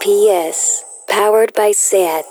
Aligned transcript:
PS, 0.00 0.84
powered 1.08 1.52
by 1.54 1.72
SAT. 1.72 2.24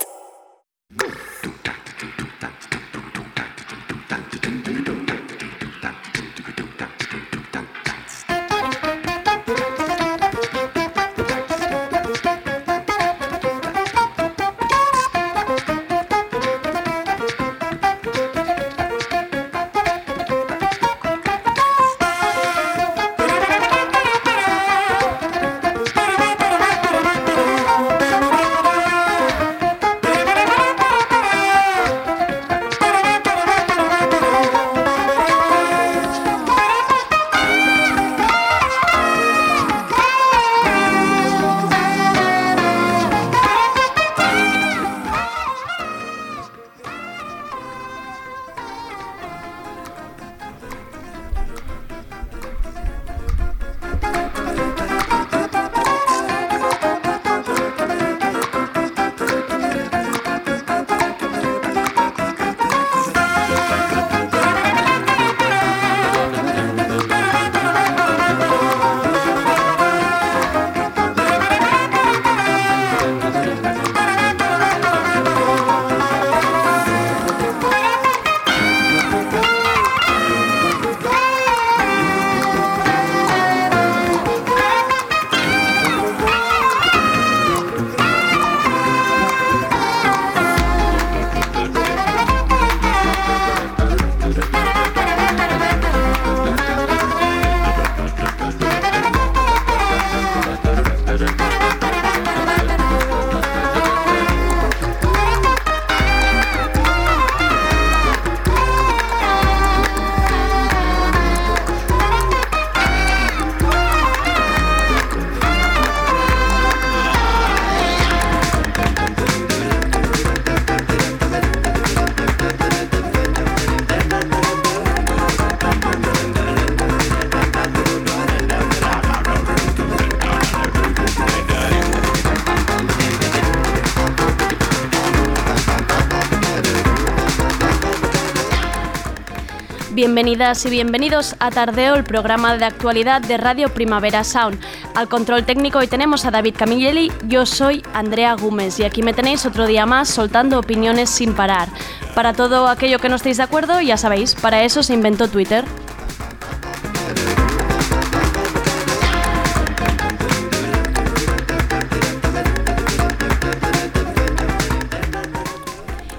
Bienvenidas 139.98 140.64
y 140.64 140.70
bienvenidos 140.70 141.36
a 141.40 141.50
Tardeo, 141.50 141.96
el 141.96 142.04
programa 142.04 142.56
de 142.56 142.66
actualidad 142.66 143.20
de 143.20 143.36
Radio 143.36 143.70
Primavera 143.70 144.24
Sound. 144.24 144.60
Al 144.94 145.10
control 145.10 145.44
técnico 145.44 145.80
hoy 145.80 145.88
tenemos 145.88 146.24
a 146.24 146.30
David 146.30 146.54
Camilleri, 146.56 147.12
yo 147.26 147.48
soy 147.48 147.82
Andrea 147.96 148.36
Gómez 148.36 148.80
y 148.80 148.84
aquí 148.84 149.02
me 149.02 149.14
tenéis 149.14 149.48
otro 149.48 149.66
día 149.66 149.88
más 149.88 150.08
soltando 150.08 150.60
opiniones 150.60 151.10
sin 151.10 151.34
parar. 151.34 151.70
Para 152.14 152.34
todo 152.34 152.68
aquello 152.68 153.00
que 153.00 153.10
no 153.10 153.16
estéis 153.16 153.38
de 153.38 153.44
acuerdo, 153.44 153.82
ya 153.82 153.98
sabéis, 153.98 154.36
para 154.36 154.62
eso 154.62 154.84
se 154.84 154.94
inventó 154.94 155.30
Twitter. 155.30 155.66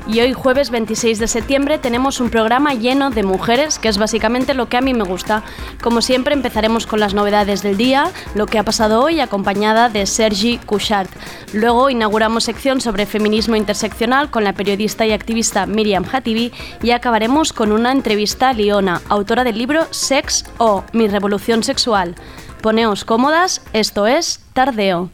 Y 0.08 0.20
hoy 0.20 0.32
jueves 0.32 0.70
26 0.70 1.19
de 1.19 1.28
septiembre 1.28 1.78
tenemos 1.78 2.19
un 2.19 2.30
programa 2.30 2.72
lleno 2.72 3.10
de 3.10 3.22
mujeres, 3.22 3.78
que 3.78 3.88
es 3.88 3.98
básicamente 3.98 4.54
lo 4.54 4.69
que 4.69 4.78
a 4.78 4.80
mí 4.80 4.94
me 4.94 5.04
gusta. 5.04 5.44
Como 5.82 6.00
siempre 6.00 6.32
empezaremos 6.34 6.86
con 6.86 6.98
las 6.98 7.12
novedades 7.12 7.62
del 7.62 7.76
día, 7.76 8.10
lo 8.34 8.46
que 8.46 8.58
ha 8.58 8.64
pasado 8.64 9.02
hoy 9.02 9.20
acompañada 9.20 9.91
de 9.91 10.06
Sergi 10.06 10.58
Couchard. 10.58 11.08
Luego 11.52 11.91
inauguramos 11.91 12.44
sección 12.44 12.80
sobre 12.80 13.04
feminismo 13.04 13.54
interseccional 13.54 14.30
con 14.30 14.44
la 14.44 14.54
periodista 14.54 15.06
y 15.06 15.12
activista 15.12 15.66
Miriam 15.66 16.06
Hatibi 16.10 16.52
y 16.82 16.92
acabaremos 16.92 17.52
con 17.52 17.70
una 17.70 17.92
entrevista 17.92 18.48
a 18.48 18.52
Liona, 18.54 19.02
autora 19.10 19.44
del 19.44 19.58
libro 19.58 19.86
Sex 19.90 20.46
o 20.56 20.84
Mi 20.92 21.06
revolución 21.08 21.62
sexual. 21.62 22.14
Poneos 22.62 23.04
cómodas, 23.04 23.60
esto 23.75 24.06
es 24.06 24.40
Tardeo. 24.54 25.10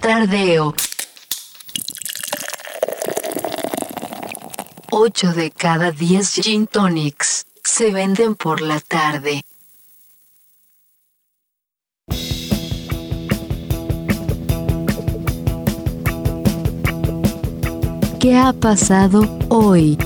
Tardeo. 0.00 0.74
8 4.98 5.34
de 5.34 5.50
cada 5.50 5.90
10 5.90 6.40
gin 6.42 6.66
tonics 6.66 7.44
se 7.62 7.92
venden 7.92 8.34
por 8.34 8.62
la 8.62 8.80
tarde. 8.80 9.42
¿Qué 18.18 18.38
ha 18.38 18.54
pasado 18.54 19.28
hoy? 19.50 19.98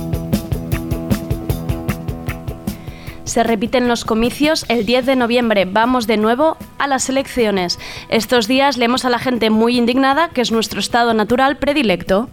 Se 3.23 3.45
repiten 3.45 3.87
los 3.87 4.05
comicios 4.05 4.67
el 4.69 4.87
10 4.87 5.07
de 5.07 5.15
noviembre. 5.15 5.67
Vamos 5.67 6.09
de 6.09 6.17
nuevo 6.17 6.57
a 6.79 6.89
las 6.89 7.09
elecciones. 7.09 7.79
Estos 8.09 8.49
días 8.49 8.77
leemos 8.77 9.05
a 9.05 9.11
la 9.11 9.21
gente 9.21 9.51
muy 9.51 9.79
indignada 9.79 10.31
que 10.31 10.41
es 10.41 10.51
nuestro 10.51 10.81
estado 10.81 11.15
natural 11.15 11.59
predilecto. 11.59 12.29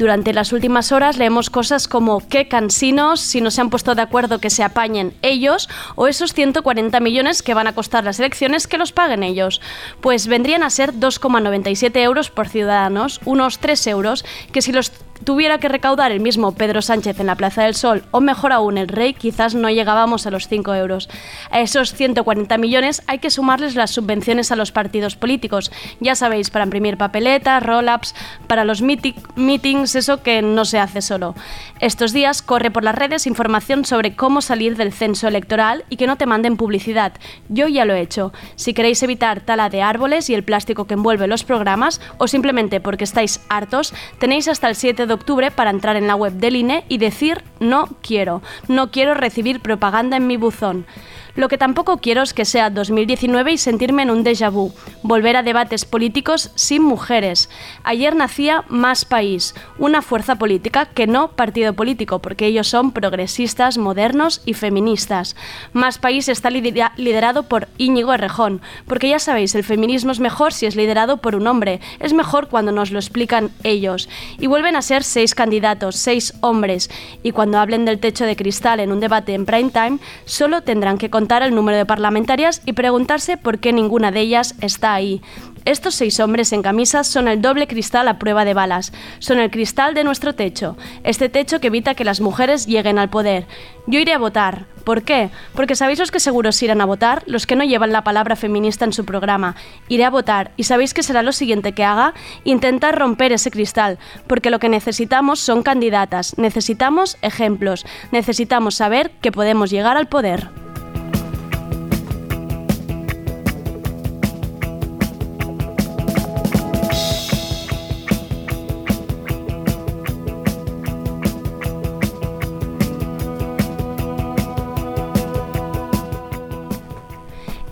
Durante 0.00 0.32
las 0.32 0.54
últimas 0.54 0.92
horas 0.92 1.18
leemos 1.18 1.50
cosas 1.50 1.86
como 1.86 2.26
qué 2.26 2.48
cansinos, 2.48 3.20
si 3.20 3.42
no 3.42 3.50
se 3.50 3.60
han 3.60 3.68
puesto 3.68 3.94
de 3.94 4.00
acuerdo 4.00 4.38
que 4.38 4.48
se 4.48 4.64
apañen 4.64 5.12
ellos, 5.20 5.68
o 5.94 6.06
esos 6.06 6.32
140 6.32 6.98
millones 7.00 7.42
que 7.42 7.52
van 7.52 7.66
a 7.66 7.74
costar 7.74 8.02
las 8.04 8.18
elecciones 8.18 8.66
que 8.66 8.78
los 8.78 8.92
paguen 8.92 9.22
ellos. 9.22 9.60
Pues 10.00 10.26
vendrían 10.26 10.62
a 10.62 10.70
ser 10.70 10.94
2,97 10.94 11.98
euros 11.98 12.30
por 12.30 12.48
ciudadanos, 12.48 13.20
unos 13.26 13.58
3 13.58 13.88
euros, 13.88 14.24
que 14.52 14.62
si 14.62 14.72
los 14.72 14.90
tuviera 15.24 15.58
que 15.58 15.68
recaudar 15.68 16.12
el 16.12 16.20
mismo 16.20 16.52
Pedro 16.52 16.82
Sánchez 16.82 17.20
en 17.20 17.26
la 17.26 17.34
Plaza 17.34 17.62
del 17.62 17.74
Sol, 17.74 18.04
o 18.10 18.20
mejor 18.20 18.52
aún 18.52 18.78
el 18.78 18.88
rey, 18.88 19.14
quizás 19.14 19.54
no 19.54 19.70
llegábamos 19.70 20.26
a 20.26 20.30
los 20.30 20.48
5 20.48 20.74
euros. 20.74 21.08
A 21.50 21.60
esos 21.60 21.94
140 21.94 22.56
millones 22.58 23.02
hay 23.06 23.18
que 23.18 23.30
sumarles 23.30 23.74
las 23.74 23.90
subvenciones 23.90 24.52
a 24.52 24.56
los 24.56 24.72
partidos 24.72 25.16
políticos. 25.16 25.70
Ya 26.00 26.14
sabéis, 26.14 26.50
para 26.50 26.64
imprimir 26.64 26.96
papeletas, 26.96 27.62
roll-ups, 27.62 28.14
para 28.46 28.64
los 28.64 28.82
meetings, 28.82 29.94
eso 29.94 30.22
que 30.22 30.42
no 30.42 30.64
se 30.64 30.78
hace 30.78 31.02
solo. 31.02 31.34
Estos 31.80 32.12
días 32.12 32.42
corre 32.42 32.70
por 32.70 32.84
las 32.84 32.94
redes 32.94 33.26
información 33.26 33.84
sobre 33.84 34.14
cómo 34.14 34.40
salir 34.40 34.76
del 34.76 34.92
censo 34.92 35.28
electoral 35.28 35.84
y 35.88 35.96
que 35.96 36.06
no 36.06 36.16
te 36.16 36.26
manden 36.26 36.56
publicidad. 36.56 37.12
Yo 37.48 37.68
ya 37.68 37.84
lo 37.84 37.94
he 37.94 38.00
hecho. 38.00 38.32
Si 38.56 38.74
queréis 38.74 39.02
evitar 39.02 39.40
tala 39.40 39.68
de 39.68 39.82
árboles 39.82 40.28
y 40.30 40.34
el 40.34 40.44
plástico 40.44 40.86
que 40.86 40.94
envuelve 40.94 41.26
los 41.26 41.44
programas, 41.44 42.00
o 42.18 42.28
simplemente 42.28 42.80
porque 42.80 43.04
estáis 43.04 43.40
hartos, 43.48 43.94
tenéis 44.18 44.48
hasta 44.48 44.68
el 44.68 44.76
7 44.76 45.06
de 45.06 45.09
octubre 45.14 45.50
para 45.50 45.70
entrar 45.70 45.96
en 45.96 46.06
la 46.06 46.16
web 46.16 46.32
del 46.32 46.56
INE 46.56 46.84
y 46.88 46.98
decir 46.98 47.42
no 47.58 47.88
quiero. 48.02 48.42
No 48.68 48.90
quiero 48.90 49.14
recibir 49.14 49.60
propaganda 49.60 50.16
en 50.16 50.26
mi 50.26 50.36
buzón. 50.36 50.86
Lo 51.34 51.48
que 51.48 51.58
tampoco 51.58 51.98
quiero 51.98 52.22
es 52.22 52.34
que 52.34 52.44
sea 52.44 52.70
2019 52.70 53.52
y 53.52 53.58
sentirme 53.58 54.02
en 54.02 54.10
un 54.10 54.24
déjà 54.24 54.50
vu, 54.50 54.72
volver 55.02 55.36
a 55.36 55.42
debates 55.42 55.84
políticos 55.84 56.50
sin 56.54 56.82
mujeres. 56.82 57.48
Ayer 57.84 58.16
nacía 58.16 58.64
Más 58.68 59.04
País, 59.04 59.54
una 59.78 60.02
fuerza 60.02 60.36
política 60.36 60.86
que 60.86 61.06
no 61.06 61.32
partido 61.32 61.74
político, 61.74 62.18
porque 62.18 62.46
ellos 62.46 62.68
son 62.68 62.92
progresistas, 62.92 63.78
modernos 63.78 64.42
y 64.44 64.54
feministas. 64.54 65.36
Más 65.72 65.98
País 65.98 66.28
está 66.28 66.50
liderado 66.50 67.44
por 67.44 67.68
Íñigo 67.78 68.12
Errejón, 68.12 68.60
porque 68.86 69.08
ya 69.08 69.18
sabéis, 69.18 69.54
el 69.54 69.64
feminismo 69.64 70.12
es 70.12 70.20
mejor 70.20 70.52
si 70.52 70.66
es 70.66 70.76
liderado 70.76 71.18
por 71.18 71.36
un 71.36 71.46
hombre, 71.46 71.80
es 72.00 72.12
mejor 72.12 72.48
cuando 72.48 72.72
nos 72.72 72.90
lo 72.90 72.98
explican 72.98 73.50
ellos. 73.62 74.08
Y 74.38 74.46
vuelven 74.46 74.76
a 74.76 74.82
ser 74.82 75.04
seis 75.04 75.34
candidatos, 75.34 75.96
seis 75.96 76.34
hombres, 76.40 76.90
y 77.22 77.32
cuando 77.32 77.58
hablen 77.58 77.84
del 77.84 78.00
techo 78.00 78.24
de 78.24 78.36
cristal 78.36 78.80
en 78.80 78.92
un 78.92 79.00
debate 79.00 79.34
en 79.34 79.46
prime 79.46 79.70
time, 79.70 79.98
solo 80.24 80.62
tendrán 80.62 80.98
que 80.98 81.10
contar 81.10 81.29
el 81.38 81.54
número 81.54 81.78
de 81.78 81.86
parlamentarias 81.86 82.60
y 82.66 82.72
preguntarse 82.72 83.36
por 83.36 83.58
qué 83.58 83.72
ninguna 83.72 84.10
de 84.10 84.20
ellas 84.20 84.54
está 84.60 84.94
ahí. 84.94 85.22
Estos 85.66 85.94
seis 85.94 86.18
hombres 86.20 86.52
en 86.52 86.62
camisas 86.62 87.06
son 87.06 87.28
el 87.28 87.42
doble 87.42 87.66
cristal 87.66 88.08
a 88.08 88.18
prueba 88.18 88.46
de 88.46 88.54
balas, 88.54 88.92
son 89.18 89.38
el 89.38 89.50
cristal 89.50 89.92
de 89.92 90.04
nuestro 90.04 90.34
techo, 90.34 90.76
este 91.04 91.28
techo 91.28 91.60
que 91.60 91.66
evita 91.66 91.94
que 91.94 92.04
las 92.04 92.20
mujeres 92.22 92.66
lleguen 92.66 92.98
al 92.98 93.10
poder. 93.10 93.46
Yo 93.86 93.98
iré 93.98 94.14
a 94.14 94.18
votar. 94.18 94.66
¿Por 94.84 95.02
qué? 95.02 95.28
Porque 95.54 95.76
sabéis 95.76 95.98
los 95.98 96.10
que 96.10 96.18
seguros 96.18 96.62
irán 96.62 96.80
a 96.80 96.86
votar, 96.86 97.22
los 97.26 97.46
que 97.46 97.56
no 97.56 97.64
llevan 97.64 97.92
la 97.92 98.02
palabra 98.02 98.36
feminista 98.36 98.86
en 98.86 98.94
su 98.94 99.04
programa. 99.04 99.54
Iré 99.88 100.04
a 100.04 100.10
votar 100.10 100.52
y 100.56 100.64
sabéis 100.64 100.94
que 100.94 101.02
será 101.02 101.22
lo 101.22 101.32
siguiente 101.32 101.72
que 101.72 101.84
haga, 101.84 102.14
intentar 102.44 102.98
romper 102.98 103.32
ese 103.32 103.50
cristal, 103.50 103.98
porque 104.26 104.50
lo 104.50 104.58
que 104.58 104.70
necesitamos 104.70 105.40
son 105.40 105.62
candidatas, 105.62 106.38
necesitamos 106.38 107.18
ejemplos, 107.20 107.84
necesitamos 108.10 108.76
saber 108.76 109.10
que 109.20 109.32
podemos 109.32 109.70
llegar 109.70 109.98
al 109.98 110.08
poder. 110.08 110.48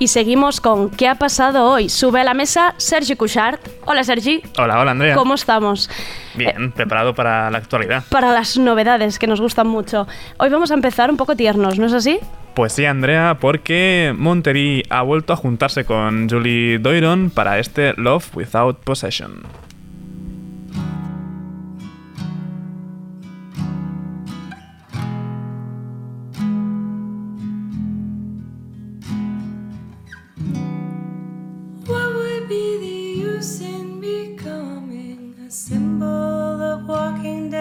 Y 0.08 0.10
seguimos 0.10 0.62
con 0.62 0.88
¿Qué 0.88 1.06
ha 1.06 1.16
pasado 1.16 1.66
hoy? 1.66 1.90
Sube 1.90 2.22
a 2.22 2.24
la 2.24 2.32
mesa 2.32 2.72
Sergi 2.78 3.14
Cushart. 3.14 3.60
Hola 3.84 4.02
Sergi. 4.04 4.40
Hola, 4.56 4.80
hola 4.80 4.92
Andrea. 4.92 5.14
¿Cómo 5.14 5.34
estamos? 5.34 5.90
Bien, 6.34 6.72
preparado 6.72 7.14
para 7.14 7.50
la 7.50 7.58
actualidad. 7.58 8.04
Para 8.08 8.32
las 8.32 8.56
novedades 8.56 9.18
que 9.18 9.26
nos 9.26 9.38
gustan 9.38 9.66
mucho. 9.66 10.08
Hoy 10.38 10.48
vamos 10.48 10.70
a 10.70 10.74
empezar 10.74 11.10
un 11.10 11.18
poco 11.18 11.36
tiernos, 11.36 11.78
¿no 11.78 11.84
es 11.84 11.92
así? 11.92 12.20
Pues 12.54 12.72
sí, 12.72 12.86
Andrea, 12.86 13.36
porque 13.38 14.14
Monterey 14.16 14.82
ha 14.88 15.02
vuelto 15.02 15.34
a 15.34 15.36
juntarse 15.36 15.84
con 15.84 16.26
Julie 16.26 16.78
Doiron 16.78 17.28
para 17.28 17.58
este 17.58 17.92
Love 17.98 18.34
Without 18.34 18.78
Possession. 18.78 19.42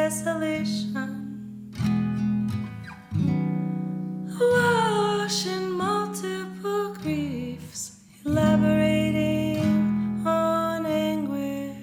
desolation. 0.07 1.11
Wash 4.39 5.45
in 5.47 5.71
multiple 5.71 6.93
griefs, 7.01 7.81
elaborating 8.25 9.65
on 10.25 10.85
anguish. 10.85 11.75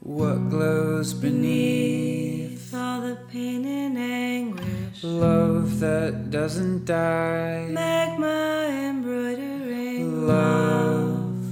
What 0.00 0.50
glows 0.50 1.14
beneath 1.14 2.74
all 2.74 3.00
the 3.00 3.16
pain 3.30 3.64
and 3.64 3.96
anguish? 3.96 5.02
Love 5.02 5.80
that 5.80 6.30
doesn't 6.30 6.84
die. 6.84 7.68
Magma 7.70 8.68
embroidering. 8.90 10.26
Love, 10.26 11.44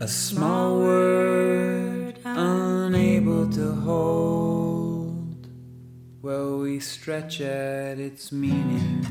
a 0.00 0.08
small 0.08 0.78
word. 0.80 2.16
Unable 2.24 3.07
stretch 7.08 7.40
at 7.40 7.98
its 7.98 8.32
meaning. 8.32 9.06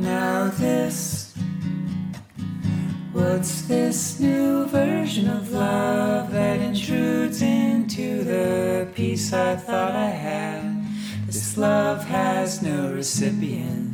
Now, 0.00 0.50
this, 0.58 1.34
what's 3.12 3.62
this 3.62 4.18
new 4.18 4.66
version 4.66 5.28
of 5.28 5.52
love 5.52 6.32
that 6.32 6.60
intrudes 6.60 7.42
into 7.96 8.24
the 8.24 8.88
peace 8.94 9.32
I 9.32 9.56
thought 9.56 9.92
I 9.92 10.10
had? 10.10 10.84
This 11.26 11.56
love 11.56 12.04
has 12.04 12.60
no 12.62 12.92
recipient, 12.92 13.92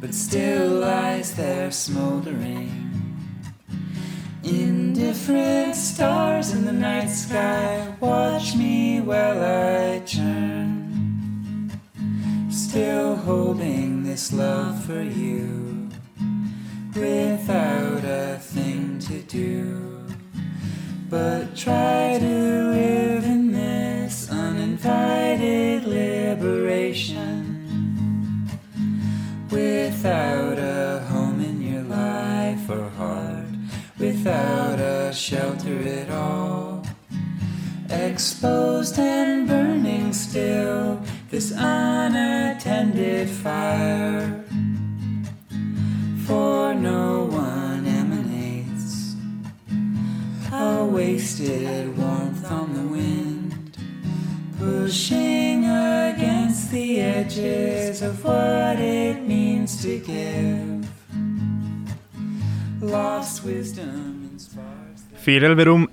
but 0.00 0.14
still 0.14 0.68
lies 0.70 1.34
there 1.34 1.70
smoldering. 1.70 2.70
Indifferent 4.44 5.74
stars 5.76 6.52
in 6.52 6.64
the 6.64 6.72
night 6.72 7.08
sky 7.08 7.94
watch 8.00 8.54
me 8.54 9.00
while 9.00 9.42
I 9.42 10.00
turn. 10.00 11.70
Still 12.50 13.16
holding 13.16 14.02
this 14.02 14.32
love 14.32 14.84
for 14.84 15.02
you 15.02 15.88
without 16.94 18.04
a 18.04 18.38
thing 18.40 18.98
to 19.00 19.22
do. 19.22 19.91
But 21.12 21.54
try 21.54 22.18
to 22.18 22.70
live 22.72 23.24
in 23.26 23.52
this 23.52 24.30
uninvited 24.30 25.84
liberation 25.84 27.38
without 29.50 30.58
a 30.58 31.04
home 31.10 31.42
in 31.42 31.60
your 31.60 31.82
life 31.82 32.66
or 32.70 32.88
heart, 32.96 33.44
without 33.98 34.80
a 34.80 35.12
shelter 35.12 35.86
at 35.86 36.08
all. 36.08 36.82
Exposed 37.90 38.98
and 38.98 39.46
burning 39.46 40.14
still, 40.14 40.98
this 41.28 41.52
unattended 41.54 43.28
fire. 43.28 44.42
For 46.26 46.72
no 46.72 47.24
one 47.24 47.51
a 50.62 50.84
wasted 50.84 51.62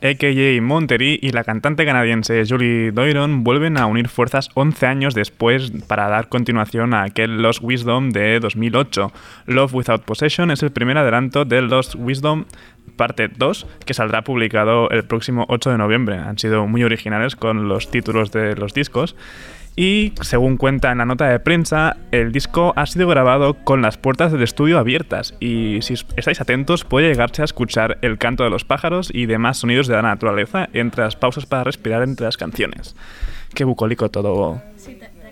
a.k.a. 0.01 0.61
Monterey, 0.61 1.19
y 1.21 1.29
la 1.29 1.43
cantante 1.43 1.85
canadiense 1.85 2.43
Julie 2.49 2.91
Doiron 2.91 3.43
vuelven 3.43 3.77
a 3.77 3.85
unir 3.85 4.07
fuerzas 4.07 4.49
11 4.55 4.87
años 4.87 5.13
después 5.13 5.71
para 5.85 6.07
dar 6.07 6.29
continuación 6.29 6.95
a 6.95 7.03
aquel 7.03 7.43
Lost 7.43 7.61
Wisdom 7.61 8.09
de 8.09 8.39
2008. 8.39 9.11
Love 9.45 9.73
Without 9.75 10.03
Possession 10.03 10.49
es 10.49 10.63
el 10.63 10.71
primer 10.71 10.97
adelanto 10.97 11.45
del 11.45 11.67
Lost 11.67 11.93
Wisdom 11.95 12.45
parte 12.89 13.27
2 13.27 13.67
que 13.85 13.93
saldrá 13.93 14.23
publicado 14.23 14.89
el 14.89 15.03
próximo 15.03 15.45
8 15.49 15.71
de 15.71 15.77
noviembre. 15.77 16.17
Han 16.17 16.37
sido 16.37 16.67
muy 16.67 16.83
originales 16.83 17.35
con 17.35 17.67
los 17.67 17.89
títulos 17.91 18.31
de 18.31 18.55
los 18.55 18.73
discos 18.73 19.15
y 19.75 20.11
según 20.21 20.57
cuenta 20.57 20.91
en 20.91 20.97
la 20.97 21.05
nota 21.05 21.29
de 21.29 21.39
prensa, 21.39 21.95
el 22.11 22.33
disco 22.33 22.73
ha 22.75 22.85
sido 22.85 23.07
grabado 23.07 23.53
con 23.53 23.81
las 23.81 23.97
puertas 23.97 24.31
del 24.31 24.43
estudio 24.43 24.77
abiertas 24.77 25.35
y 25.39 25.79
si 25.81 25.93
estáis 25.93 26.41
atentos 26.41 26.83
puede 26.83 27.07
llegarse 27.07 27.43
a 27.43 27.45
escuchar 27.45 27.97
el 28.01 28.17
canto 28.17 28.43
de 28.43 28.49
los 28.49 28.65
pájaros 28.65 29.09
y 29.13 29.25
demás 29.25 29.57
sonidos 29.57 29.87
de 29.87 29.95
la 29.95 30.01
naturaleza 30.01 30.67
entre 30.73 31.05
las 31.05 31.15
pausas 31.15 31.45
para 31.45 31.63
respirar 31.63 32.03
entre 32.03 32.25
las 32.25 32.35
canciones. 32.35 32.95
Qué 33.53 33.63
bucólico 33.63 34.09
todo 34.09 34.61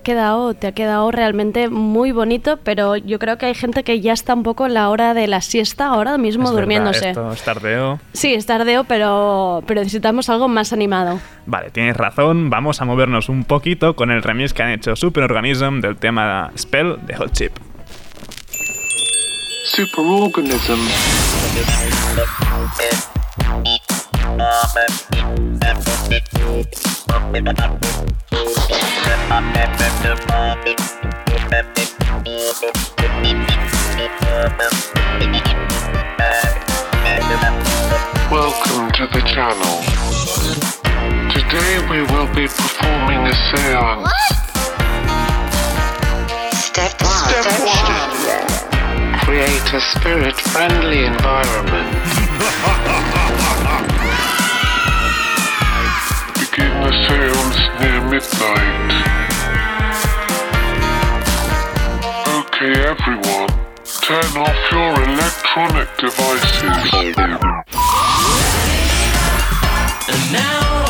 quedado, 0.08 0.54
te 0.54 0.66
ha 0.68 0.72
quedado 0.72 1.10
realmente 1.10 1.68
muy 1.68 2.12
bonito, 2.12 2.58
pero 2.64 2.96
yo 2.96 3.18
creo 3.18 3.36
que 3.36 3.44
hay 3.44 3.54
gente 3.54 3.84
que 3.84 4.00
ya 4.00 4.14
está 4.14 4.32
un 4.32 4.42
poco 4.42 4.64
en 4.64 4.72
la 4.72 4.88
hora 4.88 5.12
de 5.12 5.26
la 5.26 5.42
siesta 5.42 5.88
ahora 5.88 6.16
mismo 6.16 6.44
Es 6.44 6.50
verdad, 6.50 6.60
durmiéndose. 6.62 7.10
esto 7.10 7.30
es 7.30 7.42
tardeo. 7.42 8.00
Sí, 8.14 8.32
es 8.32 8.46
tardeo, 8.46 8.84
pero, 8.84 9.62
pero 9.66 9.80
necesitamos 9.80 10.30
algo 10.30 10.48
más 10.48 10.72
animado. 10.72 11.20
Vale, 11.44 11.68
tienes 11.68 11.94
razón, 11.94 12.48
vamos 12.48 12.80
a 12.80 12.86
movernos 12.86 13.28
un 13.28 13.44
poquito 13.44 13.96
con 13.96 14.10
el 14.10 14.22
remix 14.22 14.54
que 14.54 14.62
han 14.62 14.70
hecho 14.70 14.96
Superorganism 14.96 15.80
del 15.80 15.98
tema 15.98 16.52
Spell 16.56 16.96
de 17.06 17.14
Hot 17.14 17.32
Chip. 17.32 17.52
Superorganism. 19.66 20.80
Welcome 38.30 38.92
to 38.92 39.06
the 39.10 39.22
channel. 39.26 39.74
Today 41.32 41.72
we 41.90 42.02
will 42.02 42.28
be 42.32 42.46
performing 42.46 43.26
a 43.26 43.34
seance. 43.50 44.12
Step 46.62 46.94
one. 47.02 47.26
Step 47.26 47.46
one. 47.66 49.18
Create 49.18 49.72
a 49.74 49.80
spirit-friendly 49.80 51.04
environment. 51.06 51.88
Begin 56.58 56.82
the 56.82 56.90
seance 57.06 57.60
near 57.78 58.00
midnight. 58.10 58.90
Okay, 62.34 62.74
everyone, 62.82 63.50
turn 64.02 64.32
off 64.36 64.58
your 64.72 64.92
electronic 65.04 65.88
devices. 65.98 67.14
And 70.08 70.24
now 70.32 70.87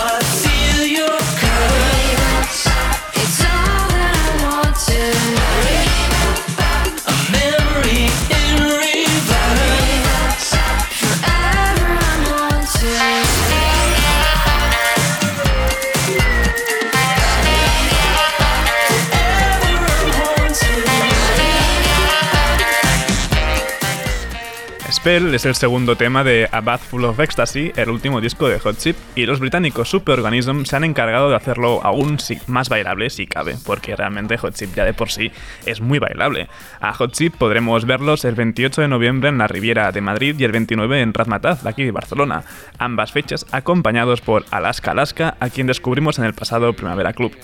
Spell 25.08 25.34
es 25.34 25.46
el 25.46 25.54
segundo 25.54 25.96
tema 25.96 26.22
de 26.22 26.50
A 26.52 26.60
Bath 26.60 26.82
Full 26.82 27.04
of 27.04 27.18
Ecstasy, 27.18 27.72
el 27.76 27.88
último 27.88 28.20
disco 28.20 28.46
de 28.46 28.58
Hot 28.58 28.76
Chip, 28.76 28.94
y 29.14 29.24
los 29.24 29.40
británicos 29.40 29.88
Superorganism 29.88 30.64
se 30.64 30.76
han 30.76 30.84
encargado 30.84 31.30
de 31.30 31.36
hacerlo 31.36 31.80
aún 31.82 32.18
más 32.46 32.68
bailable 32.68 33.08
si 33.08 33.26
cabe, 33.26 33.56
porque 33.64 33.96
realmente 33.96 34.36
Hot 34.36 34.54
Chip 34.54 34.74
ya 34.74 34.84
de 34.84 34.92
por 34.92 35.10
sí 35.10 35.32
es 35.64 35.80
muy 35.80 35.98
bailable. 35.98 36.50
A 36.82 36.92
Hot 36.92 37.12
Chip 37.12 37.34
podremos 37.36 37.86
verlos 37.86 38.26
el 38.26 38.34
28 38.34 38.82
de 38.82 38.88
noviembre 38.88 39.30
en 39.30 39.38
la 39.38 39.46
Riviera 39.46 39.90
de 39.92 40.02
Madrid 40.02 40.36
y 40.38 40.44
el 40.44 40.52
29 40.52 41.00
en 41.00 41.14
Razmataz, 41.14 41.64
aquí 41.64 41.84
de 41.84 41.90
Barcelona, 41.90 42.42
ambas 42.78 43.10
fechas 43.10 43.46
acompañados 43.50 44.20
por 44.20 44.44
Alaska 44.50 44.90
Alaska, 44.90 45.38
a 45.40 45.48
quien 45.48 45.68
descubrimos 45.68 46.18
en 46.18 46.26
el 46.26 46.34
pasado 46.34 46.74
Primavera 46.74 47.14
Club. 47.14 47.34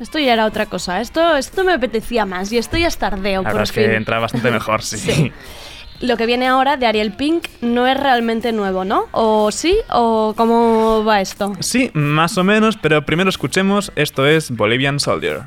Esto 0.00 0.18
ya 0.18 0.32
era 0.32 0.46
otra 0.46 0.66
cosa. 0.66 1.00
Esto, 1.00 1.36
esto 1.36 1.62
me 1.62 1.72
apetecía 1.74 2.26
más 2.26 2.50
y 2.50 2.58
esto 2.58 2.76
ya 2.76 2.88
es 2.88 2.98
tardeo, 2.98 3.42
La 3.42 3.50
por 3.50 3.60
verdad 3.60 3.62
es 3.62 3.72
fin. 3.72 3.84
que 3.84 3.94
entra 3.94 4.18
bastante 4.18 4.50
mejor, 4.50 4.82
sí. 4.82 4.98
Sí. 4.98 5.32
Lo 6.02 6.16
que 6.16 6.26
viene 6.26 6.48
ahora 6.48 6.76
de 6.76 6.86
Ariel 6.86 7.12
Pink 7.12 7.46
no 7.60 7.86
es 7.86 7.96
realmente 7.96 8.50
nuevo, 8.50 8.84
¿no? 8.84 9.04
¿O 9.12 9.52
sí? 9.52 9.78
¿O 9.88 10.34
cómo 10.36 11.04
va 11.04 11.20
esto? 11.20 11.52
Sí, 11.60 11.92
más 11.94 12.36
o 12.38 12.42
menos, 12.42 12.76
pero 12.76 13.06
primero 13.06 13.30
escuchemos, 13.30 13.92
esto 13.94 14.26
es 14.26 14.50
Bolivian 14.50 14.98
Soldier. 14.98 15.42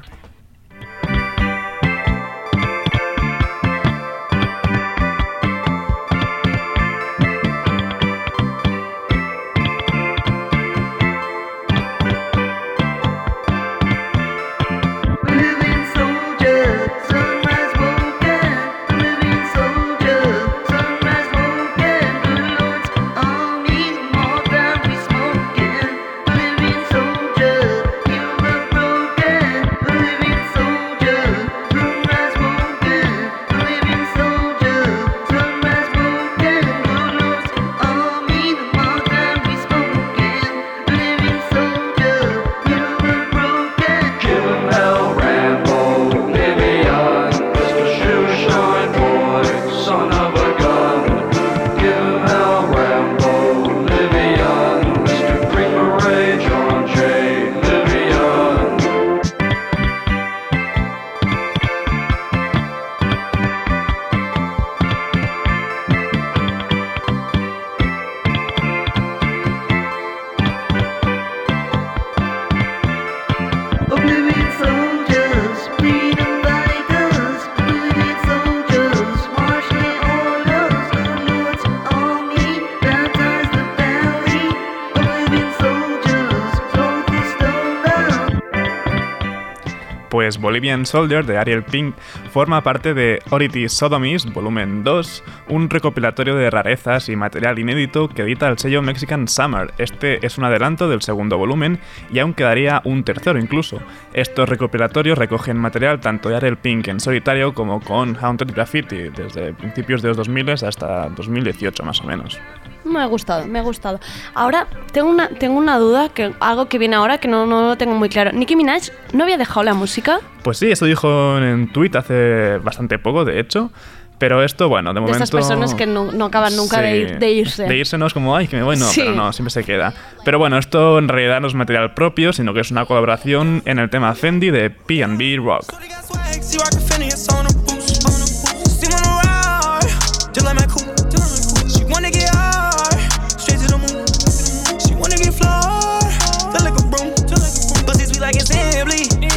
Bolivian 90.46 90.86
Soldier 90.86 91.26
de 91.26 91.40
Ariel 91.40 91.64
Pink 91.64 91.96
forma 92.32 92.62
parte 92.62 92.94
de 92.94 93.20
Ority 93.32 93.68
Sodomist 93.68 94.30
Volumen 94.30 94.84
2, 94.84 95.24
un 95.50 95.72
recopilatorio 95.72 96.36
de 96.36 96.52
rarezas 96.52 97.10
y 97.10 97.16
material 97.16 97.58
inédito 97.58 98.10
que 98.10 98.22
edita 98.22 98.48
el 98.48 98.60
sello 98.60 98.84
Mexican 98.84 99.28
Summer. 99.28 99.74
Este 99.80 100.24
es 100.24 100.38
un 100.38 100.44
adelanto 100.44 100.88
del 100.88 101.02
segundo 101.02 101.40
volumen 101.40 101.80
y 102.14 102.20
aún 102.20 102.36
quedaría 102.36 102.84
un 102.86 103.04
tercero 103.04 103.40
incluso. 103.40 103.80
Estos 104.14 104.48
recopilatorios 104.48 105.18
recogen 105.18 105.58
material 105.58 106.00
tanto 106.00 106.30
de 106.30 106.36
Ariel 106.36 106.58
Pink 106.58 106.90
en 106.90 107.00
solitario 107.00 107.56
como 107.56 107.82
con 107.82 108.16
Haunted 108.16 108.54
Graffiti, 108.54 109.10
desde 109.10 109.52
principios 109.54 110.04
de 110.04 110.10
los 110.10 110.18
2000 110.18 110.52
hasta 110.64 111.10
2018 111.10 111.84
más 111.84 112.02
o 112.02 112.04
menos. 112.04 112.40
Me 112.86 113.00
ha 113.02 113.06
gustado, 113.06 113.46
me 113.48 113.60
ha 113.60 113.62
gustado. 113.64 114.00
Ahora, 114.36 114.68
tengo 114.94 115.10
una, 115.10 115.28
tengo 115.30 115.58
una 115.58 115.78
duda, 115.80 116.10
que 116.10 116.34
algo 116.40 116.68
que 116.68 116.78
viene 116.78 116.96
ahora 116.96 117.18
que 117.18 117.28
no, 117.28 117.46
no 117.46 117.68
lo 117.70 117.78
tengo 117.78 117.96
muy 117.96 118.10
claro. 118.10 118.32
¿Nicki 118.32 118.56
Minaj 118.56 118.84
no 119.12 119.24
había 119.24 119.38
dejado 119.38 119.64
la 119.64 119.74
música? 119.74 120.20
Pues 120.44 120.60
sí, 120.60 120.72
eso 120.72 120.86
dijo 120.86 121.38
en 121.40 121.72
tweet 121.74 121.92
hace 121.96 122.60
bastante 122.60 123.00
poco, 123.00 123.26
de 123.26 123.40
hecho. 123.40 123.72
Pero 124.18 124.44
esto, 124.44 124.70
bueno, 124.70 124.92
de 124.92 124.94
De 124.94 125.02
momento... 125.02 125.18
esas 125.18 125.32
personas 125.32 125.74
que 125.74 125.86
no, 125.86 126.10
no 126.12 126.26
acaban 126.26 126.56
nunca 126.56 126.80
de, 126.80 126.94
Sí, 126.94 127.14
ir- 127.16 127.20
de 127.20 127.32
irse. 127.32 127.64
De 127.64 127.76
irse 127.76 127.98
no 127.98 128.06
es 128.08 128.14
como, 128.14 128.34
ay, 128.36 128.48
que 128.48 128.56
me 128.56 128.64
voy, 128.64 128.78
no, 128.78 128.86
Sí. 128.86 129.02
pero 129.02 129.14
no, 129.14 129.34
siempre 129.34 129.50
se 129.52 129.66
queda. 129.66 129.94
Pero 130.24 130.40
bueno, 130.40 130.58
esto 130.58 131.00
en 131.00 131.10
realidad 131.10 131.42
no 131.42 131.48
es 131.48 131.54
material 131.54 131.94
propio, 131.96 132.32
sino 132.32 132.54
que 132.54 132.62
es 132.62 132.72
una 132.72 132.86
colaboración 132.86 133.62
en 133.66 133.78
el 133.80 133.90
tema 133.90 134.16
Fendi 134.16 134.52
de 134.52 134.70
P&B 134.70 135.36
Rock. 135.44 135.66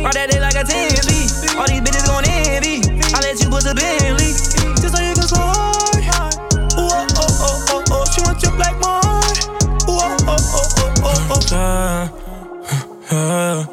All 0.04 0.12
that 0.12 0.30
day 0.30 0.40
like 0.40 0.54
a 0.54 0.64
Timby. 0.64 1.28
All 1.58 1.66
these 1.66 1.82
bitches 1.82 2.06
gon' 2.06 2.24
envy. 2.26 2.82
I 3.14 3.20
let 3.20 3.40
you 3.40 3.50
bust 3.50 3.66
a 3.66 3.74
Bentley, 3.74 4.32
just 4.78 4.94
so 4.94 5.02
you 5.02 5.14
can 5.14 5.26
slide. 5.26 6.34
Ooh, 6.78 6.86
oh, 6.86 7.06
oh, 7.18 7.26
oh, 7.42 7.82
oh, 7.82 7.94
oh. 7.94 8.04
She 8.14 8.20
want 8.22 8.42
your 8.42 8.52
black 8.54 8.78
mine. 8.78 9.02
Ooh, 9.90 9.98
oh, 9.98 10.16
oh, 10.28 10.38
oh, 10.38 10.70
oh, 11.02 11.30
oh, 11.30 11.40
oh. 11.52 12.14
Yeah. 13.10 13.64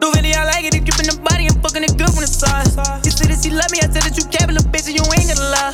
Do 0.00 0.12
Vinny, 0.12 0.34
I 0.34 0.44
like 0.44 0.64
it. 0.64 0.74
He 0.74 0.80
drippin' 0.80 1.06
the 1.06 1.16
body 1.22 1.46
and 1.46 1.56
fucking 1.62 1.82
the 2.20 2.28
side. 2.28 2.66
You 3.04 3.10
said 3.10 3.30
that 3.30 3.40
she 3.40 3.50
love 3.50 3.70
me, 3.72 3.78
I 3.80 3.88
said 3.88 4.02
that 4.04 4.14
you 4.18 4.24
but 4.28 4.52
little 4.52 4.68
bitch, 4.68 4.86
and 4.90 4.96
you 4.98 5.04
ain't 5.16 5.30
gonna 5.32 5.48
lie. 5.48 5.72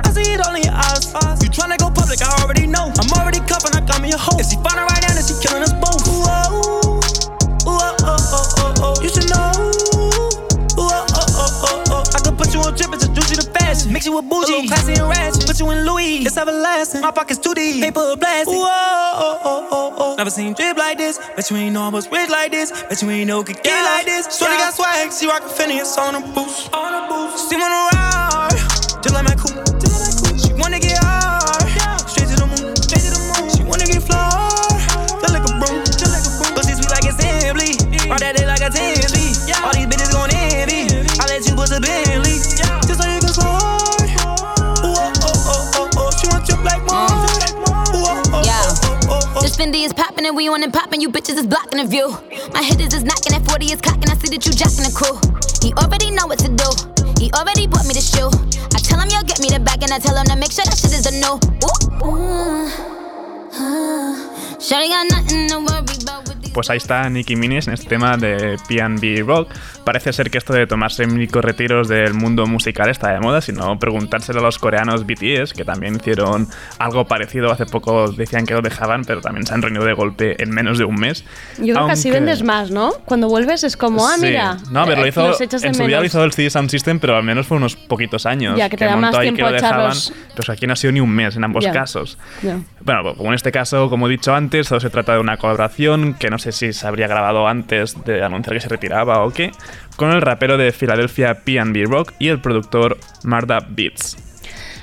I 0.00 0.08
see 0.10 0.32
it 0.32 0.40
all 0.40 0.54
in 0.54 0.62
your 0.64 0.74
eyes. 0.74 1.12
You 1.42 1.50
tryna 1.50 1.78
go 1.78 1.90
public, 1.90 2.22
I 2.22 2.30
already 2.42 2.66
know. 2.66 2.88
I'm 2.88 3.10
already 3.18 3.42
cuffing, 3.44 3.74
I 3.76 3.82
got 3.84 4.00
me 4.00 4.12
a 4.12 4.18
hoe. 4.18 4.38
If 4.38 4.48
she 4.48 4.56
find 4.62 4.78
her 4.78 4.86
right 4.86 5.02
now, 5.02 5.12
then 5.14 5.24
she 5.26 5.34
killing 5.42 5.62
us 5.62 5.74
both. 5.76 6.06
Ooh, 6.08 6.29
Mix 14.00 14.06
you 14.06 14.16
with 14.16 14.30
bougie, 14.30 14.66
classy 14.66 14.94
and 14.94 15.10
ratchet. 15.12 15.46
Put 15.46 15.60
you 15.60 15.70
in 15.72 15.84
Louis, 15.84 16.24
it's 16.24 16.34
everlasting. 16.34 17.02
My 17.02 17.10
pockets 17.10 17.38
too 17.38 17.52
deep, 17.52 17.84
paper 17.84 18.16
blasting. 18.16 18.54
Ooh, 18.54 18.64
oh, 18.64 18.64
oh, 18.64 19.40
oh, 19.44 19.68
oh, 19.70 19.94
oh. 19.98 20.14
Never 20.16 20.30
seen 20.30 20.54
drip 20.54 20.78
like 20.78 20.96
this. 20.96 21.18
Bet 21.36 21.50
you 21.50 21.58
ain't 21.58 21.74
know 21.74 21.82
I 21.82 21.90
was 21.90 22.10
rich 22.10 22.30
like 22.30 22.50
this. 22.50 22.72
Bet 22.88 23.02
you 23.02 23.10
ain't 23.10 23.28
know 23.28 23.44
could 23.44 23.62
get 23.62 23.76
like 23.84 24.06
this. 24.06 24.24
Shorty 24.38 24.56
got 24.56 24.72
swag, 24.72 25.12
she 25.12 25.28
rockin' 25.28 25.50
Phineas 25.50 25.98
on 25.98 26.14
a 26.14 26.20
boost. 26.32 26.72
On 26.72 26.96
a 26.96 27.12
boost. 27.12 27.50
See 27.50 27.56
when 27.60 27.68
ride, 27.68 28.56
just 29.04 29.12
like 29.12 29.28
my 29.28 29.36
coupe. 29.36 29.68
She 30.40 30.56
wanna 30.56 30.80
get 30.80 30.96
hard, 31.04 32.00
straight 32.08 32.32
to 32.32 32.40
the 32.40 32.48
moon. 32.48 32.72
Straight 32.80 33.04
to 33.04 33.12
the 33.12 33.20
moon. 33.20 33.52
She 33.52 33.68
wanna 33.68 33.84
get 33.84 34.00
flawed, 34.00 34.80
just 35.20 35.28
like 35.28 35.44
a 35.44 35.52
broom. 35.60 35.84
Just 35.84 36.08
like 36.08 36.24
a 36.24 36.32
broom. 36.40 36.56
Pussy 36.56 36.72
sweet 36.72 36.88
like 36.88 37.04
assembly. 37.04 37.76
Ride 38.08 38.24
that 38.24 38.32
day 38.40 38.48
like 38.48 38.64
a 38.64 38.72
Tinsley. 38.72 39.36
All 39.60 39.76
these 39.76 39.84
bitches 39.92 40.08
gon' 40.08 40.32
envy. 40.32 40.88
I 41.20 41.28
let 41.28 41.44
you 41.44 41.52
put 41.52 41.68
the 41.68 41.84
Bentley. 41.84 42.40
Just 42.88 42.96
so 42.96 43.04
you 43.04 43.20
can 43.20 43.28
slide. 43.28 43.49
This 49.50 49.58
Fendi 49.58 49.84
is 49.84 49.92
popping 49.92 50.26
and 50.26 50.36
we 50.36 50.48
on 50.48 50.62
and 50.62 50.72
popping. 50.72 51.00
You 51.00 51.10
bitches 51.10 51.36
is 51.36 51.44
blocking 51.44 51.80
the 51.80 51.84
view. 51.84 52.10
My 52.52 52.62
hitters 52.62 52.94
is 52.94 53.02
knocking 53.02 53.34
at 53.34 53.44
40 53.50 53.66
is 53.72 53.80
cocking. 53.80 54.08
I 54.08 54.14
see 54.14 54.30
that 54.30 54.46
you 54.46 54.52
jacking 54.52 54.86
the 54.86 54.94
crew. 54.94 55.18
He 55.60 55.74
already 55.74 56.12
know 56.12 56.28
what 56.28 56.38
to 56.38 56.48
do. 56.54 56.70
He 57.18 57.32
already 57.32 57.66
bought 57.66 57.84
me 57.84 57.94
the 57.94 58.00
shoe. 58.00 58.30
I 58.72 58.78
tell 58.78 59.00
him 59.00 59.08
you'll 59.10 59.24
get 59.24 59.40
me 59.40 59.48
the 59.48 59.58
bag 59.58 59.82
and 59.82 59.90
I 59.90 59.98
tell 59.98 60.16
him 60.16 60.26
to 60.26 60.36
make 60.36 60.52
sure 60.52 60.64
that 60.64 60.78
shit 60.78 60.94
is 60.94 61.04
a 61.04 61.18
no. 61.18 61.40
Ooh. 61.66 62.06
Ooh. 62.06 62.70
Ah. 63.58 64.14
Shawty 64.62 64.86
got 64.86 65.10
nothing 65.10 65.48
to 65.48 65.58
worry. 65.58 65.99
Pues 66.52 66.68
ahí 66.68 66.78
está 66.78 67.08
Nicki 67.08 67.36
Minaj 67.36 67.68
en 67.68 67.74
este 67.74 67.88
tema 67.88 68.16
de 68.16 68.56
P&B 68.68 69.22
Rock. 69.24 69.50
Parece 69.84 70.12
ser 70.12 70.30
que 70.30 70.38
esto 70.38 70.52
de 70.52 70.66
tomarse 70.66 71.06
micro 71.06 71.40
retiros 71.40 71.86
del 71.88 72.12
mundo 72.14 72.44
musical 72.46 72.88
está 72.90 73.12
de 73.12 73.20
moda, 73.20 73.40
sino 73.40 73.78
preguntárselo 73.78 74.40
a 74.40 74.42
los 74.42 74.58
coreanos 74.58 75.06
BTS, 75.06 75.52
que 75.54 75.64
también 75.64 75.96
hicieron 75.96 76.48
algo 76.78 77.06
parecido. 77.06 77.52
Hace 77.52 77.66
poco 77.66 78.10
decían 78.10 78.46
que 78.46 78.54
lo 78.54 78.62
dejaban, 78.62 79.04
pero 79.04 79.20
también 79.20 79.46
se 79.46 79.54
han 79.54 79.62
reunido 79.62 79.84
de 79.84 79.92
golpe 79.92 80.42
en 80.42 80.50
menos 80.50 80.78
de 80.78 80.84
un 80.84 80.96
mes. 80.96 81.24
Yo 81.58 81.74
creo 81.74 81.86
que 81.86 81.92
así 81.92 82.08
Aunque- 82.08 82.20
vendes 82.20 82.42
más, 82.42 82.70
¿no? 82.72 82.92
Cuando 83.04 83.28
vuelves 83.28 83.62
es 83.62 83.76
como, 83.76 84.06
ah, 84.06 84.14
Sí. 84.16 84.26
mira. 84.26 84.56
No, 84.72 84.84
pero 84.86 85.00
lo 85.00 85.06
eh, 85.06 85.10
hizo, 85.10 85.28
los 85.28 85.40
echas 85.40 85.62
de 85.62 85.68
en 85.68 85.74
su 85.74 85.84
día 85.86 86.00
lo 86.00 86.06
hizo 86.06 86.22
el 86.24 86.32
CD 86.32 86.50
Sound 86.50 86.68
System, 86.70 86.98
pero 86.98 87.16
al 87.16 87.22
menos 87.22 87.46
fue 87.46 87.56
unos 87.58 87.76
poquitos 87.76 88.26
años. 88.26 88.58
Ya, 88.58 88.68
que 88.68 88.76
te 88.76 88.84
da 88.86 88.96
montó 88.96 89.12
más 89.12 89.20
tiempo 89.20 89.36
que 89.36 89.42
lo 89.42 89.52
dejaban. 89.52 89.78
echarlos. 89.92 90.12
Pues 90.34 90.48
aquí 90.50 90.66
no 90.66 90.72
ha 90.72 90.76
sido 90.76 90.92
ni 90.92 91.00
un 91.00 91.10
mes 91.10 91.36
en 91.36 91.44
ambos 91.44 91.64
casos. 91.72 92.18
Bueno, 92.82 93.02
pues 93.04 93.16
como 93.16 93.28
en 93.30 93.34
este 93.34 93.52
caso, 93.52 93.88
como 93.88 94.08
he 94.08 94.10
dicho 94.10 94.34
antes, 94.34 94.68
todo 94.68 94.80
se 94.80 94.90
trata 94.90 95.12
de 95.14 95.20
una 95.20 95.36
colaboración 95.36 96.14
que 96.14 96.28
no 96.30 96.38
sé 96.40 96.50
si 96.50 96.72
se 96.72 96.86
habría 96.86 97.06
grabado 97.06 97.46
antes 97.46 98.02
de 98.04 98.24
anunciar 98.24 98.54
que 98.54 98.60
se 98.60 98.68
retiraba 98.68 99.24
o 99.24 99.32
qué, 99.32 99.52
con 99.96 100.10
el 100.10 100.20
rapero 100.20 100.58
de 100.58 100.72
Filadelfia 100.72 101.44
P&B 101.44 101.84
Rock 101.84 102.14
y 102.18 102.28
el 102.28 102.40
productor 102.40 102.98
Marda 103.22 103.60
Beats. 103.68 104.16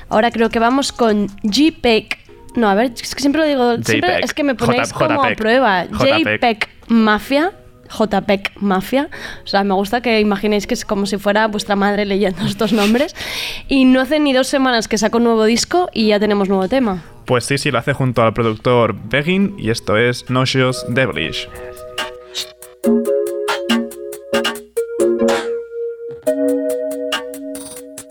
Ahora 0.10 0.32
creo 0.32 0.50
que 0.50 0.60
vamos 0.60 0.92
con 0.94 1.28
JPEG. 1.44 2.18
No, 2.56 2.70
a 2.70 2.76
ver, 2.76 2.94
es 2.96 3.14
que 3.14 3.22
siempre 3.22 3.42
lo 3.42 3.48
digo. 3.48 3.84
Siempre 3.84 4.20
es 4.24 4.34
que 4.34 4.44
me 4.44 4.56
ponéis 4.56 4.94
como 4.94 5.22
a 5.22 5.30
prueba. 5.32 5.86
JPEG 5.86 6.70
Mafia. 6.88 7.52
JPEG 7.89 8.51
Mafia. 8.60 9.10
O 9.44 9.48
sea, 9.48 9.63
me 9.63 9.74
gusta 9.74 10.01
que 10.01 10.20
imaginéis 10.20 10.67
que 10.67 10.74
es 10.74 10.86
como 10.86 11.06
si 11.06 11.17
fuera 11.17 11.48
vuestra 11.48 11.75
madre 11.75 12.06
leyendo 12.06 12.41
estos 12.46 12.74
nombres. 12.74 13.15
Y 13.67 13.86
no 13.86 14.01
hace 14.01 14.20
ni 14.20 14.34
dos 14.34 14.48
semanas 14.48 14.88
que 14.88 14.98
saco 14.98 15.17
un 15.17 15.25
nuevo 15.25 15.46
disco 15.46 15.89
y 15.94 16.08
ya 16.08 16.20
tenemos 16.20 16.50
nuevo 16.50 16.67
tema. 16.67 17.03
Pues 17.25 17.44
sí, 17.44 17.58
sí, 17.58 17.72
lo 17.72 17.79
hace 17.79 17.94
junto 17.94 18.22
al 18.22 18.34
productor 18.34 18.96
Begin 19.10 19.56
y 19.58 19.70
esto 19.70 19.98
es 19.98 20.29
Nauseous 20.29 20.86
Devilish. 20.88 21.50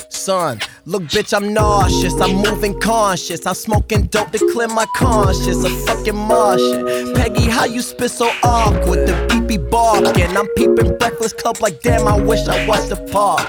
Son, 0.08 0.58
look, 0.86 1.02
bitch, 1.04 1.36
I'm 1.36 1.52
nauseous. 1.52 2.14
I'm 2.20 2.36
moving 2.36 2.78
conscious. 2.80 3.44
I'm 3.46 3.54
smoking 3.54 4.06
dope 4.06 4.30
to 4.32 4.38
clear 4.52 4.68
my 4.68 4.86
conscience. 4.94 5.64
A 5.64 5.70
fucking 5.86 6.16
Martian. 6.16 7.14
Peggy, 7.14 7.48
how 7.48 7.64
you 7.64 7.82
spit 7.82 8.10
so 8.10 8.30
awkward? 8.42 9.06
The 9.06 9.26
beat 9.28 9.46
be 9.46 9.58
barking. 9.58 10.36
I'm 10.36 10.48
peeping 10.56 10.96
Breakfast 10.98 11.38
Club 11.38 11.60
like, 11.60 11.82
damn, 11.82 12.06
I 12.06 12.18
wish 12.18 12.46
I 12.48 12.66
was 12.66 12.88
the 12.88 12.96
park. 13.12 13.46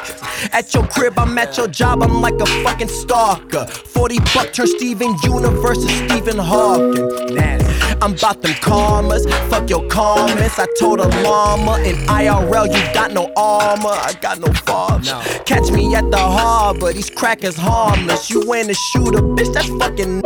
At 0.53 0.73
your 0.73 0.87
crib, 0.87 1.17
I'm 1.17 1.37
at 1.37 1.57
your 1.57 1.67
job. 1.67 2.03
I'm 2.03 2.21
like 2.21 2.39
a 2.39 2.45
fucking 2.63 2.89
stalker. 2.89 3.65
40 3.65 4.19
buck 4.33 4.53
turn 4.53 4.67
Steven 4.67 5.15
Universe 5.23 5.85
to 5.85 5.89
Stephen 5.89 6.37
Hawking. 6.37 7.35
Nah, 7.35 7.57
I'm 8.01 8.13
about 8.13 8.41
them 8.41 8.51
karmas. 8.61 9.27
Fuck 9.49 9.69
your 9.69 9.87
comments. 9.87 10.59
I 10.59 10.67
told 10.79 10.99
a 10.99 11.07
llama 11.23 11.79
in 11.79 11.95
IRL, 12.07 12.67
you 12.67 12.93
got 12.93 13.11
no 13.11 13.31
armor. 13.35 13.89
I 13.89 14.13
got 14.21 14.39
no 14.39 14.51
father. 14.53 15.19
Catch 15.45 15.71
me 15.71 15.95
at 15.95 16.09
the 16.11 16.17
harbor. 16.17 16.93
These 16.93 17.09
crackers 17.27 17.57
harmless. 17.57 18.29
You 18.29 18.53
in 18.53 18.69
a 18.69 18.73
shooter, 18.73 19.19
bitch. 19.19 19.51
That's 19.53 19.67
fucking. 19.81 20.21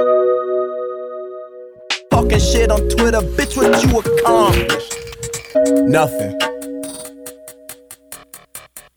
Talking 2.11 2.39
shit 2.39 2.69
on 2.69 2.87
Twitter, 2.89 3.21
bitch. 3.37 3.57
What 3.57 3.81
you 3.83 3.89
accomplished? 3.97 4.93
Nothing. 5.89 6.37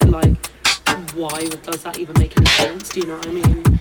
like 0.04 0.36
why 1.14 1.48
does 1.62 1.82
that 1.84 1.98
even 1.98 2.14
make 2.18 2.36
any 2.36 2.46
sense? 2.46 2.90
Do 2.90 3.00
you 3.00 3.06
know 3.06 3.16
what 3.16 3.26
I 3.26 3.32
mean? 3.32 3.80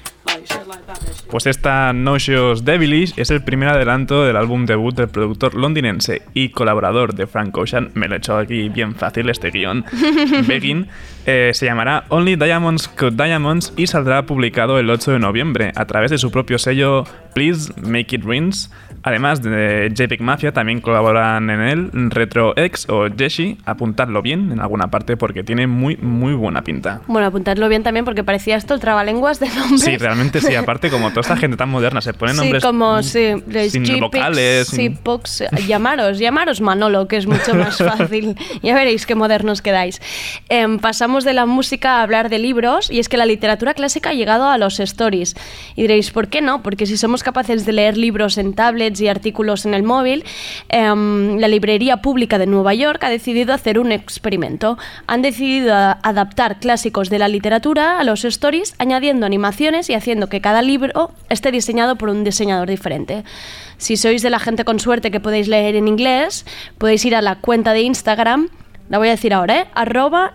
Pues 1.29 1.47
esta 1.47 1.93
Nauseous 1.93 2.63
Devilish 2.63 3.13
es 3.17 3.31
el 3.31 3.43
primer 3.43 3.69
adelanto 3.69 4.23
del 4.23 4.35
álbum 4.35 4.65
debut 4.65 4.95
del 4.95 5.09
productor 5.09 5.55
londinense 5.55 6.21
y 6.33 6.49
colaborador 6.49 7.15
de 7.15 7.27
Frank 7.27 7.57
Ocean. 7.57 7.91
Me 7.95 8.07
lo 8.07 8.15
he 8.15 8.17
hecho 8.17 8.37
aquí 8.37 8.69
bien 8.69 8.95
fácil 8.95 9.29
este 9.29 9.49
guion. 9.49 9.83
Begin 10.47 10.87
eh, 11.25 11.51
se 11.53 11.65
llamará 11.65 12.05
Only 12.09 12.35
Diamonds 12.35 12.87
Cut 12.87 13.13
Diamonds 13.13 13.73
y 13.77 13.87
saldrá 13.87 14.25
publicado 14.25 14.77
el 14.77 14.89
8 14.89 15.13
de 15.13 15.19
noviembre 15.19 15.71
a 15.75 15.85
través 15.85 16.11
de 16.11 16.17
su 16.17 16.31
propio 16.31 16.59
sello 16.59 17.05
Please 17.33 17.73
Make 17.81 18.15
It 18.15 18.25
Rings. 18.25 18.69
Además 19.03 19.41
de 19.41 19.91
JPEG 19.93 20.21
Mafia, 20.21 20.53
también 20.53 20.79
colaboran 20.81 21.49
en 21.49 21.61
él 21.61 21.89
Retro 22.09 22.53
X 22.57 22.87
o 22.89 23.07
Jeshi. 23.15 23.57
Apuntadlo 23.65 24.21
bien 24.21 24.51
en 24.53 24.59
alguna 24.61 24.87
parte 24.89 25.17
porque 25.17 25.43
tiene 25.43 25.67
muy, 25.67 25.97
muy 25.97 26.33
buena 26.33 26.63
pinta. 26.63 27.01
Bueno, 27.07 27.27
apuntadlo 27.27 27.67
bien 27.67 27.83
también 27.83 28.05
porque 28.05 28.23
parecía 28.23 28.55
esto 28.55 28.73
el 28.73 28.79
trabalenguas 28.79 29.39
de 29.41 29.49
nombres. 29.49 29.81
Sí, 29.81 29.97
realmente 29.97 30.39
sí. 30.39 30.55
Aparte, 30.55 30.89
como 30.89 31.09
toda 31.09 31.21
esta 31.21 31.35
gente 31.35 31.57
tan 31.57 31.69
moderna 31.69 31.99
se 32.01 32.13
pone 32.13 32.33
nombres 32.33 32.61
Sí, 32.61 32.67
como 32.67 33.03
sí, 33.03 33.33
les 33.47 33.71
sin 33.73 33.99
vocales. 33.99 34.67
sí, 34.67 34.75
sin- 34.77 34.97
Pox, 34.97 35.43
llamaros, 35.67 36.17
llamaros 36.19 36.61
Manolo, 36.61 37.07
que 37.09 37.17
es 37.17 37.27
mucho 37.27 37.55
más 37.55 37.77
fácil. 37.83 38.35
ya 38.61 38.73
veréis 38.73 39.05
qué 39.05 39.15
modernos 39.15 39.61
quedáis. 39.61 40.01
Em, 40.49 40.79
pasamos 40.79 41.25
de 41.25 41.33
la 41.33 41.45
música 41.45 41.97
a 41.97 42.03
hablar 42.03 42.29
de 42.29 42.39
libros 42.39 42.89
y 42.89 42.99
es 42.99 43.09
que 43.09 43.17
la 43.17 43.25
literatura 43.25 43.73
clásica 43.73 44.11
ha 44.11 44.13
llegado 44.13 44.47
a 44.47 44.57
los 44.57 44.79
stories. 44.79 45.35
Y 45.75 45.81
diréis, 45.81 46.11
¿por 46.11 46.29
qué 46.29 46.41
no? 46.41 46.63
Porque 46.63 46.85
si 46.85 46.95
somos 46.95 47.21
capaces 47.23 47.65
de 47.65 47.73
leer 47.73 47.97
libros 47.97 48.37
en 48.37 48.53
y 49.01 49.07
artículos 49.07 49.65
en 49.65 49.73
el 49.73 49.83
móvil, 49.83 50.23
em, 50.69 51.37
la 51.37 51.47
Librería 51.47 51.97
Pública 51.97 52.37
de 52.37 52.47
Nueva 52.47 52.73
York 52.73 53.03
ha 53.03 53.09
decidido 53.09 53.53
hacer 53.53 53.79
un 53.79 53.91
experimento. 53.91 54.77
Han 55.07 55.21
decidido 55.21 55.73
adaptar 55.75 56.59
clásicos 56.59 57.09
de 57.09 57.19
la 57.19 57.27
literatura 57.27 57.99
a 57.99 58.03
los 58.03 58.25
stories, 58.25 58.75
añadiendo 58.77 59.25
animaciones 59.25 59.89
y 59.89 59.93
haciendo 59.93 60.27
que 60.27 60.41
cada 60.41 60.61
libro 60.61 61.11
esté 61.29 61.51
diseñado 61.51 61.95
por 61.95 62.09
un 62.09 62.23
diseñador 62.23 62.69
diferente. 62.69 63.23
Si 63.77 63.97
sois 63.97 64.21
de 64.21 64.29
la 64.29 64.39
gente 64.39 64.65
con 64.65 64.79
suerte 64.79 65.11
que 65.11 65.19
podéis 65.19 65.47
leer 65.47 65.75
en 65.75 65.87
inglés, 65.87 66.45
podéis 66.77 67.05
ir 67.05 67.15
a 67.15 67.21
la 67.21 67.35
cuenta 67.39 67.73
de 67.73 67.81
Instagram, 67.81 68.49
la 68.89 68.97
voy 68.97 69.07
a 69.07 69.11
decir 69.11 69.33
ahora, 69.33 69.61
¿eh? 69.61 69.67
arroba 69.73 70.33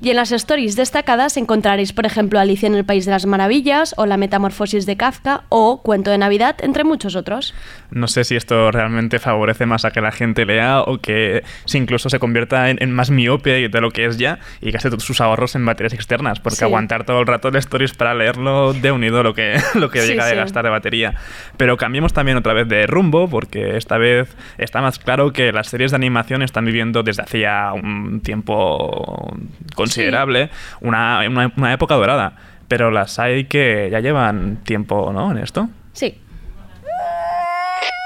Y 0.00 0.10
en 0.10 0.16
las 0.16 0.32
stories 0.32 0.74
destacadas 0.74 1.36
encontraréis, 1.36 1.92
por 1.92 2.06
ejemplo, 2.06 2.40
Alicia 2.40 2.66
en 2.66 2.74
el 2.74 2.84
País 2.84 3.04
de 3.06 3.12
las 3.12 3.24
Maravillas 3.26 3.94
o 3.96 4.04
La 4.06 4.16
Metamorfosis 4.16 4.84
de 4.84 4.96
Kafka 4.96 5.44
o 5.48 5.80
Cuento 5.82 6.10
de 6.10 6.18
Navidad, 6.18 6.56
entre 6.62 6.82
muchos 6.84 7.14
otros. 7.14 7.54
No 7.90 8.08
sé 8.08 8.24
si 8.24 8.34
esto 8.36 8.70
realmente 8.72 9.18
favorece 9.18 9.64
más 9.66 9.84
a 9.84 9.90
que 9.92 10.00
la 10.00 10.10
gente 10.12 10.44
lea 10.44 10.80
o 10.80 10.98
que 10.98 11.42
si 11.66 11.78
incluso 11.78 12.10
se 12.10 12.18
convierta 12.18 12.70
en, 12.70 12.78
en 12.82 12.92
más 12.92 13.10
miope 13.10 13.68
de 13.68 13.80
lo 13.80 13.90
que 13.90 14.06
es 14.06 14.18
ya 14.18 14.40
y 14.60 14.70
gaste 14.72 14.90
todos 14.90 15.04
sus 15.04 15.20
ahorros 15.20 15.54
en 15.54 15.64
baterías 15.64 15.94
externas, 15.94 16.40
porque 16.40 16.56
Sí. 16.56 16.64
aguantar 16.64 17.04
todo 17.04 17.20
el 17.20 17.26
rato 17.26 17.48
el 17.48 17.56
stories 17.56 17.92
para 17.94 18.14
leerlo 18.14 18.72
de 18.72 18.90
unido 18.90 19.22
lo 19.22 19.34
que, 19.34 19.56
lo 19.74 19.88
que 19.90 20.00
Sí, 20.02 20.08
llega 20.08 20.24
de 20.26 20.32
sí. 20.32 20.36
gastar 20.36 20.64
de 20.64 20.70
batería. 20.70 21.14
Pero 21.56 21.76
cambiemos 21.76 22.12
también 22.12 22.36
otra 22.36 22.52
vez 22.54 22.66
de 22.68 22.86
rumbo, 22.86 23.28
porque 23.28 23.76
esta 23.76 23.98
vez 23.98 24.36
está 24.58 24.80
más 24.80 24.98
claro 24.98 25.32
que 25.32 25.52
las 25.52 25.68
series 25.68 25.92
de 25.92 25.96
animación 25.96 26.42
están 26.42 26.64
viviendo 26.64 27.02
desde 27.02 27.22
hacía 27.22 27.72
un 27.72 28.20
tiempo 28.20 29.27
considerable 29.74 30.50
una, 30.80 31.20
una, 31.28 31.52
una 31.56 31.72
época 31.72 31.94
dorada. 31.94 32.36
Pero 32.68 32.90
las 32.90 33.18
hay 33.18 33.44
que 33.44 33.88
ya 33.90 34.00
llevan 34.00 34.62
tiempo, 34.64 35.10
¿no? 35.12 35.30
En 35.30 35.38
esto. 35.38 35.68
Sí. 35.94 36.20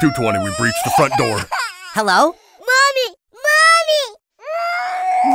220, 0.03 0.43
we 0.43 0.51
breached 0.59 0.83
the 0.85 0.91
front 0.97 1.13
door. 1.17 1.47
Hello? 1.95 2.35
Mommy! 2.59 3.09
Mommy! 3.33 4.03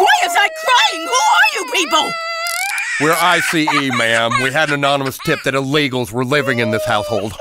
Why 0.02 0.26
is 0.26 0.34
that 0.34 0.50
crying? 0.64 1.08
Who 1.08 1.14
are 1.14 1.50
you 1.56 1.66
people? 1.72 2.12
We're 3.00 3.16
ICE, 3.16 3.92
ma'am. 3.98 4.32
We 4.44 4.52
had 4.52 4.70
an 4.70 4.76
anonymous 4.76 5.18
tip 5.26 5.44
that 5.44 5.54
illegals 5.54 6.12
were 6.12 6.26
living 6.26 6.60
in 6.60 6.72
this 6.72 6.84
household. 6.86 7.32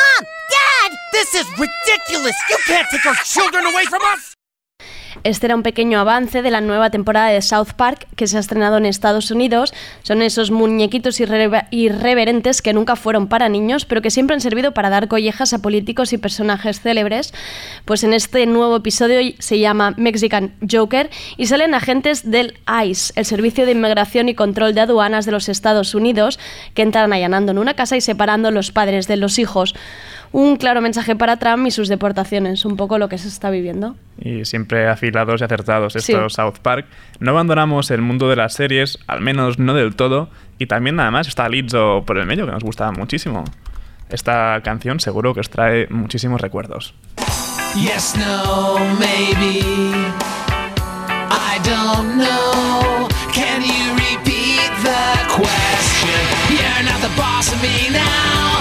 Mom! 0.00 0.22
Dad! 0.50 0.92
This 1.12 1.34
is 1.34 1.46
ridiculous! 1.58 2.36
You 2.50 2.58
can't 2.66 2.88
take 2.90 3.06
our 3.06 3.14
children 3.24 3.64
away 3.64 3.84
from 3.84 4.02
us! 4.02 4.34
Este 5.24 5.46
era 5.46 5.54
un 5.56 5.62
pequeño 5.62 5.98
avance 6.00 6.42
de 6.42 6.50
la 6.50 6.60
nueva 6.60 6.90
temporada 6.90 7.28
de 7.28 7.42
South 7.42 7.72
Park 7.76 8.06
que 8.16 8.26
se 8.26 8.36
ha 8.36 8.40
estrenado 8.40 8.76
en 8.78 8.86
Estados 8.86 9.30
Unidos. 9.30 9.72
Son 10.02 10.22
esos 10.22 10.50
muñequitos 10.50 11.20
irre- 11.20 11.66
irreverentes 11.70 12.62
que 12.62 12.72
nunca 12.72 12.96
fueron 12.96 13.26
para 13.28 13.48
niños, 13.48 13.84
pero 13.84 14.02
que 14.02 14.10
siempre 14.10 14.34
han 14.34 14.40
servido 14.40 14.72
para 14.72 14.90
dar 14.90 15.08
collejas 15.08 15.52
a 15.52 15.58
políticos 15.60 16.12
y 16.12 16.18
personajes 16.18 16.80
célebres. 16.80 17.32
Pues 17.84 18.04
en 18.04 18.12
este 18.12 18.46
nuevo 18.46 18.76
episodio 18.76 19.20
se 19.38 19.58
llama 19.58 19.94
Mexican 19.96 20.52
Joker 20.70 21.10
y 21.36 21.46
salen 21.46 21.74
agentes 21.74 22.30
del 22.30 22.58
ICE, 22.84 23.12
el 23.16 23.24
Servicio 23.24 23.66
de 23.66 23.72
Inmigración 23.72 24.28
y 24.28 24.34
Control 24.34 24.74
de 24.74 24.80
Aduanas 24.82 25.26
de 25.26 25.32
los 25.32 25.48
Estados 25.48 25.94
Unidos, 25.94 26.38
que 26.74 26.82
entran 26.82 27.12
allanando 27.12 27.52
en 27.52 27.58
una 27.58 27.74
casa 27.74 27.96
y 27.96 28.00
separando 28.00 28.50
los 28.50 28.70
padres 28.72 29.06
de 29.06 29.16
los 29.16 29.38
hijos. 29.38 29.74
Un 30.32 30.56
claro 30.56 30.80
mensaje 30.80 31.16
para 31.16 31.38
Trump 31.38 31.66
y 31.66 31.72
sus 31.72 31.88
deportaciones, 31.88 32.64
un 32.64 32.76
poco 32.76 32.98
lo 32.98 33.08
que 33.08 33.18
se 33.18 33.26
está 33.26 33.50
viviendo. 33.50 33.96
Y 34.20 34.44
siempre 34.44 34.88
afilados 34.88 35.40
y 35.40 35.44
acertados 35.44 35.94
Sí. 35.94 35.98
estos 36.12 36.34
South 36.34 36.58
Park. 36.62 36.86
No 37.18 37.32
abandonamos 37.32 37.90
el 37.90 38.00
mundo 38.00 38.28
de 38.28 38.36
las 38.36 38.54
series, 38.54 38.98
al 39.08 39.20
menos 39.22 39.58
no 39.58 39.74
del 39.74 39.96
todo. 39.96 40.28
Y 40.58 40.66
también 40.66 40.96
nada 40.96 41.10
más 41.10 41.26
está 41.26 41.48
Lizzo 41.48 42.04
por 42.06 42.16
el 42.18 42.26
medio, 42.26 42.46
que 42.46 42.52
nos 42.52 42.62
gusta 42.62 42.92
muchísimo. 42.92 43.42
Esta 44.08 44.60
canción 44.62 45.00
seguro 45.00 45.34
que 45.34 45.40
os 45.40 45.50
trae 45.50 45.88
muchísimos 45.90 46.40
recuerdos. 46.40 46.94
Yes, 47.74 48.14
no, 48.16 48.78
maybe. 49.00 49.60
I 51.30 51.58
don't 51.64 52.16
know. 52.16 53.08
Can 53.32 53.62
you 53.62 53.94
repeat 53.94 54.70
the 54.82 55.26
question? 55.28 56.20
You're 56.50 56.84
not 56.84 57.00
the 57.00 57.10
boss 57.16 57.52
of 57.52 57.60
me 57.62 57.90
now. 57.90 58.59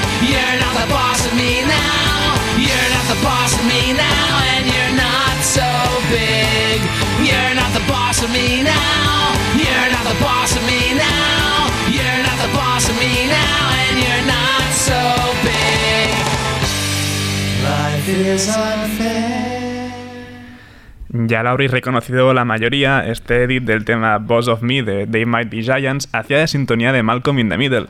Big. 6.10 6.80
You're 7.26 7.56
not 7.56 7.72
the 7.74 7.86
boss 7.88 8.22
of 8.24 8.30
me 8.32 8.64
now. 8.64 9.34
You're 9.56 9.90
not 9.92 10.06
the 10.06 10.18
boss 10.22 10.56
of 10.56 10.64
me 10.66 10.94
now. 10.94 11.70
You're 11.90 12.22
not 12.28 12.38
the 12.42 12.52
boss 12.54 12.90
of 12.90 12.96
me 13.00 13.28
now. 13.28 13.62
And 13.86 13.96
you're 14.04 14.26
not 14.26 14.68
so 14.74 15.00
big. 15.44 16.10
Life 17.64 18.08
is 18.10 18.48
unfair. 18.50 19.30
Ya 21.12 21.42
lo 21.42 21.50
habréis 21.50 21.72
reconocido 21.72 22.36
la 22.36 22.46
mayoría, 22.46 23.08
este 23.08 23.44
edit 23.44 23.64
del 23.64 23.84
tema 23.84 24.20
Boss 24.20 24.48
of 24.48 24.62
Me 24.62 24.84
de 24.84 25.08
They 25.08 25.26
Might 25.26 25.50
Be 25.50 25.64
Giants 25.64 26.08
hacía 26.12 26.38
de 26.38 26.48
sintonía 26.48 26.92
de 26.92 27.02
Malcolm 27.02 27.40
in 27.40 27.50
the 27.50 27.58
Middle. 27.58 27.88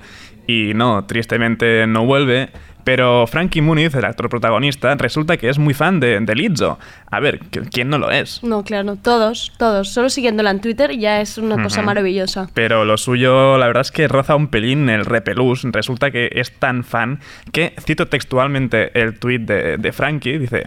Y 0.48 0.72
no, 0.74 1.04
tristemente 1.06 1.86
no 1.86 2.06
vuelve, 2.06 2.50
pero 2.84 3.28
Frankie 3.28 3.62
Muniz, 3.62 3.94
el 3.96 4.06
actor 4.06 4.30
protagonista, 4.30 4.94
resulta 4.96 5.38
que 5.38 5.50
es 5.50 5.60
muy 5.60 5.74
fan 5.74 6.00
de, 6.00 6.20
de 6.20 6.36
Lizzo. 6.36 6.80
A 7.12 7.20
ver, 7.20 7.40
¿qui- 7.52 7.70
¿quién 7.72 7.90
no 7.90 7.98
lo 7.98 8.10
es? 8.12 8.44
No, 8.44 8.64
claro, 8.64 8.96
todos, 8.96 9.52
todos. 9.58 9.90
Solo 9.90 10.10
siguiéndola 10.10 10.52
en 10.52 10.62
Twitter 10.62 10.98
ya 10.98 11.22
es 11.22 11.38
una 11.38 11.62
cosa 11.62 11.82
maravillosa. 11.82 12.50
Pero 12.54 12.86
lo 12.86 12.98
suyo, 12.98 13.58
la 13.58 13.68
verdad 13.68 13.82
es 13.82 13.92
que 13.92 14.08
roza 14.08 14.36
un 14.36 14.48
pelín 14.48 14.90
el 14.90 15.06
repelús. 15.06 15.64
Resulta 15.64 16.12
que 16.12 16.30
es 16.34 16.52
tan 16.52 16.84
fan 16.84 17.20
que, 17.52 17.74
cito 17.86 18.08
textualmente 18.08 19.00
el 19.00 19.20
tweet 19.20 19.40
de, 19.40 19.78
de 19.78 19.92
Frankie, 19.92 20.38
dice, 20.40 20.64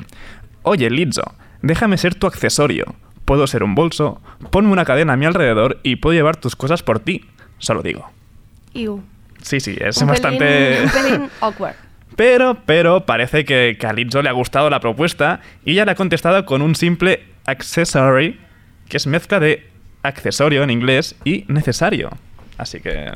Oye, 0.62 0.90
Lizzo, 0.90 1.34
déjame 1.62 1.98
ser 1.98 2.14
tu 2.14 2.26
accesorio. 2.26 2.94
Puedo 3.24 3.46
ser 3.46 3.62
un 3.62 3.74
bolso, 3.74 4.20
ponme 4.50 4.70
una 4.72 4.84
cadena 4.84 5.12
a 5.12 5.16
mi 5.16 5.26
alrededor 5.26 5.78
y 5.82 5.96
puedo 5.96 6.14
llevar 6.14 6.36
tus 6.36 6.56
cosas 6.56 6.82
por 6.82 6.98
ti. 7.00 7.24
Solo 7.58 7.82
digo. 7.82 8.10
Iu. 8.74 9.02
Sí, 9.42 9.60
sí, 9.60 9.76
es 9.80 9.96
Un 9.98 10.08
bastante... 10.08 10.78
pelín- 10.78 10.84
un 10.84 10.90
pelín 10.90 11.30
awkward. 11.40 11.74
Pero, 12.16 12.58
pero 12.66 13.06
parece 13.06 13.44
que, 13.44 13.76
que 13.78 13.86
a 13.86 13.92
le 13.92 14.28
ha 14.28 14.32
gustado 14.32 14.70
la 14.70 14.80
propuesta 14.80 15.40
y 15.64 15.72
ella 15.72 15.84
le 15.84 15.92
ha 15.92 15.94
contestado 15.94 16.44
con 16.44 16.62
un 16.62 16.74
simple 16.74 17.24
accessory, 17.46 18.38
que 18.88 18.96
es 18.96 19.06
mezcla 19.06 19.40
de 19.40 19.66
accesorio 20.02 20.62
en 20.62 20.70
inglés 20.70 21.16
y 21.24 21.44
necesario. 21.48 22.10
Así 22.58 22.80
que... 22.80 23.12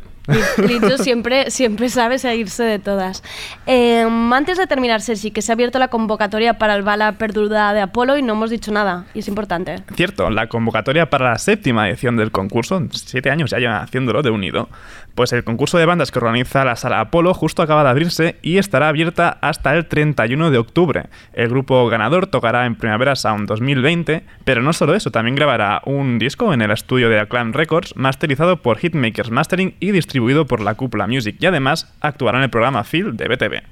Lizzo 0.58 0.98
siempre, 0.98 1.50
siempre 1.50 1.88
sabe 1.88 2.18
salirse 2.18 2.64
de 2.64 2.78
todas. 2.78 3.22
Eh, 3.66 4.06
antes 4.32 4.58
de 4.58 4.66
terminar, 4.66 5.00
Sergi, 5.00 5.30
que 5.30 5.42
se 5.42 5.52
ha 5.52 5.54
abierto 5.54 5.78
la 5.78 5.88
convocatoria 5.88 6.58
para 6.58 6.74
el 6.74 6.82
bala 6.82 7.12
perdurada 7.12 7.72
de 7.72 7.80
Apolo 7.80 8.16
y 8.16 8.22
no 8.22 8.34
hemos 8.34 8.50
dicho 8.50 8.72
nada, 8.72 9.06
y 9.14 9.20
es 9.20 9.28
importante. 9.28 9.82
Cierto, 9.94 10.30
la 10.30 10.48
convocatoria 10.48 11.08
para 11.10 11.30
la 11.30 11.38
séptima 11.38 11.88
edición 11.88 12.16
del 12.16 12.32
concurso, 12.32 12.82
siete 12.90 13.30
años 13.30 13.50
ya 13.50 13.58
llevan 13.58 13.82
haciéndolo 13.82 14.22
de 14.22 14.30
unido, 14.30 14.68
pues 15.14 15.32
el 15.32 15.44
concurso 15.44 15.78
de 15.78 15.86
bandas 15.86 16.10
que 16.10 16.18
organiza 16.18 16.64
la 16.64 16.76
Sala 16.76 17.00
Apolo 17.00 17.32
justo 17.32 17.62
acaba 17.62 17.84
de 17.84 17.90
abrirse 17.90 18.36
y 18.42 18.58
estará 18.58 18.88
abierta 18.88 19.38
hasta 19.40 19.74
el 19.74 19.86
31 19.86 20.50
de 20.50 20.58
octubre. 20.58 21.04
El 21.32 21.48
grupo 21.48 21.88
ganador 21.88 22.26
tocará 22.26 22.66
en 22.66 22.74
Primavera 22.74 23.16
Sound 23.16 23.48
2020, 23.48 24.24
pero 24.44 24.62
no 24.62 24.72
solo 24.72 24.94
eso, 24.94 25.10
también 25.10 25.36
grabará 25.36 25.80
un 25.86 26.18
disco 26.18 26.52
en 26.52 26.60
el 26.60 26.70
estudio 26.70 27.08
de 27.08 27.20
Acclaim 27.20 27.52
Records, 27.52 27.96
masterizado 27.96 28.60
por 28.60 28.78
Hitmakers 28.78 29.30
Mastering 29.30 29.74
y 29.80 29.92
distribuido 29.92 30.15
por 30.46 30.60
la 30.60 30.74
Cúpula 30.74 31.06
Music, 31.06 31.36
y 31.40 31.46
además 31.46 31.92
actuará 32.00 32.38
en 32.38 32.44
el 32.44 32.50
programa 32.50 32.84
Phil 32.84 33.16
de 33.16 33.28
BTV. 33.28 33.62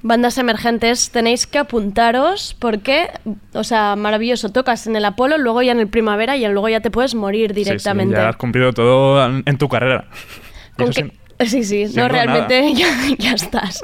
Bandas 0.00 0.38
emergentes, 0.38 1.10
tenéis 1.10 1.46
que 1.48 1.58
apuntaros 1.58 2.56
porque, 2.60 3.08
o 3.52 3.64
sea, 3.64 3.96
maravilloso, 3.96 4.50
tocas 4.50 4.86
en 4.86 4.94
el 4.94 5.04
Apolo, 5.04 5.38
luego 5.38 5.60
ya 5.60 5.72
en 5.72 5.80
el 5.80 5.88
Primavera 5.88 6.36
y 6.36 6.46
luego 6.46 6.68
ya 6.68 6.80
te 6.80 6.90
puedes 6.92 7.16
morir 7.16 7.50
Sí, 7.50 7.54
sí, 7.56 7.64
directamente. 7.64 8.14
ya 8.14 8.28
has 8.28 8.36
cumplido 8.36 8.72
todo 8.72 9.24
en, 9.44 9.58
tu 9.58 9.68
carrera. 9.68 10.04
Y 10.76 10.82
¿Con 10.82 10.90
eso 10.90 11.02
qué- 11.02 11.17
sí- 11.46 11.64
Sí, 11.64 11.84
no, 11.96 12.08
realmente 12.08 12.72
ya, 12.74 12.86
ya 13.18 13.32
estás. 13.32 13.80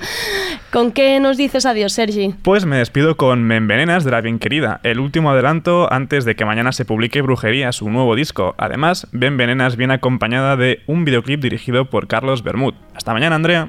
¿Con 0.73 0.90
qué 0.93 1.21
nos 1.21 1.37
dices 1.37 1.67
adiós, 1.67 1.93
Sergi? 1.93 2.35
Pues 2.43 2.64
me 2.67 2.77
despido 2.79 3.17
con 3.17 3.45
Me 3.45 3.57
Envenenas 3.57 4.05
de 4.05 4.11
la 4.11 4.21
Bien 4.21 4.38
Querida, 4.38 4.81
el 4.83 4.99
último 4.99 5.31
adelanto 5.31 5.93
antes 5.93 6.25
de 6.25 6.35
que 6.35 6.45
mañana 6.45 6.73
se 6.73 6.85
publique 6.85 7.23
Brujería, 7.23 7.71
su 7.73 7.88
nuevo 7.90 8.17
disco. 8.17 8.55
Además, 8.59 9.07
Me 9.12 9.27
Envenenas 9.27 9.77
viene 9.77 9.95
acompañada 9.95 10.57
de 10.57 10.81
un 10.87 11.05
videoclip 11.05 11.40
dirigido 11.40 11.85
por 11.90 12.09
Carlos 12.09 12.43
Bermud. 12.43 12.75
Hasta 12.95 13.12
mañana, 13.12 13.37
Andrea. 13.37 13.69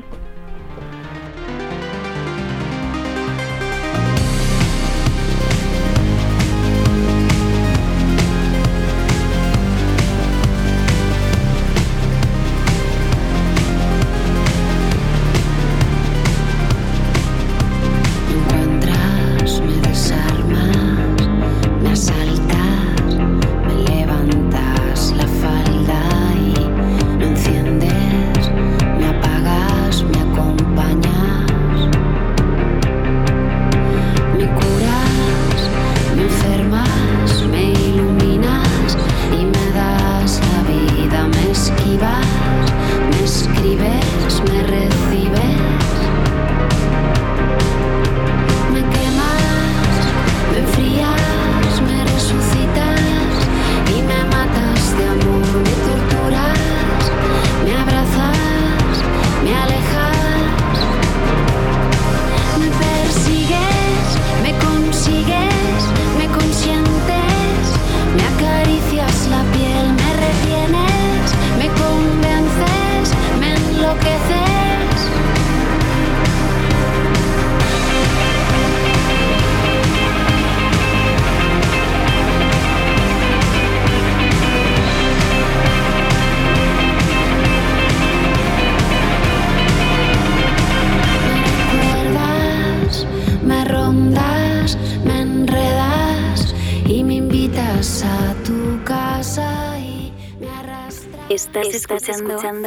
Estás, 101.98 102.22
escuchando, 102.22 102.65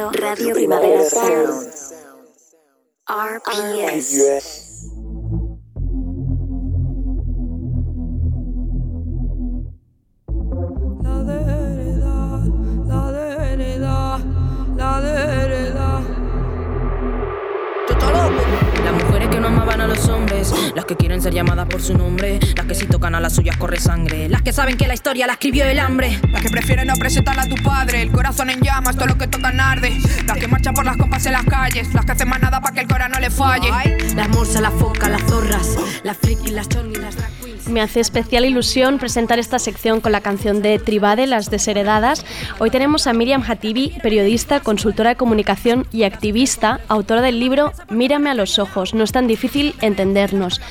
mujeres 19.59 19.79
que 19.79 19.79
no 19.79 19.79
amaban 19.79 19.81
a 19.81 19.87
los 19.87 20.07
hombres, 20.09 20.53
las 20.75 20.85
que 20.85 20.95
quieren 20.95 21.21
ser 21.21 21.33
llamadas 21.33 21.67
por 21.67 21.81
su 21.81 21.97
nombre, 21.97 22.39
las 22.55 22.65
que 22.65 22.75
si 22.75 22.85
tocan 22.85 23.15
a 23.15 23.19
las 23.19 23.33
suyas 23.33 23.57
corre 23.57 23.79
sangre, 23.79 24.29
las 24.29 24.41
que 24.41 24.53
saben 24.53 24.77
que 24.77 24.87
la 24.87 24.93
historia 24.93 25.27
la 25.27 25.33
escribió 25.33 25.65
el 25.65 25.79
hambre. 25.79 26.19
Las 26.31 26.41
que 26.41 26.49
prefieren 26.49 26.87
no 26.87 26.95
presentarla 26.95 27.43
a 27.43 27.47
tu 27.47 27.55
padre, 27.55 28.01
el 28.01 28.11
corazón 28.11 28.49
en 28.49 28.59
llamas, 28.61 28.95
todo 28.95 29.07
lo 29.07 29.17
que 29.17 29.27
tocan 29.27 29.59
arde. 29.59 29.97
Las 30.25 30.37
que 30.37 30.47
marchan 30.47 30.73
por 30.73 30.85
las 30.85 30.97
compas 30.97 31.25
en 31.25 31.33
las 31.33 31.45
calles, 31.45 31.93
las 31.93 32.05
que 32.05 32.11
hacen 32.11 32.29
más 32.29 32.41
nada 32.41 32.61
para 32.61 32.73
que 32.73 32.81
el 32.81 32.87
corazón 32.87 33.11
no 33.13 33.19
le 33.19 33.29
falle. 33.29 33.69
Las 34.15 34.29
morsas, 34.29 34.61
las 34.61 34.73
focas, 34.73 35.09
las 35.09 35.23
zorras, 35.23 35.77
las 36.03 36.17
frikis, 36.17 36.51
las 36.51 36.67
chornis, 36.69 36.99
las 36.99 37.15
drag. 37.15 37.48
Me 37.67 37.81
hace 37.81 37.99
especial 37.99 38.45
ilusión 38.45 38.97
presentar 38.97 39.37
esta 39.37 39.59
sección 39.59 40.01
con 40.01 40.11
la 40.11 40.21
canción 40.21 40.61
de 40.63 40.79
Tribade, 40.79 41.27
Las 41.27 41.51
Desheredadas. 41.51 42.25
Hoy 42.57 42.71
tenemos 42.71 43.05
a 43.05 43.13
Miriam 43.13 43.43
Hatibi, 43.47 43.93
periodista, 44.01 44.59
consultora 44.59 45.11
de 45.11 45.15
comunicación 45.17 45.85
y 45.91 46.03
activista, 46.03 46.79
autora 46.87 47.21
del 47.21 47.39
libro 47.39 47.71
Mírame 47.89 48.29
a 48.31 48.33
los 48.33 48.57
ojos, 48.57 48.93
no 48.95 49.03
es 49.03 49.11
tan 49.11 49.27
difícil 49.27 49.75
entendernos. 49.81 50.61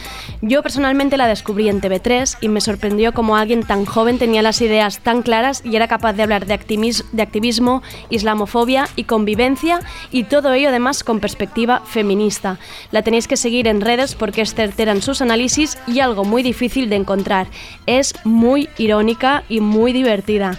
Yo 0.42 0.62
personalmente 0.62 1.16
la 1.16 1.28
descubrí 1.28 1.68
en 1.68 1.80
TV3 1.80 2.38
y 2.40 2.48
me 2.48 2.60
sorprendió 2.60 3.12
cómo 3.12 3.36
alguien 3.36 3.62
tan 3.64 3.84
joven 3.84 4.18
tenía 4.18 4.42
las 4.42 4.60
ideas 4.60 4.98
tan 5.00 5.22
claras 5.22 5.62
y 5.64 5.76
era 5.76 5.88
capaz 5.88 6.14
de 6.14 6.22
hablar 6.24 6.46
de, 6.46 6.54
activis- 6.58 7.04
de 7.12 7.22
activismo, 7.22 7.82
islamofobia 8.10 8.88
y 8.96 9.04
convivencia 9.04 9.80
y 10.10 10.24
todo 10.24 10.52
ello 10.52 10.68
además 10.70 11.04
con 11.04 11.20
perspectiva 11.20 11.80
feminista. 11.86 12.58
La 12.90 13.02
tenéis 13.02 13.28
que 13.28 13.36
seguir 13.36 13.68
en 13.68 13.80
redes 13.80 14.14
porque 14.14 14.42
es 14.42 14.54
certera 14.54 14.92
en 14.92 15.02
sus 15.02 15.22
análisis 15.22 15.78
y 15.86 16.00
algo 16.00 16.24
muy 16.24 16.42
difícil 16.42 16.77
de 16.86 16.96
encontrar. 16.96 17.48
Es 17.86 18.14
muy 18.24 18.68
irónica 18.78 19.42
y 19.48 19.60
muy 19.60 19.92
divertida. 19.92 20.58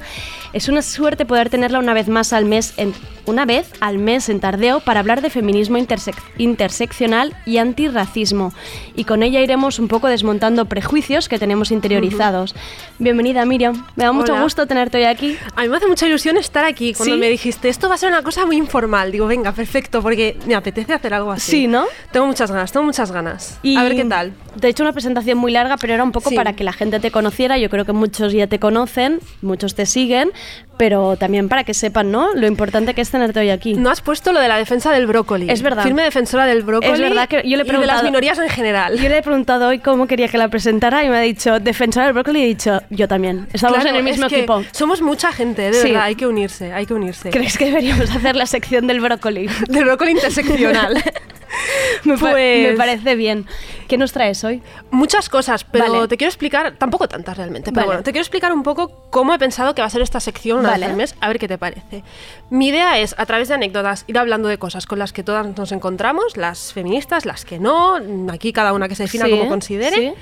Es 0.52 0.68
una 0.68 0.82
suerte 0.82 1.26
poder 1.26 1.50
tenerla 1.52 1.78
una 1.78 1.94
vez 1.94 2.08
más 2.08 2.34
al 2.34 2.46
mes 2.46 2.74
en, 2.78 2.92
una 3.28 3.46
vez 3.46 3.72
al 3.82 4.00
mes 4.00 4.30
en 4.30 4.40
Tardeo 4.40 4.80
para 4.80 5.00
hablar 5.00 5.22
de 5.22 5.30
feminismo 5.30 5.78
intersec- 5.78 6.18
interseccional 6.40 7.36
y 7.46 7.58
antirracismo. 7.60 8.52
Y 8.96 9.04
con 9.04 9.22
ella 9.22 9.42
iremos 9.42 9.78
un 9.78 9.88
poco 9.88 10.08
desmontando 10.08 10.66
prejuicios 10.66 11.30
que 11.30 11.38
tenemos 11.38 11.70
interiorizados. 11.70 12.56
Bienvenida 12.98 13.46
Miriam, 13.46 13.86
me 13.96 14.06
da 14.06 14.12
mucho 14.12 14.34
Hola. 14.34 14.42
gusto 14.42 14.66
tenerte 14.66 14.98
hoy 14.98 15.04
aquí. 15.04 15.38
A 15.56 15.62
mí 15.62 15.70
me 15.70 15.78
hace 15.78 15.88
mucha 15.88 16.08
ilusión 16.08 16.36
estar 16.36 16.66
aquí. 16.66 16.96
Cuando 16.96 17.14
¿Sí? 17.14 17.20
me 17.22 17.30
dijiste, 17.30 17.70
esto 17.70 17.88
va 17.88 17.94
a 17.94 17.98
ser 18.00 18.10
una 18.10 18.24
cosa 18.24 18.48
muy 18.48 18.58
informal, 18.58 19.12
digo, 19.12 19.28
venga, 19.28 19.52
perfecto, 19.52 20.02
porque 20.02 20.36
me 20.48 20.56
apetece 20.56 20.94
hacer 20.94 21.14
algo 21.14 21.32
así. 21.32 21.52
Sí, 21.52 21.68
¿no? 21.68 21.86
Tengo 22.12 22.26
muchas 22.26 22.50
ganas, 22.50 22.72
tengo 22.72 22.88
muchas 22.88 23.12
ganas. 23.12 23.60
Y 23.62 23.78
A 23.78 23.84
ver 23.84 23.96
qué 23.96 24.06
tal. 24.06 24.34
Te 24.60 24.66
he 24.66 24.70
hecho 24.72 24.82
una 24.82 24.94
presentación 24.94 25.38
muy 25.38 25.52
larga, 25.52 25.78
pero 25.78 25.94
era 25.94 26.04
un 26.04 26.12
poco 26.12 26.32
Sí. 26.32 26.36
para 26.36 26.54
que 26.54 26.64
la 26.64 26.74
gente 26.74 27.00
te 27.00 27.12
conociera. 27.12 27.60
Yo 27.60 27.70
creo 27.70 27.86
que 27.86 27.94
muchos 27.94 28.34
ya 28.34 28.48
te 28.48 28.58
conocen, 28.60 29.20
muchos 29.44 29.76
te 29.76 29.86
siguen, 29.86 30.32
pero 30.78 31.18
también 31.18 31.50
para 31.50 31.66
que 31.66 31.74
sepan, 31.74 32.10
¿no? 32.12 32.34
Lo 32.36 32.48
importante 32.48 32.94
que 32.94 33.02
es 33.02 33.10
tenerte 33.12 33.40
hoy 33.42 33.50
aquí. 33.50 33.74
No 33.74 33.90
has 33.90 34.00
puesto 34.00 34.32
lo 34.32 34.40
de 34.40 34.48
la 34.48 34.58
defensa 34.58 34.92
del 34.94 35.08
brócoli. 35.08 35.50
Es 35.50 35.62
verdad. 35.62 35.84
Firme 35.84 36.04
defensora 36.04 36.46
del 36.46 36.64
brócoli. 36.64 36.94
Es 36.94 37.00
verdad 37.02 37.28
que 37.28 37.38
yo 37.38 37.42
le 37.42 37.48
he 37.48 37.48
y 37.48 37.52
de 37.52 37.58
las 37.58 37.68
preguntado- 37.68 38.04
minorías 38.04 38.40
en 38.40 38.50
general. 38.50 38.98
Yo 38.98 39.10
le 39.10 39.18
he 39.18 39.22
preguntado 39.22 39.68
hoy 39.68 39.80
cómo 39.80 40.08
quería 40.08 40.30
que 40.30 40.38
la 40.38 40.48
presentara 40.48 41.04
y 41.04 41.10
me 41.10 41.18
ha 41.18 41.22
dicho 41.22 41.60
defensora 41.60 42.06
del 42.06 42.14
brócoli 42.14 42.40
y 42.40 42.44
he 42.44 42.48
dicho 42.48 42.82
yo 42.90 43.08
también. 43.10 43.48
Estamos 43.52 43.76
Claro, 43.80 43.90
en 43.90 43.96
el 43.98 44.04
mismo 44.04 44.28
es 44.28 44.30
que 44.32 44.38
equipo. 44.40 44.64
Somos 44.72 45.02
mucha 45.02 45.34
gente, 45.34 45.64
de 45.64 45.74
Sí. 45.74 45.88
verdad, 45.90 46.04
hay 46.04 46.16
que 46.16 46.28
unirse, 46.28 46.72
hay 46.72 46.86
que 46.86 46.94
unirse. 46.94 47.30
¿Crees 47.30 47.58
que 47.58 47.66
deberíamos 47.66 48.10
hacer 48.16 48.38
la 48.38 48.46
sección 48.46 48.88
del 48.88 49.02
brócoli? 49.02 49.48
Del 49.68 49.84
brócoli 49.84 50.12
interseccional. 50.12 50.94
me, 52.06 52.18
Pues- 52.18 52.72
me 52.72 52.78
parece 52.78 53.16
bien. 53.16 53.46
¿Qué 53.88 53.98
nos 53.98 54.12
traes 54.14 54.44
hoy? 54.44 54.62
Muchas 54.92 55.30
cosas, 55.30 55.64
pero 55.64 55.92
Vale. 55.92 56.08
te 56.08 56.16
quiero 56.16 56.30
explicar, 56.30 56.76
tampoco 56.78 57.08
tantas 57.08 57.36
realmente, 57.36 57.72
pero 57.72 57.78
Vale. 57.82 57.88
bueno, 57.88 58.04
te 58.04 58.12
quiero 58.12 58.22
explicar 58.22 58.54
un 58.54 58.62
poco 58.62 59.08
cómo 59.10 59.34
he 59.34 59.40
pensado 59.40 59.74
que 59.74 59.82
va 59.82 59.88
a 59.88 59.90
ser 59.90 60.04
esta 60.04 60.20
sección 60.30 60.60
una 60.60 60.70
Vale. 60.72 60.86
vez 60.86 60.92
al 60.92 60.98
mes, 60.98 61.16
a 61.22 61.28
ver 61.28 61.40
qué 61.40 61.48
te 61.48 61.58
parece. 61.58 62.04
Mi 62.50 62.68
idea 62.70 63.00
es, 63.00 63.16
a 63.18 63.26
través 63.26 63.48
de 63.48 63.56
anécdotas, 63.56 64.04
ir 64.08 64.18
hablando 64.18 64.48
de 64.48 64.58
cosas 64.58 64.86
con 64.86 65.00
las 65.00 65.12
que 65.14 65.24
todas 65.24 65.46
nos 65.58 65.72
encontramos, 65.72 66.38
las 66.38 66.72
feministas, 66.74 67.26
las 67.26 67.46
que 67.46 67.60
no, 67.60 67.98
aquí 68.32 68.54
cada 68.54 68.74
una 68.74 68.88
que 68.88 68.96
se 68.96 69.04
defina 69.04 69.26
Sí, 69.26 69.32
como 69.32 69.48
considere. 69.48 69.96
sí. 69.96 70.14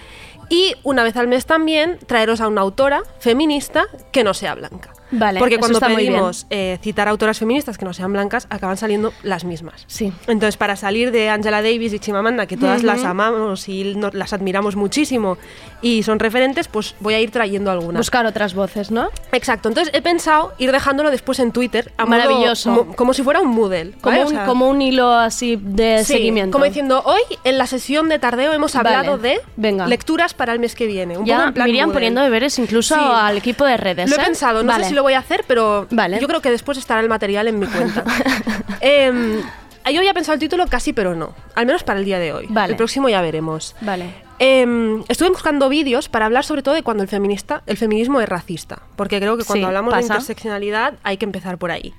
Y 0.49 0.75
una 0.83 1.03
vez 1.03 1.17
al 1.17 1.27
mes 1.27 1.45
también 1.45 1.99
traeros 2.07 2.39
a 2.39 2.47
una 2.47 2.61
autora 2.61 3.01
feminista 3.19 3.85
que 4.13 4.23
no 4.23 4.33
sea 4.33 4.55
blanca. 4.55 4.93
Vale, 5.11 5.39
Porque 5.39 5.57
cuando 5.57 5.79
pedimos 5.79 6.47
eh, 6.49 6.77
citar 6.81 7.07
autoras 7.07 7.39
feministas 7.39 7.77
que 7.77 7.85
no 7.85 7.93
sean 7.93 8.11
blancas, 8.11 8.47
acaban 8.49 8.77
saliendo 8.77 9.13
las 9.23 9.45
mismas. 9.45 9.85
Sí. 9.87 10.11
Entonces, 10.27 10.57
para 10.57 10.75
salir 10.75 11.11
de 11.11 11.29
Angela 11.29 11.61
Davis 11.61 11.93
y 11.93 11.99
Chimamanda, 11.99 12.45
que 12.45 12.57
todas 12.57 12.83
las 12.83 13.03
amamos 13.03 13.69
y 13.69 13.95
las 14.13 14.33
admiramos 14.33 14.75
muchísimo 14.75 15.37
y 15.81 16.03
son 16.03 16.19
referentes, 16.19 16.67
pues 16.67 16.95
voy 16.99 17.13
a 17.13 17.19
ir 17.19 17.31
trayendo 17.31 17.71
algunas. 17.71 17.99
Buscar 17.99 18.25
otras 18.25 18.53
voces, 18.53 18.91
¿no? 18.91 19.09
Exacto. 19.31 19.69
Entonces, 19.69 19.93
he 19.93 20.01
pensado 20.01 20.53
ir 20.57 20.71
dejándolo 20.71 21.11
después 21.11 21.39
en 21.39 21.51
Twitter. 21.51 21.91
a 21.97 22.05
Maravilloso. 22.05 22.71
mo- 22.71 22.95
como 22.95 23.13
si 23.13 23.23
fuera 23.23 23.41
un 23.41 23.49
Moodle. 23.49 23.91
Como, 24.01 24.11
¿vale? 24.17 24.23
O 24.23 24.27
un, 24.27 24.33
sea, 24.33 24.45
como 24.45 24.67
un 24.67 24.81
hilo 24.81 25.11
así 25.13 25.57
de 25.61 25.99
sí, 25.99 26.13
seguimiento. 26.13 26.51
Como 26.51 26.65
diciendo, 26.65 27.01
hoy 27.05 27.21
en 27.43 27.57
la 27.57 27.67
sesión 27.67 28.09
de 28.09 28.19
tardeo 28.19 28.51
hemos 28.53 28.75
hablado 28.75 29.17
Vale. 29.17 29.29
de 29.29 29.39
Venga. 29.55 29.87
lecturas 29.87 30.33
para 30.33 30.53
el 30.53 30.59
mes 30.59 30.75
que 30.75 30.85
viene. 30.85 31.17
Un 31.17 31.23
poco 31.23 31.27
ya 31.29 31.47
en 31.47 31.53
plan 31.53 31.65
Miriam 31.65 31.87
Moodle. 31.87 31.93
poniendo 31.95 32.21
deberes 32.21 32.57
incluso 32.59 32.95
Sí. 32.95 33.01
al 33.01 33.37
equipo 33.37 33.65
de 33.65 33.77
redes. 33.77 34.09
Lo 34.09 34.15
he 34.17 34.19
¿eh? 34.19 34.23
pensado, 34.25 34.63
no 34.63 34.67
Vale. 34.71 34.83
sé 34.83 34.89
si 34.89 34.95
lo 34.97 35.03
voy 35.03 35.13
a 35.13 35.19
hacer, 35.19 35.45
pero 35.47 35.87
Vale. 35.91 36.19
yo 36.19 36.27
creo 36.27 36.41
que 36.41 36.51
después 36.51 36.77
estará 36.77 36.99
el 36.99 37.07
material 37.07 37.47
en 37.47 37.59
mi 37.59 37.67
cuenta. 37.67 38.03
Em, 38.81 39.41
yo 39.41 39.99
había 39.99 40.13
pensado 40.13 40.33
el 40.33 40.39
título 40.39 40.67
casi, 40.67 40.91
pero 40.91 41.15
no. 41.15 41.33
Al 41.55 41.65
menos 41.65 41.83
para 41.83 41.99
el 41.99 42.05
día 42.05 42.19
de 42.19 42.33
hoy. 42.33 42.47
Vale. 42.49 42.73
El 42.73 42.77
próximo 42.77 43.07
ya 43.07 43.21
veremos. 43.21 43.75
Vale. 43.81 44.13
Em, 44.39 45.03
estuve 45.07 45.29
buscando 45.29 45.69
vídeos 45.69 46.09
para 46.09 46.25
hablar 46.25 46.43
sobre 46.43 46.61
todo 46.61 46.75
de 46.75 46.83
cuando 46.83 47.01
el 47.03 47.09
feminista, 47.09 47.63
el 47.65 47.77
feminismo 47.77 48.21
es 48.21 48.29
racista, 48.29 48.81
porque 48.95 49.19
creo 49.19 49.37
que 49.37 49.43
cuando 49.43 49.65
Sí, 49.65 49.67
hablamos 49.67 49.93
de 49.95 50.01
interseccionalidad 50.01 50.95
hay 51.03 51.17
que 51.17 51.25
empezar 51.25 51.57
por 51.57 51.71
ahí. 51.71 51.93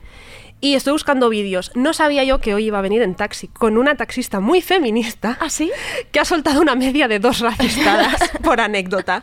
Y 0.60 0.74
estoy 0.74 0.92
buscando 0.92 1.28
vídeos. 1.28 1.70
No 1.76 1.92
sabía 1.92 2.24
yo 2.24 2.40
que 2.40 2.52
hoy 2.52 2.64
iba 2.66 2.78
a 2.78 2.82
venir 2.82 3.00
en 3.02 3.14
taxi 3.14 3.46
con 3.46 3.78
una 3.78 3.94
taxista 3.94 4.40
muy 4.40 4.60
feminista. 4.60 5.38
¿Ah, 5.40 5.50
sí? 5.50 5.70
Que 6.10 6.18
ha 6.18 6.24
soltado 6.24 6.60
una 6.60 6.74
media 6.74 7.06
de 7.06 7.20
dos 7.20 7.38
racistadas 7.40 8.16
por 8.42 8.60
anécdota. 8.60 9.22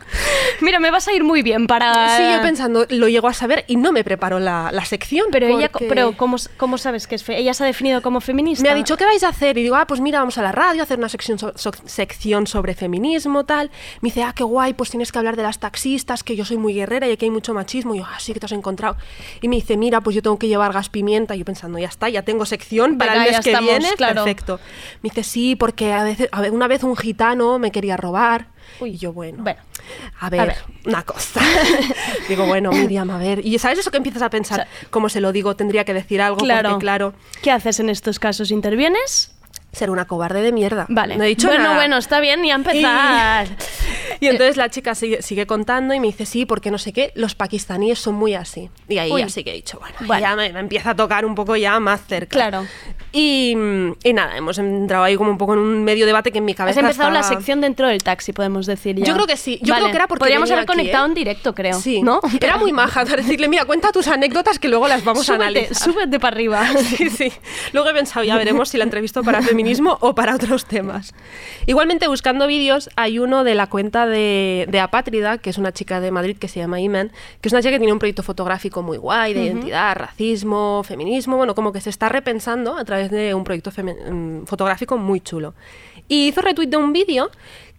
Mira, 0.62 0.80
me 0.80 0.90
vas 0.90 1.08
a 1.08 1.12
ir 1.12 1.24
muy 1.24 1.42
bien 1.42 1.66
para... 1.66 2.16
Sí, 2.16 2.22
yo 2.36 2.40
pensando, 2.40 2.86
lo 2.88 3.08
llego 3.08 3.28
a 3.28 3.34
saber 3.34 3.64
y 3.68 3.76
no 3.76 3.92
me 3.92 4.02
preparo 4.02 4.38
la, 4.40 4.70
la 4.72 4.84
sección. 4.86 5.26
Pero 5.30 5.46
ella, 5.58 5.68
pero 5.90 6.16
¿cómo, 6.16 6.36
cómo 6.56 6.78
sabes 6.78 7.06
que 7.06 7.16
es 7.16 7.22
fe- 7.24 7.36
ella 7.38 7.52
se 7.52 7.64
ha 7.64 7.66
definido 7.66 8.00
como 8.00 8.22
feminista? 8.22 8.62
Me 8.62 8.70
ha 8.70 8.74
dicho, 8.74 8.96
¿qué 8.96 9.04
vais 9.04 9.22
a 9.22 9.28
hacer? 9.28 9.58
Y 9.58 9.62
digo, 9.62 9.76
ah, 9.76 9.86
pues 9.86 10.00
mira, 10.00 10.20
vamos 10.20 10.38
a 10.38 10.42
la 10.42 10.52
radio 10.52 10.80
a 10.80 10.84
hacer 10.84 10.98
una 10.98 11.10
sección, 11.10 11.38
so- 11.38 11.52
so- 11.56 11.72
sección 11.84 12.46
sobre 12.46 12.74
feminismo, 12.74 13.44
tal. 13.44 13.70
Me 14.00 14.08
dice, 14.08 14.22
ah, 14.22 14.32
qué 14.34 14.42
guay, 14.44 14.72
pues 14.72 14.88
tienes 14.88 15.12
que 15.12 15.18
hablar 15.18 15.36
de 15.36 15.42
las 15.42 15.58
taxistas, 15.58 16.22
que 16.24 16.34
yo 16.34 16.46
soy 16.46 16.56
muy 16.56 16.72
guerrera 16.72 17.06
y 17.08 17.12
aquí 17.12 17.26
hay 17.26 17.30
mucho 17.30 17.52
machismo. 17.52 17.94
Y 17.94 17.98
yo, 17.98 18.04
ah, 18.06 18.18
sí, 18.20 18.32
que 18.32 18.40
te 18.40 18.46
has 18.46 18.52
encontrado. 18.52 18.96
Y 19.42 19.48
me 19.48 19.56
dice, 19.56 19.76
mira, 19.76 20.00
pues 20.00 20.16
yo 20.16 20.22
tengo 20.22 20.38
que 20.38 20.48
llevar 20.48 20.72
gas 20.72 20.88
pimienta. 20.88 21.25
Y 21.34 21.38
yo 21.38 21.44
pensando, 21.44 21.78
ya 21.78 21.88
está, 21.88 22.08
ya 22.08 22.22
tengo 22.22 22.46
sección 22.46 22.98
para 22.98 23.12
Venga, 23.12 23.24
el 23.26 23.32
mes 23.32 23.40
que 23.44 23.50
estamos, 23.50 23.70
viene. 23.70 23.88
claro. 23.96 24.24
Perfecto. 24.24 24.60
Me 25.02 25.10
dice, 25.10 25.22
sí, 25.24 25.56
porque 25.56 25.92
a 25.92 26.04
veces, 26.04 26.28
a 26.32 26.40
ver, 26.40 26.52
una 26.52 26.68
vez 26.68 26.82
un 26.84 26.96
gitano 26.96 27.58
me 27.58 27.70
quería 27.70 27.96
robar. 27.96 28.48
y 28.80 28.96
yo, 28.96 29.12
bueno, 29.12 29.42
Bueno, 29.42 29.60
a 30.20 30.30
ver, 30.30 30.40
a 30.40 30.44
ver. 30.46 30.56
una 30.84 31.02
cosa. 31.02 31.40
digo, 32.28 32.46
bueno, 32.46 32.70
Miriam, 32.72 33.10
a 33.10 33.18
ver. 33.18 33.44
Y 33.44 33.58
¿sabes 33.58 33.78
eso 33.78 33.90
que 33.90 33.96
empiezas 33.98 34.22
a 34.22 34.30
pensar? 34.30 34.66
¿Cómo 34.90 35.08
se 35.08 35.20
lo 35.20 35.32
digo? 35.32 35.56
Tendría 35.56 35.84
que 35.84 35.94
decir 35.94 36.20
algo. 36.22 36.38
Claro. 36.38 36.70
Porque, 36.70 36.82
claro, 36.84 37.14
¿Qué 37.42 37.50
haces 37.50 37.80
en 37.80 37.88
estos 37.90 38.18
casos? 38.18 38.50
¿Intervienes? 38.50 39.32
ser 39.72 39.90
una 39.90 40.06
cobarde 40.06 40.40
de 40.40 40.52
mierda. 40.52 40.86
Vale. 40.88 41.18
No 41.18 41.24
he 41.24 41.28
dicho 41.28 41.48
bueno, 41.48 41.64
nada. 41.64 41.74
bueno, 41.76 41.98
está 41.98 42.18
bien, 42.18 42.42
y 42.46 42.50
a 42.50 42.54
empezar. 42.54 43.46
Y 43.46 44.05
entonces 44.26 44.56
la 44.56 44.70
chica 44.70 44.94
sigue, 44.94 45.22
sigue 45.22 45.46
contando 45.46 45.94
y 45.94 46.00
me 46.00 46.06
dice, 46.08 46.26
sí, 46.26 46.46
porque 46.46 46.70
no 46.70 46.78
sé 46.78 46.92
qué, 46.92 47.12
los 47.14 47.34
pakistaníes 47.34 47.98
son 47.98 48.14
muy 48.14 48.34
así. 48.34 48.70
Y 48.88 48.98
ahí 48.98 49.10
Uy. 49.12 49.20
ya 49.22 49.28
sí 49.28 49.44
que 49.44 49.50
he 49.50 49.54
dicho, 49.54 49.78
bueno, 49.78 49.96
Vale. 50.00 50.20
ya 50.22 50.36
me, 50.36 50.52
me 50.52 50.60
empieza 50.60 50.90
a 50.90 50.96
tocar 50.96 51.24
un 51.24 51.34
poco 51.34 51.56
ya 51.56 51.78
más 51.80 52.00
cerca. 52.06 52.30
Claro. 52.36 52.66
Y, 53.12 53.56
y 54.04 54.12
nada, 54.12 54.36
hemos 54.36 54.58
entrado 54.58 55.04
ahí 55.04 55.16
como 55.16 55.30
un 55.30 55.38
poco 55.38 55.54
en 55.54 55.60
un 55.60 55.84
medio 55.84 56.06
debate 56.06 56.32
que 56.32 56.38
en 56.38 56.44
mi 56.44 56.52
Has 56.52 56.58
cabeza 56.58 56.80
empezado 56.80 57.10
la 57.10 57.22
sección 57.22 57.60
dentro 57.60 57.88
del 57.88 58.02
taxi, 58.02 58.32
podemos 58.32 58.66
decir 58.66 58.96
ya. 58.96 59.04
Yo 59.04 59.14
creo 59.14 59.26
que 59.26 59.36
sí. 59.36 59.58
Yo 59.62 59.72
Vale. 59.72 59.84
creo 59.84 59.92
que 59.92 59.96
era 59.96 60.06
porque 60.08 60.20
Podríamos 60.20 60.50
haber 60.50 60.64
aquí, 60.64 60.72
conectado 60.72 61.06
¿eh? 61.06 61.08
en 61.08 61.14
directo, 61.14 61.54
creo. 61.54 61.78
Sí, 61.80 62.02
¿no? 62.02 62.20
Era 62.40 62.58
muy 62.58 62.72
maja 62.72 63.04
para 63.04 63.16
decirle, 63.22 63.48
mira, 63.48 63.64
cuenta 63.64 63.90
tus 63.92 64.06
anécdotas 64.08 64.58
que 64.58 64.68
luego 64.68 64.86
las 64.88 65.04
vamos 65.04 65.22
a 65.30 65.34
súbete, 65.34 65.44
analizar. 65.44 65.76
súbete 65.76 66.20
para 66.20 66.34
arriba. 66.34 66.66
Sí, 66.96 67.10
sí. 67.10 67.32
Luego 67.72 67.88
he 67.90 67.94
pensado, 67.94 68.24
ya 68.24 68.36
veremos 68.36 68.68
si 68.68 68.78
la 68.78 68.84
entrevisto 68.84 69.22
para 69.22 69.42
feminismo 69.42 69.98
o 70.00 70.14
para 70.14 70.34
otros 70.34 70.64
temas. 70.66 71.14
Igualmente, 71.66 72.06
buscando 72.08 72.46
vídeos, 72.46 72.88
hay 72.96 73.18
uno 73.18 73.44
de 73.44 73.54
la 73.54 73.66
cuenta 73.66 74.05
de, 74.06 74.66
de 74.68 74.80
Apátrida, 74.80 75.38
que 75.38 75.50
es 75.50 75.58
una 75.58 75.72
chica 75.72 76.00
de 76.00 76.10
Madrid 76.10 76.36
que 76.38 76.48
se 76.48 76.60
llama 76.60 76.80
Iman, 76.80 77.10
que 77.40 77.48
es 77.48 77.52
una 77.52 77.62
chica 77.62 77.72
que 77.72 77.78
tiene 77.78 77.92
un 77.92 77.98
proyecto 77.98 78.22
fotográfico 78.22 78.82
muy 78.82 78.96
guay 78.96 79.34
de 79.34 79.44
identidad, 79.44 79.96
racismo, 79.96 80.82
feminismo, 80.84 81.36
bueno, 81.36 81.54
como 81.54 81.72
que 81.72 81.80
se 81.80 81.90
está 81.90 82.08
repensando 82.08 82.76
a 82.76 82.84
través 82.84 83.10
de 83.10 83.34
un 83.34 83.44
proyecto 83.44 83.70
mm, 83.70 84.44
fotográfico 84.44 84.98
muy 84.98 85.20
chulo. 85.20 85.54
Y 86.08 86.28
hizo 86.28 86.40
retweet 86.40 86.68
de 86.68 86.76
un 86.76 86.92
vídeo 86.92 87.30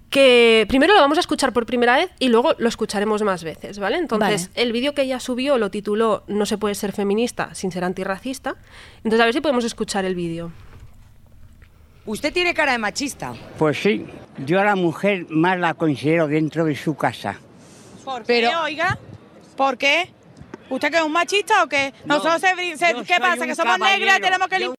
que 0.10 0.66
primero 0.70 0.94
lo 0.94 1.02
vamos 1.02 1.18
a 1.18 1.22
escuchar 1.22 1.52
por 1.52 1.66
primera 1.66 1.98
vez 1.98 2.10
y 2.20 2.30
luego 2.30 2.54
lo 2.58 2.70
escucharemos 2.70 3.22
más 3.24 3.44
veces, 3.44 3.80
¿vale? 3.80 3.98
Entonces, 3.98 4.50
el 4.56 4.72
vídeo 4.72 4.94
que 4.94 5.02
ella 5.02 5.20
subió 5.20 5.58
lo 5.58 5.70
tituló 5.70 6.24
No 6.28 6.46
se 6.46 6.58
puede 6.58 6.76
ser 6.76 6.94
feminista 6.94 7.54
sin 7.56 7.72
ser 7.72 7.84
antirracista. 7.84 8.56
Entonces, 8.98 9.20
a 9.20 9.26
ver 9.26 9.34
si 9.34 9.42
podemos 9.42 9.66
escuchar 9.66 10.06
el 10.06 10.16
vídeo. 10.16 10.52
Usted 12.08 12.34
tiene 12.34 12.54
cara 12.54 12.72
de 12.72 12.78
machista. 12.80 13.34
Pues 13.60 13.80
sí, 13.82 14.06
yo 14.46 14.60
a 14.60 14.64
la 14.64 14.76
mujer 14.76 15.26
más 15.30 15.60
la 15.60 15.74
considero 15.76 16.28
dentro 16.28 16.66
de 16.66 16.76
su 16.76 16.96
casa. 16.96 17.38
¿Por 18.04 18.24
qué, 18.24 18.48
oiga? 18.56 18.98
¿Por 19.56 19.78
qué? 19.78 20.10
¿Usted 20.70 20.90
que 20.90 20.98
es 20.98 21.04
un 21.04 21.12
machista 21.12 21.64
o 21.64 21.68
qué? 21.68 21.94
Nosotros, 22.06 22.42
se- 22.42 22.78
se- 22.78 22.94
yo 22.94 23.04
¿qué 23.04 23.16
pasa? 23.20 23.46
¿Que 23.46 23.56
somos 23.56 23.78
negras 23.80 24.20
tenemos 24.22 24.48
que 24.48 24.58
lim- 24.60 24.74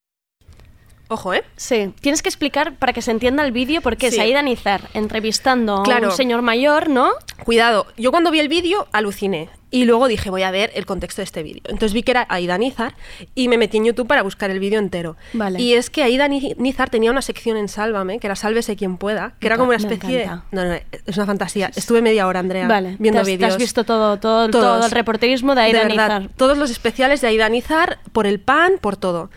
Ojo, 1.10 1.32
¿eh? 1.32 1.42
Sí, 1.56 1.94
tienes 2.02 2.20
que 2.22 2.28
explicar 2.28 2.74
para 2.76 2.92
que 2.92 3.00
se 3.00 3.10
entienda 3.10 3.42
el 3.44 3.52
vídeo 3.52 3.80
porque 3.80 4.10
Sí. 4.10 4.16
es 4.16 4.22
Aida 4.22 4.42
Nizar 4.42 4.82
entrevistando 4.92 5.78
a 5.80 5.82
Claro. 5.82 6.08
un 6.08 6.12
señor 6.16 6.42
mayor, 6.42 6.90
¿no? 6.90 7.12
Cuidado, 7.44 7.86
yo 7.96 8.10
cuando 8.10 8.30
vi 8.30 8.40
el 8.40 8.48
vídeo 8.48 8.86
aluciné 8.92 9.48
y 9.70 9.84
luego 9.84 10.08
dije 10.08 10.30
voy 10.30 10.42
a 10.42 10.50
ver 10.50 10.70
el 10.74 10.86
contexto 10.86 11.20
de 11.20 11.24
este 11.24 11.42
vídeo. 11.42 11.62
Entonces 11.64 11.92
vi 11.92 12.02
que 12.02 12.12
era 12.12 12.26
Aida 12.30 12.56
Nizar 12.58 12.94
y 13.34 13.48
me 13.48 13.58
metí 13.58 13.76
en 13.76 13.84
YouTube 13.84 14.06
para 14.06 14.22
buscar 14.22 14.50
el 14.50 14.58
vídeo 14.60 14.78
entero. 14.78 15.16
Vale. 15.34 15.60
Y 15.60 15.74
es 15.74 15.90
que 15.90 16.02
Aida 16.02 16.26
Ni- 16.28 16.54
Nizar 16.58 16.88
tenía 16.90 17.10
una 17.10 17.22
sección 17.22 17.56
en 17.56 17.68
Sálvame, 17.68 18.18
que 18.18 18.26
era 18.26 18.36
Sálvese 18.36 18.76
quien 18.76 18.96
pueda, 18.96 19.34
que 19.40 19.46
era 19.46 19.56
como 19.56 19.68
una 19.68 19.76
especie 19.76 20.18
de... 20.18 20.26
No, 20.26 20.64
no, 20.64 20.72
es 20.72 21.16
una 21.16 21.26
fantasía. 21.26 21.70
Estuve 21.76 22.00
media 22.02 22.26
hora, 22.26 22.40
Andrea, 22.40 22.66
Vale, 22.66 22.96
viendo 22.98 23.22
te 23.22 23.30
vídeos. 23.30 23.52
has 23.52 23.58
visto 23.58 23.84
todo, 23.84 24.18
todo, 24.18 24.48
Todos. 24.48 24.64
todo 24.78 24.84
el 24.86 24.90
reporterismo 24.90 25.54
de 25.54 25.60
Aida 25.62 25.82
verdad, 25.84 26.20
Nizar. 26.20 26.36
Todos 26.36 26.56
los 26.56 26.70
especiales 26.70 27.20
de 27.20 27.28
Aida 27.28 27.48
Nizar, 27.48 27.98
por 28.12 28.26
el 28.26 28.40
pan, 28.40 28.74
por 28.80 28.96
todo. 28.96 29.30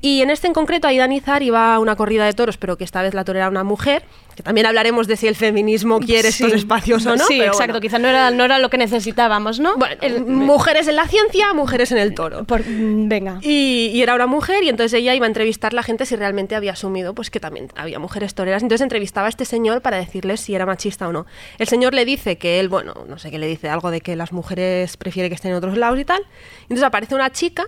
Y 0.00 0.22
en 0.22 0.30
este 0.30 0.46
en 0.46 0.54
concreto, 0.54 0.88
Aida 0.88 1.06
Nizar 1.06 1.42
iba 1.42 1.74
a 1.74 1.78
una 1.78 1.96
corrida 1.96 2.24
de 2.26 2.32
toros, 2.32 2.56
pero 2.56 2.76
que 2.78 2.84
esta 2.84 3.02
vez 3.02 3.14
la 3.14 3.24
torera 3.24 3.44
era 3.46 3.50
una 3.50 3.64
mujer, 3.64 4.04
que 4.34 4.42
también 4.42 4.66
hablaremos 4.66 5.06
de 5.06 5.16
si 5.16 5.26
el 5.28 5.36
feminismo 5.36 6.00
quiere 6.00 6.32
Sí. 6.32 6.44
estos 6.44 6.58
espacios 6.58 7.06
o 7.06 7.16
no. 7.16 7.24
Sí, 7.24 7.36
pero 7.38 7.52
exacto, 7.52 7.74
bueno. 7.74 7.80
quizá 7.80 7.98
no 7.98 8.08
era, 8.08 8.30
no 8.30 8.44
era 8.44 8.58
lo 8.58 8.70
que 8.70 8.78
necesitábamos, 8.78 9.60
¿no? 9.60 9.76
Bueno, 9.76 9.96
mujeres 10.26 10.88
en 10.88 10.96
la 10.96 11.06
ciencia, 11.06 11.52
mujeres 11.54 11.92
en 11.92 11.98
el 11.98 12.14
toro. 12.14 12.42
mm, 12.42 13.08
venga. 13.08 13.38
Y, 13.42 13.90
y 13.94 14.02
era 14.02 14.14
una 14.14 14.26
mujer 14.26 14.62
y 14.64 14.68
entonces 14.68 14.92
ella 14.98 15.14
iba 15.14 15.26
a 15.26 15.28
entrevistar 15.28 15.72
a 15.72 15.76
la 15.76 15.82
gente 15.82 16.06
si 16.06 16.16
realmente 16.16 16.54
había 16.54 16.72
asumido 16.72 17.14
pues 17.14 17.30
que 17.30 17.40
también 17.40 17.68
había 17.76 17.98
mujeres 17.98 18.34
toreras. 18.34 18.62
Entonces 18.62 18.82
entrevistaba 18.82 19.26
a 19.26 19.30
este 19.30 19.44
señor 19.44 19.82
para 19.82 19.96
decirle 19.98 20.36
si 20.36 20.54
era 20.54 20.66
machista 20.66 21.08
o 21.08 21.12
no. 21.12 21.26
El 21.58 21.68
señor 21.68 21.94
le 21.94 22.04
dice 22.04 22.36
que 22.38 22.60
él, 22.60 22.68
bueno, 22.68 22.94
no 23.08 23.18
sé 23.18 23.30
qué 23.30 23.38
le 23.38 23.46
dice, 23.46 23.68
algo 23.68 23.90
de 23.90 24.00
que 24.00 24.16
las 24.16 24.32
mujeres 24.32 24.96
prefiere 24.96 25.28
que 25.28 25.34
estén 25.34 25.52
en 25.52 25.56
otros 25.58 25.76
lados 25.76 25.98
y 25.98 26.04
tal. 26.04 26.22
Entonces 26.62 26.82
aparece 26.84 27.14
una 27.14 27.30
chica 27.30 27.66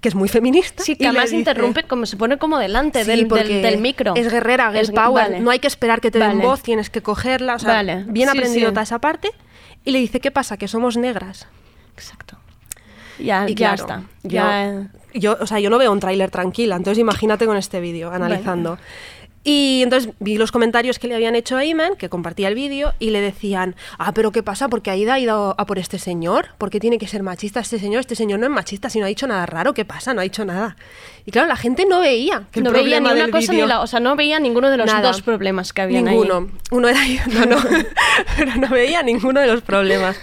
que 0.00 0.08
es 0.08 0.14
muy 0.14 0.28
feminista. 0.28 0.82
Sí, 0.82 0.92
y 0.92 0.96
que 0.96 1.04
le 1.04 1.08
además 1.10 1.24
dice- 1.30 1.36
interrumpe, 1.38 1.82
como 1.84 2.06
se 2.06 2.16
pone 2.16 2.38
como 2.38 2.58
delante 2.58 3.04
Sí, 3.04 3.10
del, 3.10 3.28
del- 3.28 3.62
del 3.62 3.78
micro. 3.80 4.14
Es 4.14 4.30
guerrera, 4.30 4.70
Es 4.78 4.90
power. 4.90 5.24
vale. 5.24 5.40
No 5.40 5.50
hay 5.50 5.58
que 5.58 5.66
esperar 5.68 6.00
que 6.00 6.10
te 6.10 6.18
den 6.18 6.28
Vale. 6.28 6.42
voz, 6.44 6.62
tienes 6.62 6.90
que 6.90 7.02
cogerla. 7.02 7.54
O 7.54 7.58
sea, 7.58 7.74
Vale. 7.74 8.04
bien 8.08 8.28
Sí, 8.30 8.36
aprendido 8.38 8.68
sí. 8.68 8.72
toda 8.72 8.82
esa 8.82 8.98
parte. 9.00 9.30
Y 9.84 9.90
le 9.92 9.98
dice, 10.00 10.20
¿qué 10.20 10.30
pasa? 10.30 10.56
Que 10.56 10.68
somos 10.68 10.96
negras. 10.96 11.46
Ya, 13.18 13.46
Y 13.48 13.54
ya 13.54 13.74
claro, 13.74 13.82
está. 13.82 14.02
Yo, 14.24 14.28
Ya, 14.30 14.88
yo, 15.14 15.36
o 15.40 15.46
sea, 15.46 15.58
yo 15.58 15.70
no 15.70 15.78
veo 15.78 15.90
un 15.90 16.00
tráiler 16.00 16.30
tranquila, 16.30 16.76
entonces 16.76 17.00
imagínate 17.00 17.46
con 17.46 17.56
este 17.56 17.80
vídeo, 17.80 18.10
analizando. 18.12 18.78
Y 19.48 19.80
entonces 19.84 20.12
vi 20.18 20.38
los 20.38 20.50
comentarios 20.50 20.98
que 20.98 21.06
le 21.06 21.14
habían 21.14 21.36
hecho 21.36 21.56
a 21.56 21.64
Iman, 21.64 21.94
que 21.94 22.08
compartía 22.08 22.48
el 22.48 22.56
vídeo, 22.56 22.94
y 22.98 23.10
le 23.10 23.20
decían, 23.20 23.76
ah, 23.96 24.10
pero 24.12 24.32
¿qué 24.32 24.42
pasa? 24.42 24.68
Porque 24.68 24.90
Aida 24.90 25.14
ha 25.14 25.20
ido 25.20 25.54
a 25.56 25.66
por 25.66 25.78
este 25.78 26.00
señor, 26.00 26.48
¿por 26.58 26.68
qué 26.68 26.80
tiene 26.80 26.98
que 26.98 27.06
ser 27.06 27.22
machista 27.22 27.60
este 27.60 27.78
señor? 27.78 28.00
Este 28.00 28.16
señor 28.16 28.40
no 28.40 28.46
es 28.46 28.50
machista, 28.50 28.90
si 28.90 28.98
no 28.98 29.04
ha 29.04 29.08
dicho 29.08 29.28
nada 29.28 29.46
raro, 29.46 29.72
¿qué 29.72 29.84
pasa? 29.84 30.14
No 30.14 30.20
ha 30.20 30.24
dicho 30.24 30.44
nada. 30.44 30.76
Y 31.26 31.30
claro, 31.30 31.46
la 31.46 31.54
gente 31.54 31.86
no 31.86 32.00
veía 32.00 32.48
que 32.50 32.58
el 32.58 32.64
no 32.64 32.72
veía 32.72 32.98
ni 32.98 33.08
una 33.08 33.30
cosa 33.30 33.52
ni 33.52 33.64
la... 33.64 33.82
O 33.82 33.86
sea, 33.86 34.00
no 34.00 34.16
veía 34.16 34.40
ninguno 34.40 34.68
de 34.68 34.78
los 34.78 34.86
Nada. 34.86 35.12
dos 35.12 35.22
problemas 35.22 35.72
que 35.72 35.82
habían 35.82 36.06
Ninguno. 36.06 36.38
ahí. 36.38 36.58
Uno 36.72 36.88
era 36.88 37.00
no, 37.28 37.46
no, 37.46 37.56
pero 38.36 38.56
no 38.56 38.68
veía 38.68 39.04
ninguno 39.04 39.38
de 39.38 39.46
los 39.46 39.62
problemas. 39.62 40.18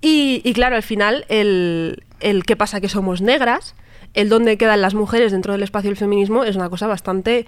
Y, 0.00 0.42
y 0.44 0.52
claro, 0.52 0.74
al 0.74 0.82
final, 0.82 1.26
el, 1.28 2.02
el 2.18 2.42
qué 2.42 2.56
pasa 2.56 2.80
que 2.80 2.88
somos 2.88 3.20
negras, 3.20 3.76
el 4.18 4.28
dónde 4.28 4.58
quedan 4.58 4.80
las 4.80 4.94
mujeres 4.94 5.30
dentro 5.30 5.52
del 5.52 5.62
espacio 5.62 5.90
del 5.90 5.96
feminismo 5.96 6.42
es 6.42 6.56
una 6.56 6.68
cosa 6.68 6.88
bastante 6.88 7.46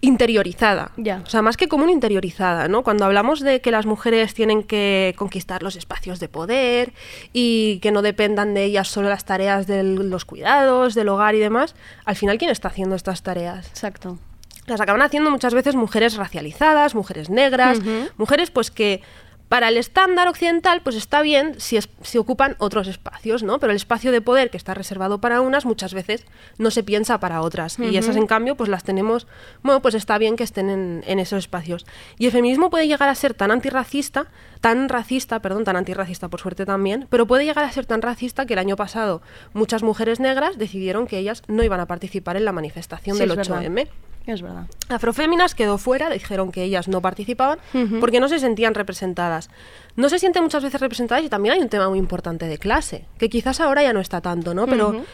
interiorizada. 0.00 0.90
Ya. 0.96 1.22
O 1.24 1.30
sea, 1.30 1.42
más 1.42 1.56
que 1.56 1.68
común 1.68 1.90
interiorizada, 1.90 2.66
¿no? 2.66 2.82
Cuando 2.82 3.04
hablamos 3.04 3.38
de 3.38 3.60
que 3.60 3.70
las 3.70 3.86
mujeres 3.86 4.34
tienen 4.34 4.64
que 4.64 5.14
conquistar 5.16 5.62
los 5.62 5.76
espacios 5.76 6.18
de 6.18 6.28
poder 6.28 6.92
y 7.32 7.78
que 7.82 7.92
no 7.92 8.02
dependan 8.02 8.52
de 8.52 8.64
ellas 8.64 8.88
solo 8.88 9.08
las 9.08 9.26
tareas 9.26 9.68
de 9.68 9.84
los 9.84 10.24
cuidados, 10.24 10.96
del 10.96 11.08
hogar 11.08 11.36
y 11.36 11.38
demás, 11.38 11.76
al 12.04 12.16
final, 12.16 12.36
¿quién 12.36 12.50
está 12.50 12.66
haciendo 12.66 12.96
estas 12.96 13.22
tareas? 13.22 13.68
Exacto. 13.68 14.18
las 14.66 14.80
acaban 14.80 15.02
haciendo 15.02 15.30
muchas 15.30 15.54
veces 15.54 15.76
mujeres 15.76 16.16
racializadas, 16.16 16.96
mujeres 16.96 17.30
negras, 17.30 17.78
mujeres 18.16 18.50
pues 18.50 18.72
que 18.72 19.02
para 19.48 19.68
el 19.68 19.76
estándar 19.78 20.28
occidental 20.28 20.82
pues 20.82 20.94
está 20.96 21.22
bien 21.22 21.54
si, 21.58 21.76
es- 21.76 21.88
si 22.02 22.18
ocupan 22.18 22.56
otros 22.58 22.86
espacios, 22.88 23.42
¿no? 23.42 23.58
Pero 23.58 23.70
el 23.72 23.76
espacio 23.76 24.12
de 24.12 24.20
poder 24.20 24.50
que 24.50 24.56
está 24.56 24.74
reservado 24.74 25.20
para 25.20 25.40
unas 25.40 25.64
muchas 25.64 25.94
veces 25.94 26.26
no 26.58 26.70
se 26.70 26.82
piensa 26.82 27.18
para 27.20 27.40
otras. 27.40 27.78
Y 27.78 27.96
esas 27.96 28.16
en 28.16 28.26
cambio 28.26 28.56
pues 28.56 28.68
las 28.68 28.84
tenemos, 28.84 29.26
bueno, 29.62 29.80
pues 29.80 29.94
está 29.94 30.18
bien 30.18 30.36
que 30.36 30.44
estén 30.44 30.68
en, 30.70 31.02
en 31.06 31.18
esos 31.18 31.38
espacios. 31.38 31.86
Y 32.18 32.26
el 32.26 32.32
feminismo 32.32 32.68
puede 32.70 32.86
llegar 32.86 33.08
a 33.08 33.14
ser 33.14 33.32
tan 33.34 33.50
antirracista, 33.50 34.26
tan 34.60 34.88
racista, 34.88 35.40
perdón, 35.40 35.64
tan 35.64 35.76
antirracista 35.76 36.28
por 36.28 36.40
suerte 36.40 36.66
también, 36.66 37.06
pero 37.08 37.26
puede 37.26 37.44
llegar 37.44 37.64
a 37.64 37.72
ser 37.72 37.86
tan 37.86 38.02
racista 38.02 38.44
que 38.46 38.52
el 38.54 38.58
año 38.58 38.76
pasado 38.76 39.22
muchas 39.54 39.82
mujeres 39.82 40.20
negras 40.20 40.58
decidieron 40.58 41.06
que 41.06 41.18
ellas 41.18 41.42
no 41.48 41.62
iban 41.62 41.80
a 41.80 41.86
participar 41.86 42.36
en 42.36 42.44
la 42.44 42.52
manifestación 42.52 43.16
Sí, 43.16 43.20
del 43.20 43.30
es 43.30 43.36
verdad. 43.48 43.62
8M. 43.62 43.88
Es 44.32 44.42
verdad. 44.42 44.66
Afroféminas 44.90 45.54
quedó 45.54 45.78
fuera, 45.78 46.10
dijeron 46.10 46.52
que 46.52 46.62
ellas 46.62 46.86
no 46.86 47.00
participaban 47.00 47.58
Ujú. 47.72 47.98
porque 47.98 48.20
no 48.20 48.28
se 48.28 48.38
sentían 48.38 48.74
representadas. 48.74 49.48
No 49.96 50.10
se 50.10 50.18
sienten 50.18 50.42
muchas 50.42 50.62
veces 50.62 50.80
representadas 50.82 51.24
y 51.24 51.30
también 51.30 51.54
hay 51.54 51.60
un 51.60 51.70
tema 51.70 51.88
muy 51.88 51.98
importante 51.98 52.46
de 52.46 52.58
clase, 52.58 53.06
que 53.18 53.30
quizás 53.30 53.58
ahora 53.60 53.82
ya 53.82 53.94
no 53.94 54.00
está 54.00 54.20
tanto, 54.20 54.52
¿no? 54.52 54.66
Pero 54.66 54.90
Ujú. 54.90 55.04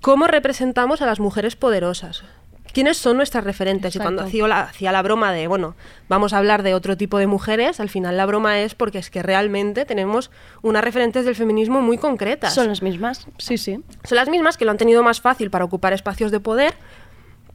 ¿cómo 0.00 0.26
representamos 0.26 1.02
a 1.02 1.06
las 1.06 1.20
mujeres 1.20 1.56
poderosas? 1.56 2.24
¿Quiénes 2.72 2.96
son 2.96 3.18
nuestras 3.18 3.44
referentes? 3.44 3.94
Y 3.94 3.98
cuando 4.00 4.22
Exacto. 4.22 4.28
hacía 4.30 4.48
la, 4.48 4.60
hacía 4.62 4.92
la 4.92 5.02
broma 5.02 5.32
de, 5.32 5.46
bueno, 5.46 5.76
vamos 6.08 6.32
a 6.32 6.38
hablar 6.38 6.64
de 6.64 6.74
otro 6.74 6.96
tipo 6.96 7.18
de 7.18 7.28
mujeres, 7.28 7.78
al 7.78 7.88
final 7.88 8.16
la 8.16 8.26
broma 8.26 8.58
es 8.60 8.74
porque 8.74 8.98
es 8.98 9.10
que 9.10 9.22
realmente 9.22 9.84
tenemos 9.84 10.32
unas 10.60 10.82
referentes 10.82 11.24
del 11.24 11.36
feminismo 11.36 11.82
muy 11.82 11.98
concretas. 11.98 12.52
Son 12.52 12.66
las 12.66 12.82
mismas, 12.82 13.28
sí, 13.38 13.58
sí. 13.58 13.80
Son 14.02 14.16
las 14.16 14.28
mismas 14.28 14.56
que 14.56 14.64
lo 14.64 14.72
han 14.72 14.78
tenido 14.78 15.04
más 15.04 15.20
fácil 15.20 15.50
para 15.50 15.64
ocupar 15.64 15.92
espacios 15.92 16.32
de 16.32 16.40
poder 16.40 16.74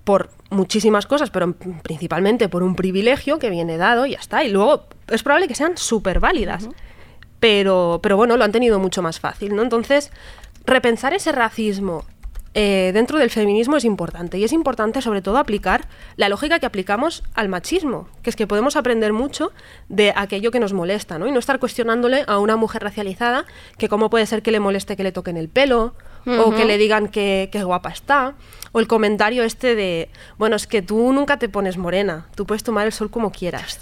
por 0.04 0.30
muchísimas 0.50 1.06
cosas, 1.06 1.30
pero 1.30 1.54
principalmente 1.84 2.50
por 2.50 2.64
un 2.64 2.76
privilegio 2.76 3.40
que 3.40 3.50
viene 3.50 3.78
dado 3.78 4.06
y 4.06 4.12
ya 4.12 4.20
está. 4.20 4.44
Y 4.44 4.50
luego 4.50 4.86
es 5.08 5.24
probable 5.24 5.48
que 5.48 5.56
sean 5.56 5.78
súper 5.78 6.20
válidas. 6.20 6.70
pero, 7.40 8.00
pero 8.04 8.18
bueno, 8.18 8.36
lo 8.36 8.44
han 8.44 8.52
tenido 8.52 8.80
mucho 8.80 9.02
más 9.02 9.20
fácil, 9.20 9.56
¿no? 9.56 9.62
Entonces, 9.62 10.12
repensar 10.66 11.14
ese 11.14 11.32
racismo 11.32 12.04
eh, 12.56 12.92
dentro 12.94 13.20
del 13.20 13.30
feminismo 13.30 13.78
es 13.78 13.86
importante. 13.86 14.38
Y 14.38 14.44
es 14.44 14.54
importante 14.54 15.02
sobre 15.02 15.22
todo 15.22 15.38
aplicar 15.38 15.88
la 16.16 16.30
lógica 16.30 16.60
que 16.60 16.66
aplicamos 16.66 17.24
al 17.34 17.48
machismo, 17.48 18.10
que 18.24 18.30
es 18.30 18.36
que 18.36 18.48
podemos 18.48 18.76
aprender 18.76 19.14
mucho 19.14 19.52
de 19.88 20.14
aquello 20.16 20.52
que 20.52 20.60
nos 20.60 20.74
molesta, 20.74 21.20
¿no? 21.20 21.28
Y 21.28 21.32
no 21.32 21.40
estar 21.40 21.60
cuestionándole 21.60 22.24
a 22.28 22.40
una 22.40 22.56
mujer 22.56 22.84
racializada 22.84 23.46
que 23.78 23.88
cómo 23.88 24.10
puede 24.10 24.26
ser 24.26 24.42
que 24.42 24.52
le 24.52 24.60
moleste 24.60 24.98
que 24.98 25.04
le 25.04 25.12
toquen 25.12 25.38
el 25.38 25.50
pelo, 25.50 25.94
o 26.38 26.48
Ujú. 26.50 26.56
que 26.58 26.66
le 26.66 26.78
digan 26.78 27.08
que, 27.08 27.50
que 27.52 27.64
guapa 27.64 27.90
está, 27.90 28.36
o 28.72 28.80
el 28.80 28.88
comentario 28.88 29.44
este 29.44 29.76
de, 29.76 30.10
bueno, 30.38 30.56
es 30.56 30.68
que 30.68 30.82
tú 30.82 31.12
nunca 31.14 31.38
te 31.38 31.50
pones 31.50 31.78
morena, 31.78 32.28
tú 32.36 32.46
puedes 32.46 32.64
tomar 32.64 32.86
el 32.86 32.92
sol 32.94 33.10
como 33.10 33.32
quieras. 33.32 33.80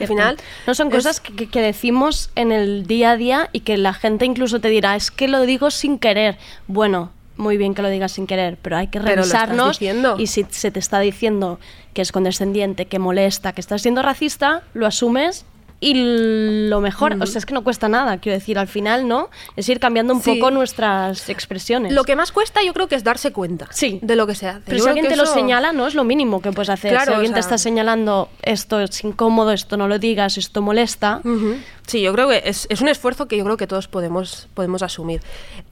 Al 0.00 0.06
final, 0.08 0.36
no 0.66 0.74
son 0.74 0.88
es- 0.88 0.94
cosas 0.94 1.20
que, 1.20 1.48
que- 1.48 1.60
decimos 1.60 2.30
en 2.34 2.50
el 2.52 2.86
día 2.86 3.12
a 3.12 3.16
día 3.16 3.50
y 3.52 3.60
que 3.60 3.76
la 3.76 3.92
gente 3.94 4.24
incluso 4.24 4.60
te 4.60 4.68
dirá, 4.68 4.96
es 4.96 5.10
que 5.10 5.28
lo 5.28 5.42
digo 5.42 5.70
sin 5.70 5.98
querer. 5.98 6.38
Bueno, 6.66 7.10
muy 7.36 7.56
bien 7.56 7.74
que 7.74 7.82
lo 7.82 7.88
digas 7.88 8.12
sin 8.12 8.26
querer, 8.26 8.58
pero 8.60 8.76
hay 8.76 8.88
que 8.88 8.98
revisarnos 8.98 9.80
y 10.18 10.26
si 10.26 10.46
se 10.50 10.70
te 10.70 10.78
está 10.78 10.98
diciendo 11.00 11.58
que 11.94 12.02
es 12.02 12.10
condescendiente, 12.12 12.86
que 12.86 12.98
molesta, 12.98 13.52
que 13.52 13.60
estás 13.60 13.82
siendo 13.82 14.02
racista, 14.02 14.62
lo 14.74 14.86
asumes 14.86 15.44
y 15.84 16.68
lo 16.68 16.80
mejor, 16.80 17.16
o 17.20 17.26
sea, 17.26 17.40
es 17.40 17.44
que 17.44 17.52
no 17.54 17.64
cuesta 17.64 17.88
nada, 17.88 18.18
quiero 18.18 18.38
decir, 18.38 18.56
al 18.56 18.68
final, 18.68 19.08
¿no? 19.08 19.30
Es 19.56 19.68
ir 19.68 19.80
cambiando 19.80 20.14
un 20.14 20.22
Sí. 20.22 20.34
poco 20.36 20.52
nuestras 20.52 21.28
expresiones. 21.28 21.92
Lo 21.92 22.04
que 22.04 22.14
más 22.14 22.30
cuesta 22.30 22.62
yo 22.62 22.72
creo 22.72 22.86
que 22.86 22.94
es 22.94 23.02
darse 23.02 23.32
cuenta 23.32 23.66
de 24.00 24.16
lo 24.16 24.26
que 24.28 24.36
se 24.36 24.46
hace. 24.46 24.60
Pero 24.64 24.78
Yo 24.78 24.84
si 24.84 24.88
alguien 24.90 25.08
te 25.08 25.16
lo 25.16 25.24
eso- 25.24 25.34
señala, 25.34 25.72
no 25.72 25.88
es 25.88 25.94
lo 25.96 26.04
mínimo 26.04 26.40
que 26.40 26.52
puedes 26.52 26.70
hacer. 26.70 26.92
Claro, 26.92 27.06
si 27.06 27.10
o 27.10 27.14
alguien 27.16 27.32
te 27.32 27.42
sea- 27.42 27.48
está 27.56 27.58
señalando 27.58 28.28
esto 28.42 28.78
es 28.80 29.02
incómodo, 29.02 29.50
esto 29.52 29.76
no 29.76 29.88
lo 29.88 29.98
digas, 29.98 30.38
esto 30.38 30.62
molesta. 30.62 31.20
Ujú. 31.24 31.56
Sí, 31.84 32.00
yo 32.00 32.12
creo 32.12 32.28
que 32.28 32.42
es, 32.44 32.66
es 32.70 32.80
un 32.80 32.86
esfuerzo 32.88 33.26
que 33.26 33.36
yo 33.36 33.42
creo 33.44 33.56
que 33.56 33.66
todos 33.66 33.88
podemos, 33.88 34.46
podemos 34.54 34.82
asumir. 34.84 35.20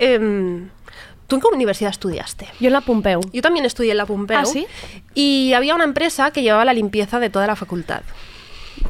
Em, 0.01 0.71
¿Tú 1.29 1.37
en 1.37 1.43
qué 1.43 1.47
universidad 1.55 1.93
estudiaste? 1.93 2.49
Yo 2.59 2.67
en 2.67 2.73
la 2.73 2.81
Pompeu. 2.81 3.21
Yo 3.33 3.41
también 3.41 3.65
estudié 3.65 3.93
en 3.93 3.99
la 3.99 4.07
Pompeu. 4.07 4.37
¿Ah, 4.41 4.45
sí? 4.45 4.67
Y 5.15 5.53
había 5.53 5.77
una 5.77 5.85
empresa 5.85 6.33
que 6.33 6.43
llevaba 6.43 6.65
la 6.65 6.73
limpieza 6.75 7.21
de 7.21 7.31
toda 7.31 7.47
la 7.47 7.55
facultad. 7.55 8.03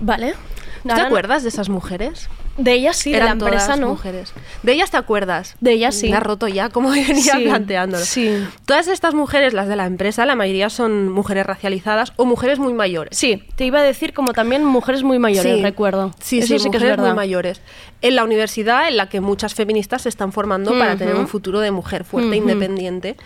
Vale. 0.01 0.35
¿Te 0.83 0.93
acuerdas 0.93 1.43
de 1.43 1.51
esas 1.51 1.69
mujeres? 1.69 2.29
De 2.63 2.73
ellas 2.75 2.97
sí, 2.97 3.11
de 3.11 3.17
Eran 3.17 3.39
la 3.39 3.45
empresa 3.45 3.65
todas 3.67 3.81
no. 3.81 3.89
mujeres. 3.89 4.33
¿De 4.63 4.73
ellas 4.73 4.91
te 4.91 4.97
acuerdas? 4.99 5.57
De 5.61 5.73
ellas 5.73 5.95
sí. 5.95 6.11
Me 6.11 6.17
ha 6.17 6.21
roto 6.21 6.47
ya, 6.47 6.69
como 6.69 6.91
venía 6.91 7.35
Sí, 7.37 7.45
planteándolo. 7.45 8.05
sí. 8.05 8.31
Todas 8.67 8.87
estas 8.89 9.15
mujeres, 9.15 9.55
las 9.55 9.67
de 9.67 9.77
la 9.77 9.87
empresa, 9.87 10.27
la 10.27 10.35
mayoría 10.37 10.69
son 10.71 11.09
mujeres 11.09 11.47
racializadas 11.47 12.13
o 12.17 12.25
mujeres 12.27 12.59
muy 12.59 12.73
mayores. 12.75 13.17
Sí, 13.17 13.43
te 13.57 13.65
iba 13.65 13.81
a 13.81 13.83
decir 13.83 14.13
como 14.13 14.33
también 14.33 14.65
mujeres 14.65 15.03
muy 15.03 15.19
mayores, 15.19 15.57
Sí. 15.57 15.63
recuerdo. 15.63 16.13
Sí, 16.21 16.39
Eso 16.41 16.49
sí, 16.49 16.59
sí 16.59 16.71
que 16.71 16.77
es 16.77 16.83
mujeres 16.83 16.99
muy 16.99 17.05
verdad. 17.05 17.17
mayores. 17.17 17.61
En 18.03 18.17
la 18.17 18.25
universidad 18.25 18.89
en 18.89 18.97
la 18.97 19.09
que 19.09 19.21
muchas 19.21 19.55
feministas 19.55 20.03
se 20.03 20.09
están 20.11 20.33
formando 20.33 20.73
para 20.79 20.97
tener 20.97 21.15
un 21.17 21.29
futuro 21.29 21.61
de 21.61 21.71
mujer 21.71 22.05
fuerte, 22.05 22.29
Ujú. 22.29 22.37
independiente. 22.37 23.17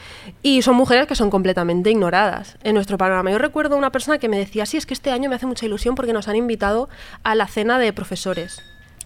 Y 0.43 0.63
son 0.63 0.77
mujeres 0.77 1.07
que 1.07 1.15
son 1.15 1.31
completamente 1.31 1.91
ignoradas 1.91 2.57
en 2.65 2.75
nuestro 2.75 2.99
panorama. 2.99 3.31
Yo 3.31 3.39
recuerdo 3.39 3.77
una 3.77 3.91
persona 3.91 4.19
que 4.19 4.29
me 4.29 4.39
decía, 4.39 4.67
sí, 4.67 4.77
es 4.77 4.87
que 4.87 4.95
este 4.95 5.11
año 5.11 5.29
me 5.29 5.37
hace 5.37 5.47
mucha 5.47 5.67
ilusión 5.67 5.95
porque 5.95 6.13
nos 6.13 6.29
han 6.29 6.37
invitado 6.37 6.89
a 7.23 7.35
la 7.35 7.47
cena 7.47 7.79
de 7.79 7.93
profesores. 7.93 8.63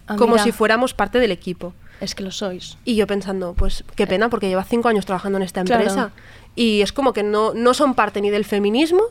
Ah, 0.09 0.15
como 0.17 0.33
mira. 0.33 0.43
si 0.43 0.51
fuéramos 0.51 0.93
parte 0.93 1.19
del 1.19 1.31
equipo. 1.31 1.73
Es 2.01 2.15
que 2.15 2.23
lo 2.23 2.31
sois. 2.31 2.77
Y 2.85 2.95
yo 2.95 3.07
pensando, 3.07 3.53
pues 3.53 3.83
qué 3.95 4.07
pena, 4.07 4.29
porque 4.29 4.47
lleva 4.47 4.63
cinco 4.63 4.87
años 4.89 5.05
trabajando 5.05 5.37
en 5.37 5.43
esta 5.43 5.63
Claro. 5.63 5.81
empresa. 5.83 6.11
Y 6.55 6.81
es 6.81 6.91
como 6.91 7.13
que 7.13 7.23
no, 7.23 7.53
no 7.53 7.73
son 7.73 7.93
parte 7.93 8.21
ni 8.21 8.29
del 8.31 8.43
feminismo, 8.43 9.01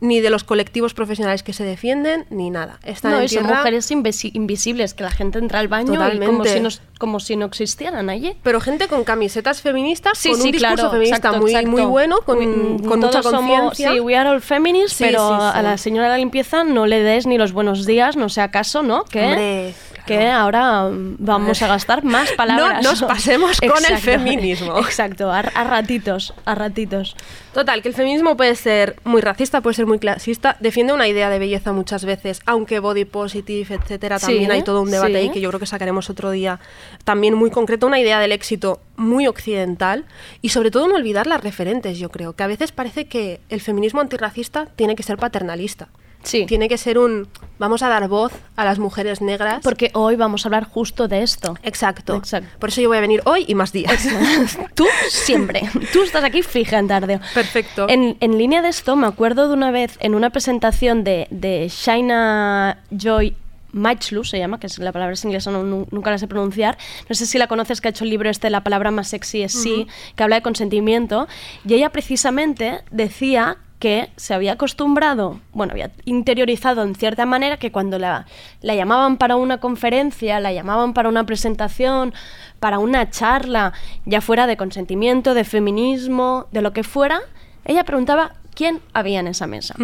ni 0.00 0.20
de 0.20 0.30
los 0.30 0.44
colectivos 0.44 0.94
profesionales 0.94 1.42
que 1.42 1.52
se 1.52 1.62
defienden, 1.64 2.24
ni 2.30 2.50
nada. 2.50 2.78
Están 2.84 3.12
No, 3.12 3.18
en 3.18 3.24
y 3.24 3.28
son 3.28 3.42
tierra- 3.44 3.58
mujeres 3.58 3.90
invisi- 3.90 4.30
invisibles, 4.34 4.94
que 4.94 5.02
la 5.04 5.10
gente 5.10 5.38
entra 5.38 5.58
al 5.60 5.68
baño 5.68 5.92
y 5.94 6.18
como 6.24 6.44
si, 6.44 6.60
no, 6.60 6.68
como 6.98 7.20
si 7.20 7.36
no 7.36 7.46
existieran 7.46 8.08
allí. 8.10 8.36
Pero 8.42 8.60
gente 8.60 8.88
con 8.88 9.04
camisetas 9.04 9.60
feministas, 9.60 10.16
Sí, 10.18 10.30
con 10.30 10.38
sí, 10.40 10.46
un 10.46 10.52
discurso 10.52 10.74
claro, 10.76 10.90
feminista 10.90 11.16
exacto, 11.16 11.40
muy, 11.40 11.50
exacto. 11.50 11.70
muy 11.70 11.82
bueno, 11.82 12.18
con, 12.24 12.38
Mm, 12.38 12.84
con 12.86 13.00
mucha 13.00 13.22
conciencia. 13.22 13.92
Sí, 13.92 14.00
we 14.00 14.16
are 14.16 14.28
all 14.30 14.40
feminists, 14.40 14.96
Sí, 14.96 15.04
pero 15.04 15.28
sí, 15.28 15.58
a 15.58 15.62
la 15.62 15.76
señora 15.78 16.06
de 16.06 16.12
la 16.14 16.18
limpieza 16.18 16.64
no 16.64 16.86
le 16.86 17.00
des 17.02 17.26
ni 17.26 17.38
los 17.38 17.52
buenos 17.52 17.86
días, 17.86 18.16
no 18.16 18.28
sea 18.28 18.50
caso, 18.50 18.82
¿no? 18.82 19.04
Que, 19.04 19.74
que 20.06 20.28
ahora 20.28 20.88
vamos 20.90 21.60
a 21.62 21.66
gastar 21.66 22.04
más 22.04 22.32
palabras. 22.36 22.82
No 22.82 22.90
nos 22.90 23.02
pasemos 23.02 23.60
con 23.60 23.84
el 23.88 23.98
feminismo. 23.98 24.78
Exacto, 24.86 25.30
a, 25.30 25.40
a 25.40 25.64
ratitos, 25.64 26.32
a 26.44 26.54
ratitos. 26.54 27.16
Total, 27.52 27.82
que 27.82 27.88
el 27.88 27.94
feminismo 27.94 28.36
puede 28.36 28.54
ser 28.54 28.96
muy 29.04 29.20
racista, 29.20 29.60
puede 29.60 29.74
ser 29.74 29.86
muy 29.86 29.98
clasista, 29.98 30.56
defiende 30.60 30.92
una 30.92 31.08
idea 31.08 31.30
de 31.30 31.38
belleza 31.38 31.72
muchas 31.72 32.04
veces, 32.04 32.42
aunque 32.44 32.80
body 32.80 33.06
positive, 33.06 33.74
etcétera, 33.74 34.18
Sí, 34.18 34.26
también 34.26 34.50
hay 34.50 34.62
todo 34.62 34.82
un 34.82 34.90
debate 34.90 35.12
sí. 35.12 35.18
ahí 35.18 35.30
que 35.30 35.40
yo 35.40 35.48
creo 35.48 35.60
que 35.60 35.66
sacaremos 35.66 36.10
otro 36.10 36.30
día, 36.30 36.60
también 37.04 37.34
muy 37.34 37.50
concreto, 37.50 37.86
una 37.86 37.98
idea 37.98 38.20
del 38.20 38.32
éxito 38.32 38.80
muy 38.96 39.26
occidental 39.26 40.04
y 40.42 40.50
sobre 40.50 40.70
todo 40.70 40.86
no 40.86 40.96
olvidar 40.96 41.26
las 41.26 41.42
referentes, 41.42 41.98
yo 41.98 42.10
creo, 42.10 42.34
que 42.34 42.42
a 42.42 42.46
veces 42.46 42.72
parece 42.72 43.06
que 43.06 43.40
el 43.48 43.60
feminismo 43.60 44.00
antirracista 44.00 44.66
tiene 44.76 44.94
que 44.94 45.02
ser 45.02 45.16
paternalista. 45.16 45.88
Sí. 46.26 46.44
Tiene 46.46 46.68
que 46.68 46.76
ser 46.76 46.98
un 46.98 47.28
vamos 47.58 47.82
a 47.82 47.88
dar 47.88 48.06
voz 48.08 48.32
a 48.56 48.64
las 48.64 48.78
mujeres 48.78 49.22
negras. 49.22 49.60
Porque 49.62 49.90
hoy 49.94 50.16
vamos 50.16 50.44
a 50.44 50.48
hablar 50.48 50.64
justo 50.64 51.08
de 51.08 51.22
esto. 51.22 51.56
Exacto. 51.62 52.16
Exacto. 52.16 52.48
Por 52.58 52.68
eso 52.68 52.80
yo 52.82 52.88
voy 52.88 52.98
a 52.98 53.00
venir 53.00 53.22
hoy 53.24 53.44
y 53.48 53.54
más 53.54 53.72
días. 53.72 54.06
Tú 54.74 54.84
siempre. 55.08 55.62
Tú 55.92 56.02
estás 56.02 56.24
aquí 56.24 56.42
fija 56.42 56.78
en 56.78 56.88
tarde. 56.88 57.20
Perfecto. 57.32 57.86
En, 57.88 58.16
en 58.20 58.36
línea 58.36 58.60
de 58.60 58.68
esto, 58.68 58.96
me 58.96 59.06
acuerdo 59.06 59.48
de 59.48 59.54
una 59.54 59.70
vez 59.70 59.96
en 60.00 60.14
una 60.14 60.30
presentación 60.30 61.02
de, 61.04 61.28
de 61.30 61.68
Shaina 61.70 62.78
Joy 62.90 63.34
Machlu, 63.72 64.24
se 64.24 64.38
llama, 64.38 64.58
que 64.58 64.66
es 64.68 64.78
la 64.78 64.90
palabra 64.92 65.12
es 65.14 65.24
inglesa, 65.24 65.50
no, 65.50 65.62
nu- 65.62 65.86
nunca 65.90 66.10
la 66.10 66.16
sé 66.18 66.26
pronunciar. 66.26 66.78
No 67.08 67.14
sé 67.14 67.26
si 67.26 67.36
la 67.38 67.46
conoces, 67.46 67.80
que 67.80 67.88
ha 67.88 67.90
hecho 67.90 68.04
el 68.04 68.10
libro 68.10 68.30
este, 68.30 68.48
La 68.48 68.62
palabra 68.62 68.90
más 68.90 69.08
sexy 69.08 69.42
es 69.42 69.52
sí, 69.52 69.86
que 70.14 70.22
habla 70.22 70.36
de 70.36 70.42
consentimiento. 70.42 71.28
Y 71.66 71.74
ella 71.74 71.90
precisamente 71.90 72.80
decía 72.90 73.58
que 73.86 74.10
se 74.16 74.34
había 74.34 74.54
acostumbrado, 74.54 75.38
bueno, 75.52 75.70
había 75.70 75.92
interiorizado 76.06 76.82
en 76.82 76.96
cierta 76.96 77.24
manera 77.24 77.56
que 77.56 77.70
cuando 77.70 78.00
la, 78.00 78.26
la 78.60 78.74
llamaban 78.74 79.16
para 79.16 79.36
una 79.36 79.58
conferencia, 79.58 80.40
la 80.40 80.52
llamaban 80.52 80.92
para 80.92 81.08
una 81.08 81.24
presentación, 81.24 82.12
para 82.58 82.80
una 82.80 83.10
charla, 83.10 83.74
ya 84.04 84.20
fuera 84.20 84.48
de 84.48 84.56
consentimiento, 84.56 85.34
de 85.34 85.44
feminismo, 85.44 86.48
de 86.50 86.62
lo 86.62 86.72
que 86.72 86.82
fuera, 86.82 87.20
ella 87.64 87.84
preguntaba 87.84 88.32
quién 88.56 88.80
había 88.92 89.20
en 89.20 89.28
esa 89.28 89.46
mesa. 89.46 89.76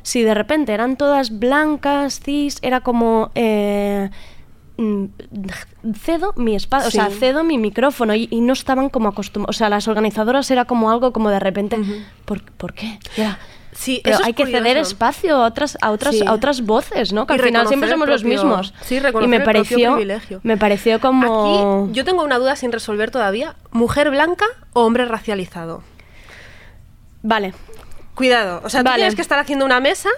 Si 0.00 0.22
de 0.22 0.32
repente 0.32 0.72
eran 0.72 0.96
todas 0.96 1.38
blancas, 1.38 2.20
cis, 2.24 2.58
era 2.62 2.80
como... 2.80 3.32
eh, 3.34 4.08
cedo 5.94 6.32
mi 6.36 6.54
espacio, 6.54 6.88
o 6.88 6.90
sea, 6.90 7.08
cedo 7.10 7.44
mi 7.44 7.58
micrófono 7.58 8.14
y, 8.14 8.28
y 8.30 8.40
no 8.40 8.52
estaban 8.52 8.88
como 8.88 9.08
acostumbrados, 9.08 9.56
o 9.56 9.58
sea, 9.58 9.68
las 9.68 9.88
organizadoras 9.88 10.50
era 10.50 10.64
como 10.64 10.90
algo 10.90 11.12
como 11.12 11.30
de 11.30 11.40
repente, 11.40 11.78
¿por, 12.24 12.42
¿por 12.42 12.74
qué? 12.74 12.98
Ya. 13.16 13.38
Sí, 13.74 14.02
Pero 14.04 14.16
es 14.18 14.24
hay 14.26 14.34
que 14.34 14.44
ceder 14.46 14.76
espacio 14.76 15.34
a 15.36 15.46
otras, 15.46 15.78
a 15.80 15.90
otras, 15.92 16.14
Sí. 16.18 16.24
a 16.26 16.34
otras 16.34 16.60
voces, 16.60 17.14
¿no? 17.14 17.26
Que 17.26 17.32
Y 17.32 17.36
al 17.38 17.42
final 17.42 17.66
siempre 17.68 17.88
somos 17.88 18.06
los 18.06 18.22
mismos. 18.22 18.74
sí, 18.82 19.00
y 19.22 19.26
me 19.26 19.40
pareció, 19.40 19.92
privilegio. 19.94 20.40
me 20.42 20.58
pareció 20.58 21.00
como 21.00 21.84
Aquí 21.86 21.94
yo 21.94 22.04
tengo 22.04 22.22
una 22.22 22.38
duda 22.38 22.54
sin 22.54 22.70
resolver 22.70 23.10
todavía. 23.10 23.56
¿Mujer 23.70 24.10
blanca 24.10 24.44
o 24.74 24.82
hombre 24.84 25.06
racializado? 25.06 25.82
Vale. 27.22 27.54
Cuidado. 28.14 28.60
O 28.62 28.68
sea, 28.68 28.80
tú 28.82 28.84
Vale. 28.90 28.96
tienes 28.96 29.14
que 29.14 29.22
estar 29.22 29.38
haciendo 29.38 29.64
una 29.64 29.80
mesa. 29.80 30.10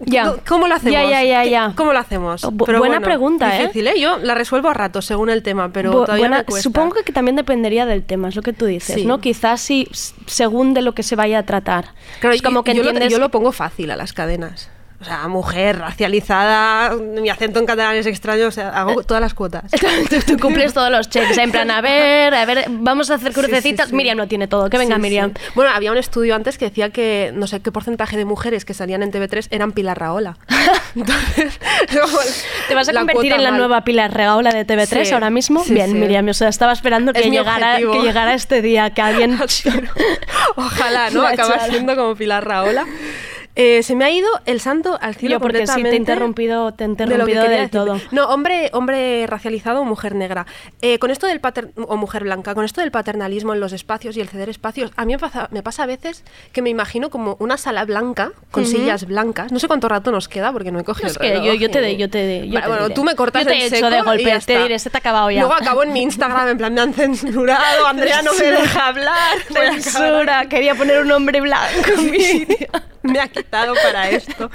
Ya. 0.00 0.24
¿Cómo- 0.24 0.36
¿Cómo 0.48 0.68
lo 0.68 0.74
hacemos? 0.74 0.92
Ya, 0.92 1.04
ya, 1.08 1.22
ya, 1.22 1.42
¿Qué- 1.44 1.50
ya. 1.50 1.72
¿Cómo 1.76 1.92
lo 1.92 1.98
hacemos? 1.98 2.42
Bu- 2.42 2.78
buena 2.78 3.00
pregunta, 3.00 3.56
¿eh? 3.56 3.60
difícil, 3.62 3.86
¿eh? 3.86 4.00
Yo 4.00 4.18
la 4.18 4.34
resuelvo 4.34 4.68
a 4.68 4.74
ratos 4.74 5.04
según 5.04 5.30
el 5.30 5.42
tema, 5.42 5.72
pero 5.72 5.90
Bu- 5.92 6.04
todavía 6.06 6.22
buena- 6.26 6.38
me 6.38 6.44
cuesta. 6.44 6.62
Supongo 6.62 6.96
que 7.04 7.12
también 7.12 7.36
dependería 7.36 7.86
del 7.86 8.02
tema, 8.02 8.28
es 8.28 8.34
lo 8.36 8.42
que 8.42 8.52
tú 8.52 8.66
dices, 8.66 8.96
Sí. 8.96 9.04
¿no? 9.04 9.20
Quizás 9.20 9.60
sí, 9.60 9.86
según 10.26 10.74
de 10.74 10.82
lo 10.82 10.94
que 10.94 11.02
se 11.04 11.14
vaya 11.16 11.38
a 11.38 11.42
tratar. 11.46 11.90
Claro, 12.20 12.34
es 12.34 12.42
como 12.42 12.64
que 12.64 12.74
yo, 12.74 12.82
lo, 12.82 12.88
entiendes 12.90 13.12
yo 13.12 13.18
lo 13.20 13.28
pongo 13.30 13.52
fácil 13.52 13.90
a 13.92 13.96
las 13.96 14.12
cadenas. 14.12 14.70
O 15.00 15.04
sea, 15.04 15.28
mujer 15.28 15.78
racializada, 15.78 16.94
mi 16.94 17.30
acento 17.30 17.58
en 17.58 17.64
catalán 17.64 17.96
es 17.96 18.04
extraño, 18.04 18.48
o 18.48 18.50
sea, 18.50 18.68
hago 18.68 19.02
todas 19.02 19.22
las 19.22 19.32
cuotas. 19.32 19.64
tú, 20.26 20.38
cumples 20.38 20.74
todos 20.74 20.90
los 20.90 21.08
checks, 21.08 21.38
en 21.38 21.50
plan, 21.50 21.70
a 21.70 21.80
ver, 21.80 22.34
a 22.34 22.44
ver, 22.44 22.66
vamos 22.68 23.10
a 23.10 23.14
hacer 23.14 23.32
Sí, 23.32 23.40
sí, 23.40 23.46
crucecitas. 23.46 23.88
sí. 23.88 23.94
Miriam 23.94 24.18
no 24.18 24.28
tiene 24.28 24.46
todo, 24.46 24.68
que 24.68 24.76
venga 24.76 24.98
Miriam. 24.98 25.32
Bueno, 25.54 25.70
había 25.74 25.90
un 25.90 25.96
estudio 25.96 26.34
antes 26.34 26.58
que 26.58 26.66
decía 26.66 26.90
que 26.90 27.32
no 27.34 27.46
sé 27.46 27.60
qué 27.60 27.72
porcentaje 27.72 28.18
de 28.18 28.26
mujeres 28.26 28.66
que 28.66 28.74
salían 28.74 29.02
en 29.02 29.10
TV3 29.10 29.48
eran 29.50 29.72
Pilar 29.72 29.98
Raola. 29.98 30.36
Entonces, 30.94 31.58
¿Te 32.68 32.74
vas 32.74 32.88
a 32.88 32.92
convertir 32.92 33.32
en 33.32 33.42
la 33.42 33.52
mal. 33.52 33.58
nueva 33.60 33.84
Pilar 33.84 34.12
Regaola 34.12 34.50
de 34.50 34.66
TV3 34.66 35.04
Sí, 35.06 35.14
ahora 35.14 35.30
mismo? 35.30 35.64
Bien. 35.64 35.98
Miriam, 35.98 36.28
o 36.28 36.34
sea, 36.34 36.48
estaba 36.48 36.72
esperando 36.72 37.12
Es 37.12 37.22
que 37.22 37.30
llegara, 37.30 37.78
que 37.78 38.02
llegara 38.02 38.34
este 38.34 38.60
día, 38.60 38.90
que 38.90 39.00
alguien... 39.00 39.38
Ojalá, 40.56 41.08
¿no? 41.10 41.26
Acabas 41.26 41.68
siendo 41.68 41.96
como 41.96 42.14
Pilar 42.14 42.44
Raola. 42.46 42.84
Eh, 43.56 43.82
se 43.82 43.94
me 43.96 44.04
ha 44.04 44.10
ido 44.10 44.28
el 44.46 44.60
santo 44.60 44.96
al 45.00 45.16
cielo 45.16 45.34
Yo 45.36 45.40
porque 45.40 45.66
sí, 45.66 45.82
te 45.82 45.90
he 45.90 45.96
interrumpido, 45.96 46.72
te 46.72 46.84
he 46.84 46.86
de 46.86 46.90
interrumpido 46.92 47.42
quería 47.42 47.58
del 47.60 47.70
todo. 47.70 48.00
No, 48.12 48.26
hombre, 48.28 48.70
hombre 48.72 49.26
racializado 49.26 49.80
o 49.80 49.84
mujer 49.84 50.14
negra. 50.14 50.46
Eh, 50.82 50.98
con 50.98 51.10
esto 51.10 51.26
del 51.26 51.40
pater 51.40 51.70
o 51.76 51.96
mujer 51.96 52.22
blanca, 52.22 52.54
con 52.54 52.64
esto 52.64 52.80
del 52.80 52.90
paternalismo 52.90 53.52
en 53.52 53.60
los 53.60 53.72
espacios 53.72 54.16
y 54.16 54.20
el 54.20 54.28
ceder 54.28 54.48
espacios, 54.48 54.92
a 54.96 55.04
mí 55.04 55.14
me 55.14 55.18
pasa, 55.18 55.48
me 55.50 55.62
pasa 55.62 55.82
a 55.82 55.86
veces 55.86 56.24
que 56.52 56.62
me 56.62 56.70
imagino 56.70 57.10
como 57.10 57.36
una 57.40 57.56
sala 57.56 57.84
blanca 57.84 58.30
con 58.52 58.64
sillas 58.66 59.04
blancas. 59.06 59.50
No 59.52 59.58
sé 59.58 59.66
cuánto 59.66 59.88
rato 59.88 60.10
nos 60.12 60.28
queda 60.28 60.52
porque 60.52 60.70
no 60.70 60.78
he 60.78 60.84
cogido 60.84 61.08
Es 61.08 61.16
el 61.16 61.20
que 61.22 61.28
reloj 61.30 61.46
yo, 61.46 61.54
yo 61.54 61.70
te 61.70 61.78
y- 61.80 61.82
de, 61.82 61.96
yo 61.96 62.08
te, 62.10 62.46
yo 62.48 62.54
Vale, 62.54 62.62
te 62.62 62.68
bueno, 62.68 62.82
diré. 62.84 62.94
tú 62.94 63.04
me 63.04 63.14
cortas 63.16 63.42
Yo 63.42 63.48
te 63.50 63.54
en 63.56 63.60
he 63.62 63.66
hecho 63.66 63.76
seco 63.76 63.90
de 63.90 63.98
y 63.98 64.02
golpe, 64.02 64.24
ya 64.24 64.40
te 64.40 64.58
diré, 64.62 64.78
se 64.78 64.90
te 64.90 64.96
ha 64.96 65.00
acabado 65.00 65.30
ya. 65.30 65.40
Luego 65.40 65.54
acabo 65.54 65.82
en 65.82 65.92
mi 65.92 66.02
Instagram, 66.02 66.48
en 66.50 66.56
plan, 66.58 66.72
me 66.72 66.80
han 66.82 66.94
censurado, 66.94 67.86
Andrea 67.86 68.22
no 68.22 68.32
me 68.38 68.44
deja 68.46 68.86
hablar. 68.86 69.38
Censura, 69.52 70.48
quería 70.48 70.74
poner 70.74 71.00
un 71.02 71.10
hombre 71.12 71.40
blanco 71.40 71.90
en 71.98 72.10
mi 72.10 72.20
sitio. 72.20 72.68
me 73.02 73.18
ha 73.18 73.28
para 73.44 74.10
esto. 74.10 74.50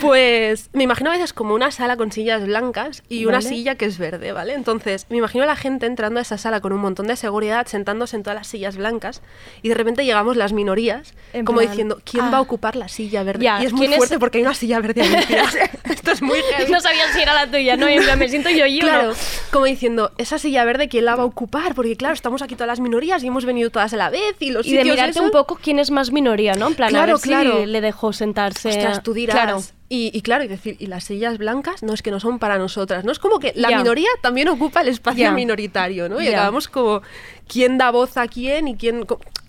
Pues 0.00 0.70
me 0.72 0.84
imagino 0.84 1.10
a 1.10 1.14
veces 1.14 1.32
como 1.32 1.54
una 1.54 1.70
sala 1.70 1.96
con 1.96 2.10
sillas 2.12 2.44
blancas 2.44 3.02
y 3.08 3.26
una 3.26 3.40
silla 3.40 3.76
que 3.76 3.84
es 3.84 3.98
verde, 3.98 4.32
¿vale? 4.32 4.54
Entonces 4.54 5.06
me 5.08 5.18
imagino 5.18 5.44
a 5.44 5.46
la 5.46 5.56
gente 5.56 5.86
entrando 5.86 6.18
a 6.18 6.22
esa 6.22 6.38
sala 6.38 6.60
con 6.60 6.72
un 6.72 6.80
montón 6.80 7.06
de 7.06 7.16
seguridad, 7.16 7.66
sentándose 7.66 8.16
en 8.16 8.22
todas 8.22 8.36
las 8.36 8.46
sillas 8.46 8.76
blancas 8.76 9.22
y 9.62 9.68
de 9.68 9.74
repente 9.74 10.04
llegamos 10.04 10.36
las 10.36 10.52
minorías, 10.52 11.14
En 11.32 11.44
como 11.44 11.58
plan, 11.58 11.70
diciendo, 11.70 12.00
¿quién 12.04 12.24
ah. 12.24 12.30
va 12.30 12.38
a 12.38 12.40
ocupar 12.40 12.76
la 12.76 12.88
silla 12.88 13.22
verde? 13.22 13.44
Y 13.44 13.64
es 13.64 13.72
muy 13.72 13.80
¿quién 13.82 13.92
es- 13.92 13.96
fuerte 13.98 14.18
porque 14.18 14.38
hay 14.38 14.44
una 14.44 14.54
silla 14.54 14.80
verde 14.80 15.02
ahí. 15.02 15.16
Esto 15.90 16.12
es 16.12 16.22
muy 16.22 16.38
heavy. 16.50 16.70
No 16.70 16.80
sabía 16.80 17.12
si 17.12 17.20
era 17.20 17.34
la 17.34 17.50
tuya, 17.50 17.76
¿no? 17.76 17.88
Y 17.88 17.94
en 17.94 18.02
plan, 18.04 18.18
me 18.18 18.28
siento 18.28 18.50
yo 18.50 18.66
y. 18.66 18.80
Claro, 18.80 19.14
como 19.50 19.64
diciendo, 19.66 20.12
esa 20.18 20.38
silla 20.38 20.64
verde, 20.64 20.88
¿quién 20.88 21.04
la 21.04 21.16
va 21.16 21.22
a 21.22 21.26
ocupar? 21.26 21.74
Porque 21.74 21.96
claro, 21.96 22.14
estamos 22.14 22.42
aquí 22.42 22.54
todas 22.54 22.68
las 22.68 22.80
minorías 22.80 23.22
y 23.22 23.26
hemos 23.28 23.44
venido 23.44 23.70
todas 23.70 23.92
a 23.92 23.96
la 23.96 24.10
vez 24.10 24.36
y 24.40 24.50
los 24.50 24.66
y 24.66 24.76
de 24.76 24.84
mirarte 24.84 25.10
esos- 25.12 25.24
un 25.24 25.30
poco 25.30 25.58
quién 25.60 25.78
es 25.78 25.90
más 25.90 26.12
minoría, 26.12 26.54
¿no? 26.54 26.68
En 26.68 26.74
plan, 26.74 26.88
a 26.88 26.90
Claro, 26.90 27.18
si 27.18 27.28
claro. 27.28 27.66
le 27.66 27.80
dejó 27.80 28.12
sentarse. 28.12 28.68
Ostras, 28.68 29.02
tú 29.02 29.12
dirás. 29.14 29.34
Claro. 29.36 29.62
Y, 29.94 30.10
y 30.14 30.22
claro, 30.22 30.42
y 30.42 30.48
decir, 30.48 30.76
y 30.78 30.86
las 30.86 31.04
sillas 31.04 31.36
blancas, 31.36 31.82
no 31.82 31.92
es 31.92 32.00
que 32.00 32.10
no 32.10 32.18
son 32.18 32.38
para 32.38 32.56
nosotras, 32.56 33.04
¿no? 33.04 33.12
Es 33.12 33.18
como 33.18 33.38
que 33.38 33.52
la 33.56 33.68
Ya. 33.68 33.76
minoría 33.76 34.08
también 34.22 34.48
ocupa 34.48 34.80
el 34.80 34.88
espacio 34.88 35.24
Ya. 35.24 35.32
minoritario, 35.32 36.08
¿no? 36.08 36.18
Y 36.18 36.24
Ya. 36.24 36.30
acabamos 36.30 36.66
como 36.68 37.02
quién 37.46 37.76
da 37.76 37.90
voz 37.90 38.16
a 38.16 38.26
quién 38.26 38.68
y 38.68 38.76
quién. 38.76 39.04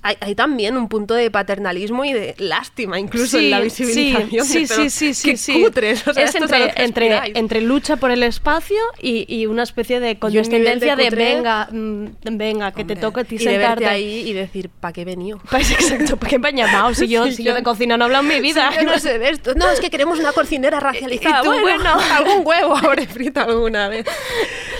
hay, 0.05 0.17
hay 0.19 0.35
también 0.35 0.75
un 0.75 0.89
punto 0.89 1.13
de 1.13 1.31
paternalismo 1.31 2.03
y 2.03 2.11
de 2.11 2.35
lástima 2.37 2.99
incluso 2.99 3.37
Sí, 3.37 3.45
en 3.45 3.51
la 3.51 3.61
visibilización. 3.61 4.45
Sí, 4.45 4.59
de, 4.63 4.67
pero 4.67 4.81
sí, 4.83 4.89
sí, 4.89 5.13
sí, 5.13 5.37
sí. 5.37 5.61
cutres, 5.61 6.05
o 6.05 6.13
sea, 6.13 6.25
es 6.25 6.35
entre, 6.35 6.73
entre, 6.83 7.21
entre 7.39 7.61
lucha 7.61 7.95
por 7.95 8.11
el 8.11 8.21
espacio 8.23 8.81
y, 9.01 9.25
y 9.33 9.45
una 9.45 9.63
especie 9.63 10.01
de 10.01 10.19
condescendencia 10.19 10.97
de, 10.97 11.05
cutrez. 11.05 11.35
venga, 11.37 11.69
mm, 11.71 12.05
venga, 12.33 12.73
que 12.73 12.83
te 12.83 12.97
toca 12.97 13.21
a 13.21 13.23
ti 13.23 13.37
de 13.37 13.45
sentarte 13.45 13.85
ahí 13.85 14.27
y 14.27 14.33
decir, 14.33 14.67
¿para 14.67 14.91
qué 14.91 15.03
he 15.03 15.05
venido? 15.05 15.39
Pues 15.49 15.71
exacto, 15.71 16.17
¿por 16.17 16.27
qué 16.27 16.37
me 16.37 16.49
han 16.49 16.57
llamado? 16.57 16.93
Si 16.93 17.07
yo, 17.07 17.25
Sí, 17.29 17.37
si 17.37 17.43
yo 17.45 17.53
de 17.53 17.63
cocina 17.63 17.95
no 17.95 18.03
he 18.03 18.07
hablado 18.07 18.23
en 18.25 18.29
mi 18.29 18.41
vida. 18.41 18.71
Yo 18.75 18.83
no 18.83 18.99
sé 18.99 19.19
de 19.19 19.29
esto. 19.29 19.53
No, 19.55 19.69
es 19.71 19.79
que 19.79 19.89
queremos 19.89 20.19
una 20.19 20.32
cocinera 20.33 20.79
racializada. 20.79 21.41
Tú, 21.41 21.51
bueno. 21.61 21.89
algún 22.13 22.45
huevo 22.45 22.75
habré 22.75 23.07
frito 23.07 23.41
alguna 23.41 23.89
vez. 23.89 24.05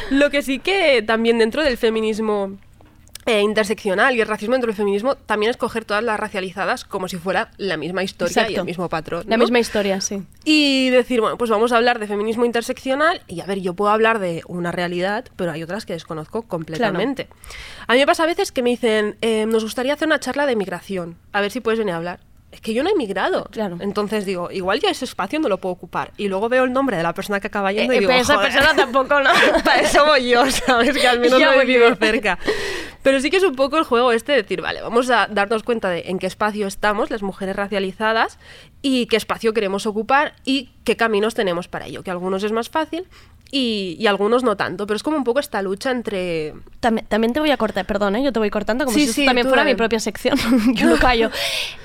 Lo 0.10 0.30
que 0.30 0.42
sí 0.42 0.60
que 0.60 1.02
también 1.02 1.38
dentro 1.38 1.64
del 1.64 1.78
feminismo 1.78 2.58
eh, 3.26 3.42
interseccional 3.42 4.16
y 4.16 4.22
el 4.22 4.28
racismo 4.28 4.54
dentro 4.54 4.68
del 4.68 4.76
feminismo 4.76 5.16
también 5.16 5.50
es 5.50 5.56
coger 5.56 5.86
todas 5.86 6.04
las 6.04 6.20
racializadas 6.20 6.84
como 6.84 7.08
si 7.08 7.16
fuera 7.16 7.52
la 7.58 7.78
misma 7.78 8.04
historia 8.04 8.50
y 8.50 8.56
el 8.56 8.66
mismo 8.66 8.90
patrón. 8.90 9.24
La 9.28 9.38
misma 9.38 9.60
historia, 9.60 10.02
sí. 10.02 10.24
Y 10.44 10.90
decir, 10.90 11.22
bueno, 11.22 11.38
pues 11.38 11.50
vamos 11.50 11.72
a 11.72 11.78
hablar 11.78 12.00
de 12.00 12.08
feminismo 12.08 12.44
interseccional 12.44 13.22
y 13.28 13.40
a 13.40 13.46
ver, 13.46 13.62
yo 13.62 13.76
puedo 13.76 13.92
hablar 13.92 14.20
de 14.20 14.42
una 14.48 14.74
realidad, 14.74 15.26
pero 15.38 15.52
hay 15.52 15.64
otras 15.64 15.86
que 15.86 15.94
desconozco 15.94 16.42
completamente. 16.42 17.30
A 17.88 17.94
mí 17.94 18.00
me 18.00 18.06
pasa 18.06 18.24
a 18.24 18.28
veces 18.28 18.52
que 18.52 18.62
me 18.62 18.72
dicen, 18.72 19.16
eh, 19.22 19.46
nos 19.46 19.64
gustaría 19.64 19.94
hacer 19.94 20.08
una 20.08 20.20
charla 20.20 20.46
de 20.46 20.58
migración, 20.58 21.18
a 21.32 21.40
ver 21.40 21.52
si 21.52 21.62
puedes 21.62 21.80
venir 21.80 21.94
a 21.94 21.98
hablar. 21.98 22.20
Es 22.54 22.62
que 22.62 22.74
yo 22.76 22.84
no 22.84 22.90
he 22.92 22.96
migrado. 22.96 23.50
Entonces 23.80 24.26
digo, 24.26 24.52
igual 24.52 24.80
yo 24.80 24.88
ese 24.88 25.06
espacio 25.06 25.40
no 25.40 25.50
lo 25.50 25.58
puedo 25.58 25.74
ocupar. 25.74 26.12
Y 26.18 26.28
luego 26.28 26.50
veo 26.50 26.66
el 26.66 26.72
nombre 26.72 26.96
de 26.96 27.02
la 27.04 27.12
persona 27.14 27.40
que 27.40 27.48
acaba 27.48 27.72
yendo 27.72 27.92
Eh, 27.94 27.96
y 27.96 28.00
digo, 28.02 28.10
pero 28.12 28.22
esa 28.22 28.36
"Joder, 28.36 28.52
persona 28.52 28.76
tampoco, 28.76 29.20
¿no? 29.20 29.32
para 29.66 29.82
eso 29.82 30.06
voy 30.06 30.30
yo, 30.30 30.46
¿sabes? 30.52 30.96
Que 30.96 31.08
al 31.08 31.20
menos 31.20 31.40
Ya 31.40 31.52
lo 31.56 31.62
he 31.62 31.66
vivido 31.66 31.96
cerca. 31.96 32.38
Pero 33.02 33.20
sí 33.20 33.32
que 33.32 33.38
es 33.38 33.44
un 33.44 33.56
poco 33.56 33.78
el 33.80 33.84
juego 33.84 34.12
este 34.12 34.34
de 34.34 34.44
decir, 34.44 34.62
vale, 34.62 34.82
vamos 34.82 35.10
a 35.10 35.28
darnos 35.30 35.64
cuenta 35.64 35.90
de 35.90 36.04
en 36.06 36.20
qué 36.20 36.28
espacio 36.28 36.68
estamos, 36.68 37.10
las 37.10 37.24
mujeres 37.24 37.56
racializadas, 37.56 38.38
y 38.84 39.08
qué 39.08 39.18
espacio 39.18 39.54
queremos 39.54 39.86
ocupar 39.88 40.36
y 40.46 40.70
qué 40.84 40.96
caminos 40.96 41.34
tenemos 41.34 41.68
para 41.68 41.88
ello. 41.88 42.04
Que 42.04 42.12
algunos 42.12 42.44
es 42.44 42.52
más 42.52 42.70
fácil 42.70 43.08
y, 43.56 43.96
y 44.00 44.08
algunos 44.08 44.44
no 44.44 44.58
tanto. 44.58 44.88
Pero 44.88 44.96
es 44.96 45.04
como 45.04 45.16
un 45.18 45.24
poco 45.24 45.40
esta 45.40 45.62
lucha 45.62 45.92
entre... 45.92 46.54
También, 46.80 47.06
también 47.08 47.34
te 47.34 47.40
voy 47.40 47.52
a 47.52 47.58
cortar, 47.58 47.86
perdón, 47.86 48.16
¿eh? 48.16 48.24
yo 48.24 48.34
te 48.34 48.40
voy 48.40 48.50
cortando 48.50 48.86
como 48.86 48.96
Sí, 48.96 49.04
si 49.04 49.10
esto 49.12 49.22
sí, 49.22 49.26
también 49.28 49.48
fuera 49.48 49.62
dale. 49.62 49.74
mi 49.74 49.78
propia 49.78 50.00
sección. 50.00 50.38
yo 50.74 50.88
no 50.88 50.98
callo. 50.98 51.30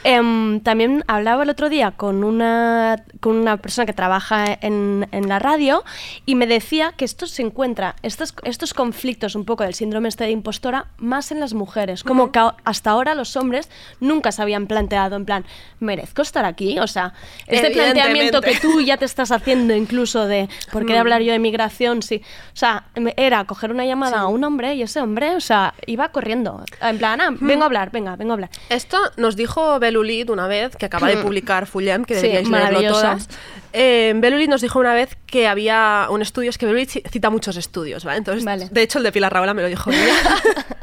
Em, 0.05 0.61
también 0.61 1.05
hablaba 1.07 1.43
el 1.43 1.51
otro 1.51 1.69
día 1.69 1.91
con 1.93 2.25
una, 2.25 3.05
con 3.21 3.37
una 3.37 3.57
persona 3.59 3.85
que 3.87 3.93
trabaja 3.93 4.47
en, 4.61 5.07
en 5.13 5.29
la 5.29 5.39
radio 5.39 5.85
y 6.25 6.35
me 6.35 6.47
decía 6.47 6.93
que 6.97 7.05
esto 7.05 7.27
se 7.27 7.43
encuentra, 7.43 7.97
estos, 8.03 8.35
estos 8.45 8.73
conflictos 8.75 9.35
un 9.35 9.45
poco 9.45 9.65
del 9.65 9.75
síndrome 9.75 10.09
este 10.09 10.25
de 10.25 10.31
impostora, 10.31 10.87
más 10.99 11.31
en 11.33 11.41
las 11.41 11.53
mujeres. 11.55 12.03
Como 12.03 12.33
que 12.33 12.39
a- 12.39 12.55
hasta 12.65 12.91
ahora 12.91 13.15
los 13.15 13.37
hombres 13.37 13.69
nunca 14.01 14.33
se 14.33 14.41
habían 14.43 14.67
planteado 14.67 15.17
en 15.17 15.25
plan, 15.27 15.45
¿merezco 15.81 16.23
estar 16.23 16.45
aquí? 16.45 16.79
O 16.79 16.87
sea, 16.87 17.13
este 17.47 17.71
planteamiento 17.73 18.41
que 18.41 18.57
tú 18.59 18.81
ya 18.81 18.97
te 18.97 19.05
estás 19.05 19.31
haciendo 19.33 19.75
incluso 19.75 20.27
de 20.27 20.49
¿por 20.73 20.87
qué 20.87 20.95
Mm. 20.95 21.01
hablar 21.01 21.23
yo 21.23 21.33
de 21.33 21.39
migración? 21.59 22.03
Sí. 22.03 22.23
O 22.53 22.57
sea, 22.57 22.85
era 23.17 23.45
coger 23.45 23.71
una 23.71 23.85
llamada 23.85 24.21
a 24.21 24.27
un 24.29 24.45
hombre 24.45 24.75
y 24.75 24.83
ese 24.83 25.01
hombre, 25.01 25.35
o 25.37 25.41
sea, 25.41 25.75
iba 25.87 26.09
corriendo. 26.11 26.65
En 26.81 26.99
plan, 26.99 27.21
ah, 27.21 27.31
vengo 27.41 27.63
a 27.65 27.67
hablar, 27.67 27.91
venga, 27.91 28.17
vengo 28.17 28.33
a 28.33 28.35
hablar. 28.35 28.51
Esto 28.69 28.99
nos 29.17 29.35
dijo 29.37 29.79
Belulit 29.81 30.31
una 30.31 30.47
vez, 30.47 30.77
que 30.77 30.87
acaba 30.87 31.09
de 31.09 31.17
Mm. 31.17 31.23
publicar 31.23 31.67
Fullem, 31.67 32.05
que 32.05 32.15
Sí, 32.15 32.23
deberíais 32.23 32.49
leerlo 32.49 32.67
maravillosa. 32.71 33.01
todas. 33.03 33.29
Eh, 33.73 34.13
Belulit 34.17 34.49
nos 34.49 34.61
dijo 34.61 34.79
una 34.79 34.95
vez 34.95 35.17
que 35.27 35.47
había 35.49 36.07
un 36.11 36.23
estudio, 36.23 36.51
es 36.51 36.59
que 36.59 36.67
Belulit 36.67 36.91
ci- 36.91 37.11
cita 37.11 37.29
muchos 37.31 37.57
estudios, 37.57 38.05
¿vale? 38.05 38.19
Entonces, 38.19 38.71
de 38.73 38.83
hecho, 38.83 38.99
el 38.99 39.05
de 39.05 39.13
Pilar 39.13 39.33
Raola 39.33 39.53
me 39.55 39.63
lo 39.63 39.69
dijo 39.69 39.91
ella. 39.91 39.99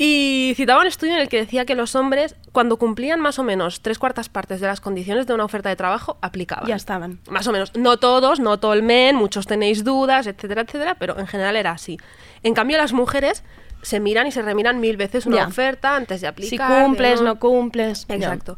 Y 0.00 0.52
citaba 0.56 0.80
un 0.80 0.86
estudio 0.86 1.14
en 1.14 1.18
el 1.20 1.28
que 1.28 1.38
decía 1.38 1.64
que 1.66 1.74
los 1.74 1.96
hombres, 1.96 2.36
cuando 2.52 2.78
cumplían 2.78 3.18
más 3.20 3.40
o 3.40 3.42
menos 3.42 3.80
tres 3.80 3.98
cuartas 3.98 4.28
partes 4.28 4.60
de 4.60 4.68
las 4.68 4.80
condiciones 4.80 5.26
de 5.26 5.34
una 5.34 5.44
oferta 5.44 5.68
de 5.70 5.76
trabajo, 5.76 6.16
aplicaban. 6.22 6.66
Ya 6.68 6.76
estaban. 6.76 7.18
Más 7.28 7.48
o 7.48 7.52
menos. 7.52 7.74
No 7.76 7.96
todos, 7.98 8.38
no 8.38 8.60
todo 8.60 8.74
el 8.74 8.84
men, 8.84 9.16
muchos 9.16 9.46
tenéis 9.48 9.82
dudas, 9.82 10.28
etcétera, 10.28 10.62
etcétera, 10.62 10.94
pero 11.00 11.18
en 11.18 11.26
general 11.26 11.56
era 11.56 11.72
así. 11.72 11.98
En 12.44 12.54
cambio, 12.54 12.78
las 12.78 12.92
mujeres 12.92 13.42
se 13.82 13.98
miran 13.98 14.28
y 14.28 14.32
se 14.32 14.40
remiran 14.42 14.78
mil 14.78 14.96
veces 14.96 15.26
una 15.26 15.36
Ya. 15.38 15.46
oferta 15.48 15.96
antes 15.96 16.20
de 16.20 16.26
Si 16.26 16.26
aplicar. 16.26 16.70
de 16.78 16.84
cumples, 16.84 17.20
no 17.20 17.38
cumples. 17.40 18.06
ya. 18.06 18.14
Exacto. 18.14 18.56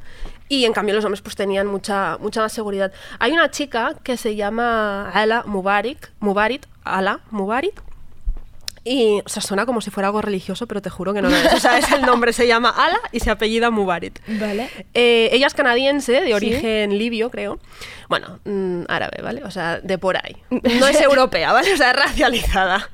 Y 0.49 0.67
en 0.67 0.73
cambio 0.75 0.95
los 0.95 1.05
hombres 1.07 1.23
pues 1.23 1.37
tenían 1.37 1.67
mucha, 1.67 2.19
mucha 2.21 2.43
más 2.43 2.53
seguridad. 2.53 2.93
Hay 3.19 3.33
una 3.33 3.51
chica 3.51 3.95
que 4.03 4.17
se 4.19 4.35
llama 4.37 5.09
Ala 5.11 5.45
Mubarak, 5.47 6.13
Mubarit, 6.21 6.67
Ala 6.85 7.21
Mubarit. 7.31 7.81
Y, 8.93 9.23
o 9.25 9.29
sea, 9.29 9.41
suena 9.41 9.67
como 9.67 9.81
si 9.81 9.91
fuera 9.91 10.09
algo 10.09 10.21
religioso, 10.21 10.67
pero 10.67 10.83
te 10.83 10.91
juro 10.91 11.15
que 11.15 11.23
no 11.23 11.29
lo 11.31 11.37
es. 11.37 11.53
O 11.55 11.61
sea, 11.61 11.79
es 11.79 11.93
el 11.93 12.03
nombre, 12.03 12.33
se 12.33 12.49
llama 12.49 12.71
Ala 12.71 12.99
y 13.13 13.21
se 13.21 13.31
apellida 13.31 13.71
Mubarit. 13.71 14.19
Vale. 14.27 14.69
Eh, 14.95 15.29
ella 15.31 15.47
es 15.47 15.55
canadiense, 15.55 16.11
de 16.21 16.27
Sí. 16.27 16.33
origen 16.33 16.99
libio, 16.99 17.31
creo. 17.31 17.61
Bueno, 18.09 18.41
mm, 18.45 18.83
árabe, 18.89 19.23
¿vale? 19.23 19.45
O 19.45 19.51
sea, 19.53 19.79
de 19.79 19.97
por 19.97 20.17
ahí. 20.17 20.37
No 20.51 20.89
es 20.89 21.01
europea, 21.01 21.53
¿vale? 21.53 21.73
O 21.73 21.77
sea, 21.77 21.91
es 21.93 21.97
racializada. 21.97 22.91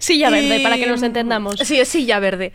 Silla 0.00 0.30
verde, 0.30 0.56
Y- 0.58 0.62
para 0.64 0.78
que 0.78 0.86
nos 0.88 1.02
entendamos. 1.04 1.54
Sí, 1.62 1.78
es 1.78 1.86
silla 1.88 2.18
verde. 2.18 2.52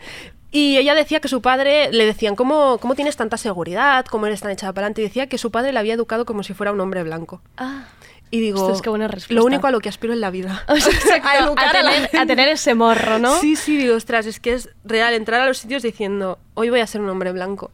Y 0.50 0.76
ella 0.76 0.94
decía 0.94 1.20
que 1.20 1.28
su 1.28 1.40
padre, 1.40 1.90
le 1.92 2.04
decían, 2.04 2.36
¿cómo, 2.36 2.76
cómo 2.76 2.94
tienes 2.94 3.16
tanta 3.16 3.38
seguridad? 3.38 4.04
¿Cómo 4.04 4.26
eres 4.26 4.42
tan 4.42 4.50
echada 4.50 4.74
para 4.74 4.84
adelante? 4.84 5.00
Y 5.00 5.04
decía 5.04 5.26
que 5.28 5.38
su 5.38 5.50
padre 5.50 5.72
le 5.72 5.78
había 5.78 5.94
educado 5.94 6.26
como 6.26 6.42
si 6.42 6.52
fuera 6.52 6.72
un 6.72 6.80
hombre 6.82 7.02
blanco. 7.04 7.40
Ah. 7.56 7.84
Y 8.32 8.40
digo, 8.40 8.66
buena 8.86 9.08
lo 9.28 9.44
único 9.44 9.66
a 9.66 9.70
lo 9.70 9.78
que 9.80 9.88
aspiro 9.90 10.12
en 10.14 10.20
la 10.22 10.30
vida. 10.30 10.64
O 10.68 10.76
sea, 10.76 10.92
a 11.22 11.38
educar 11.44 11.76
a 11.76 11.80
a 11.80 11.82
la 11.82 11.90
tener- 11.90 12.04
a 12.06 12.08
gente. 12.08 12.26
tener 12.26 12.48
ese 12.48 12.74
morro, 12.74 13.18
¿no? 13.18 13.38
Sí, 13.38 13.56
sí, 13.56 13.76
digo, 13.76 13.94
ostras, 13.94 14.24
es 14.26 14.40
que 14.40 14.54
es 14.54 14.70
real 14.84 15.12
entrar 15.12 15.40
a 15.42 15.46
los 15.46 15.58
sitios 15.58 15.82
diciendo, 15.82 16.38
hoy 16.54 16.70
voy 16.70 16.80
a 16.80 16.86
ser 16.86 17.02
un 17.02 17.10
hombre 17.10 17.30
blanco. 17.30 17.70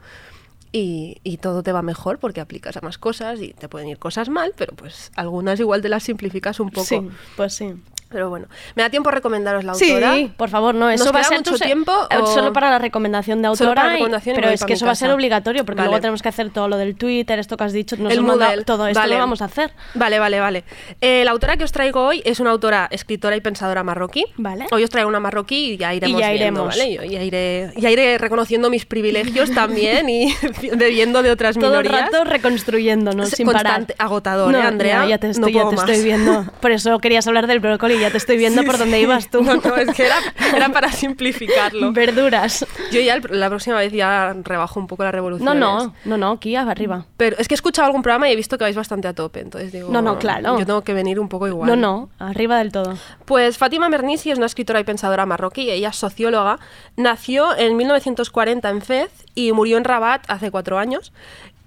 Y, 0.73 1.19
y 1.25 1.39
todo 1.39 1.63
te 1.63 1.73
va 1.73 1.81
mejor 1.81 2.19
porque 2.19 2.41
aplicas 2.43 2.77
a 2.77 2.81
más 2.83 2.99
cosas 2.99 3.41
y 3.41 3.55
te 3.55 3.69
pueden 3.71 3.89
ir 3.89 3.99
cosas 3.99 4.29
mal, 4.29 4.53
pero 4.57 4.75
pues 4.77 5.11
algunas 5.17 5.59
igual 5.61 5.81
te 5.81 5.89
las 5.89 6.03
simplificas 6.03 6.61
un 6.61 6.71
poco. 6.71 6.85
Sí, 6.87 7.01
pues 7.37 7.55
sí. 7.55 7.75
Pero 8.11 8.31
bueno, 8.31 8.47
¿me 8.75 8.83
da 8.83 8.89
tiempo 8.89 9.11
a 9.11 9.13
recomendaros 9.13 9.65
la 9.65 9.75
Sí, 9.75 9.91
autora? 9.93 10.17
por 10.37 10.49
favor, 10.49 10.75
no, 10.75 10.89
eso 10.89 11.05
¿Nos 11.05 11.15
va 11.15 11.21
a 11.21 11.25
ser 11.25 11.39
mucho 11.39 11.53
tu 11.53 11.59
tiempo 11.59 11.93
o- 11.93 12.27
solo 12.27 12.55
para 12.55 12.71
la 12.71 12.79
recomendación 12.79 13.43
de 13.43 13.49
autora, 13.49 13.75
para 13.75 13.89
y- 13.91 13.93
recomendación 13.97 14.35
y 14.35 14.39
pero 14.41 14.51
es 14.51 14.65
que 14.65 14.73
eso 14.73 14.87
va 14.87 14.93
a 14.93 14.95
ser 14.95 15.11
obligatorio 15.11 15.65
porque 15.67 15.79
Vale. 15.81 15.91
luego 15.91 16.01
tenemos 16.01 16.23
que 16.23 16.29
hacer 16.31 16.49
todo 16.51 16.69
lo 16.69 16.79
del 16.79 16.97
Twitter, 16.97 17.39
esto 17.39 17.57
que 17.59 17.65
has 17.65 17.73
dicho, 17.75 17.97
nos 17.99 18.11
el 18.13 18.23
Moodle. 18.23 18.65
todo 18.65 18.87
esto 18.87 18.99
Vale. 19.01 19.13
lo 19.15 19.21
vamos 19.21 19.43
a 19.43 19.45
hacer. 19.45 19.73
Vale, 19.95 20.19
vale, 20.19 20.41
vale. 20.41 20.65
Eh, 21.03 21.23
la 21.25 21.33
autora 21.33 21.59
que 21.59 21.65
os 21.65 21.73
traigo 21.73 22.03
hoy 22.07 22.23
es 22.25 22.41
una 22.41 22.51
autora, 22.51 22.89
escritora 22.91 23.37
y 23.37 23.43
pensadora 23.43 23.83
marroquí. 23.85 24.25
Vale. 24.39 24.67
Hoy 24.71 24.85
os 24.85 24.91
traigo 24.91 25.09
una 25.09 25.21
marroquí 25.21 25.73
y 25.73 25.77
ya 25.77 25.93
iremos 25.93 26.19
ya 26.21 26.29
viendo, 26.31 26.45
iremos. 26.63 26.79
¿vale? 26.79 26.95
Yo 26.95 27.03
ya 27.05 27.23
iré, 27.23 27.73
ya 27.77 27.91
iré 27.91 28.17
reconociendo 28.17 28.71
mis 28.71 28.87
privilegios 28.87 29.51
también 29.55 30.09
y 30.09 30.35
bebiendo 30.77 31.23
de 31.23 31.31
otras 31.31 31.57
Todo 31.57 31.79
el 31.81 31.83
minorías. 31.87 32.11
rato 32.11 32.25
reconstruyéndonos 32.25 33.29
Es 33.29 33.37
sin 33.37 33.47
parar. 33.47 33.63
constante, 33.65 33.95
agotador, 33.99 34.53
No, 34.53 34.59
¿eh, 34.59 34.63
Andrea? 34.63 35.03
Ya, 35.03 35.09
ya 35.11 35.19
te 35.19 35.27
No 35.27 35.31
estoy, 35.33 35.53
ya 35.53 35.63
puedo 35.63 35.85
te 35.85 35.93
estoy 35.93 36.05
viendo. 36.05 36.45
Por 36.61 36.71
eso 36.73 36.99
querías 37.01 37.27
hablar 37.27 37.47
del 37.47 37.61
brócoli, 37.61 37.98
ya 38.01 38.11
te 38.11 38.17
estoy 38.19 38.37
viendo 38.37 38.63
por 38.65 38.79
dónde 38.79 39.01
ibas 39.01 39.31
tú. 39.31 39.43
No, 39.43 39.57
no, 39.57 39.77
es 39.77 39.91
que 39.95 40.07
era, 40.07 40.17
era 40.57 40.69
para 40.71 40.91
simplificarlo. 40.93 41.93
Verduras. 41.93 42.67
Yo 42.93 43.01
ya 43.01 43.15
el- 43.15 43.23
la 43.31 43.49
próxima 43.49 43.77
vez 43.79 43.93
ya 43.93 44.35
rebajo 44.45 44.81
un 44.81 44.87
poco 44.87 45.05
la 45.05 45.13
revolución. 45.13 45.45
No, 45.59 45.85
no, 45.85 45.95
no, 46.05 46.17
no, 46.17 46.31
aquí 46.33 46.57
arriba. 46.57 47.07
Pero 47.17 47.37
es 47.39 47.49
que 47.49 47.55
he 47.55 47.57
escuchado 47.57 47.87
algún 47.87 48.03
programa 48.03 48.29
y 48.29 48.33
he 48.33 48.37
visto 48.37 48.59
que 48.59 48.65
vais 48.65 48.77
bastante 48.77 49.09
a 49.09 49.15
tope, 49.15 49.41
entonces 49.41 49.73
digo... 49.73 49.91
No, 49.91 50.03
no, 50.03 50.19
claro. 50.19 50.59
Yo 50.59 50.67
tengo 50.67 50.83
que 50.83 50.95
venir 50.95 51.19
un 51.21 51.29
poco 51.29 51.47
igual. 51.49 51.69
No, 51.69 51.77
no, 51.77 52.11
arriba 52.19 52.59
del 52.59 52.73
todo. 52.73 52.95
Pues 53.25 53.59
Fátima 53.59 53.89
Mernissi 53.89 54.31
es 54.31 54.39
una 54.39 54.47
escritora 54.47 54.81
y 54.81 54.85
pensadora 54.85 55.27
marroquí, 55.27 55.71
ella 55.71 55.89
es 55.91 55.97
socióloga, 55.97 56.59
nació 56.97 57.57
en 57.57 57.77
1940 57.77 58.69
en 58.71 58.83
Fez 58.83 59.11
y 59.35 59.53
murió 59.53 59.77
en 59.79 59.85
Rabat 59.85 60.25
hace 60.29 60.51
cuatro 60.51 60.79
años, 60.79 61.13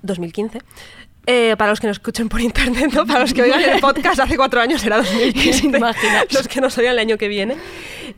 2015. 0.03 0.59
Eh, 1.27 1.55
para 1.55 1.69
los 1.69 1.79
que 1.79 1.85
nos 1.85 1.97
escuchen 1.97 2.29
por 2.29 2.41
internet, 2.41 2.91
¿no? 2.93 3.05
para 3.05 3.19
los 3.19 3.31
que 3.33 3.43
oigan 3.43 3.61
el 3.61 3.79
podcast 3.79 4.19
hace 4.19 4.35
cuatro 4.35 4.59
años 4.59 4.83
era 4.83 4.97
2015, 5.03 5.77
los 6.33 6.47
que 6.47 6.59
nos 6.61 6.75
oigan 6.79 6.93
el 6.93 6.99
año 6.99 7.17
que 7.19 7.27
viene. 7.27 7.55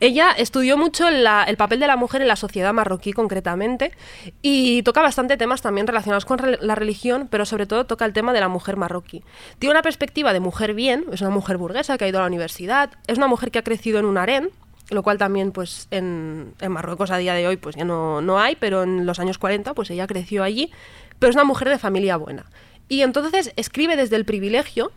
Ella 0.00 0.30
estudió 0.32 0.78
mucho 0.78 1.10
la- 1.10 1.44
el 1.44 1.58
papel 1.58 1.80
de 1.80 1.86
la 1.86 1.96
mujer 1.96 2.22
en 2.22 2.28
la 2.28 2.36
sociedad 2.36 2.72
marroquí 2.72 3.12
concretamente 3.12 3.92
y 4.40 4.82
toca 4.84 5.02
bastante 5.02 5.36
temas 5.36 5.60
también 5.60 5.86
relacionados 5.86 6.24
con 6.24 6.38
re- 6.38 6.58
la 6.62 6.74
religión, 6.74 7.28
pero 7.30 7.44
sobre 7.44 7.66
todo 7.66 7.84
toca 7.84 8.06
el 8.06 8.14
tema 8.14 8.32
de 8.32 8.40
la 8.40 8.48
mujer 8.48 8.76
marroquí. 8.78 9.22
Tiene 9.58 9.72
una 9.72 9.82
perspectiva 9.82 10.32
de 10.32 10.40
mujer 10.40 10.72
bien, 10.72 11.04
es 11.12 11.20
una 11.20 11.30
mujer 11.30 11.58
burguesa 11.58 11.98
que 11.98 12.06
ha 12.06 12.08
ido 12.08 12.18
a 12.18 12.22
la 12.22 12.28
universidad, 12.28 12.90
es 13.06 13.18
una 13.18 13.26
mujer 13.28 13.50
que 13.50 13.58
ha 13.58 13.62
crecido 13.64 13.98
en 13.98 14.06
un 14.06 14.16
harén, 14.16 14.48
lo 14.90 15.02
cual 15.02 15.18
también 15.18 15.52
pues 15.52 15.88
en, 15.90 16.54
en 16.58 16.72
Marruecos 16.72 17.10
a 17.10 17.18
día 17.18 17.34
de 17.34 17.46
hoy 17.46 17.58
pues 17.58 17.76
ya 17.76 17.84
no, 17.84 18.22
no 18.22 18.40
hay, 18.40 18.56
pero 18.56 18.82
en 18.82 19.04
los 19.04 19.18
años 19.18 19.36
40 19.36 19.74
pues 19.74 19.90
ella 19.90 20.06
creció 20.06 20.42
allí, 20.42 20.72
pero 21.18 21.28
es 21.30 21.36
una 21.36 21.44
mujer 21.44 21.68
de 21.68 21.78
familia 21.78 22.16
buena. 22.16 22.46
Y 22.88 23.02
entonces 23.02 23.52
escribe 23.56 23.96
desde 23.96 24.16
el 24.16 24.24
privilegio 24.24 24.92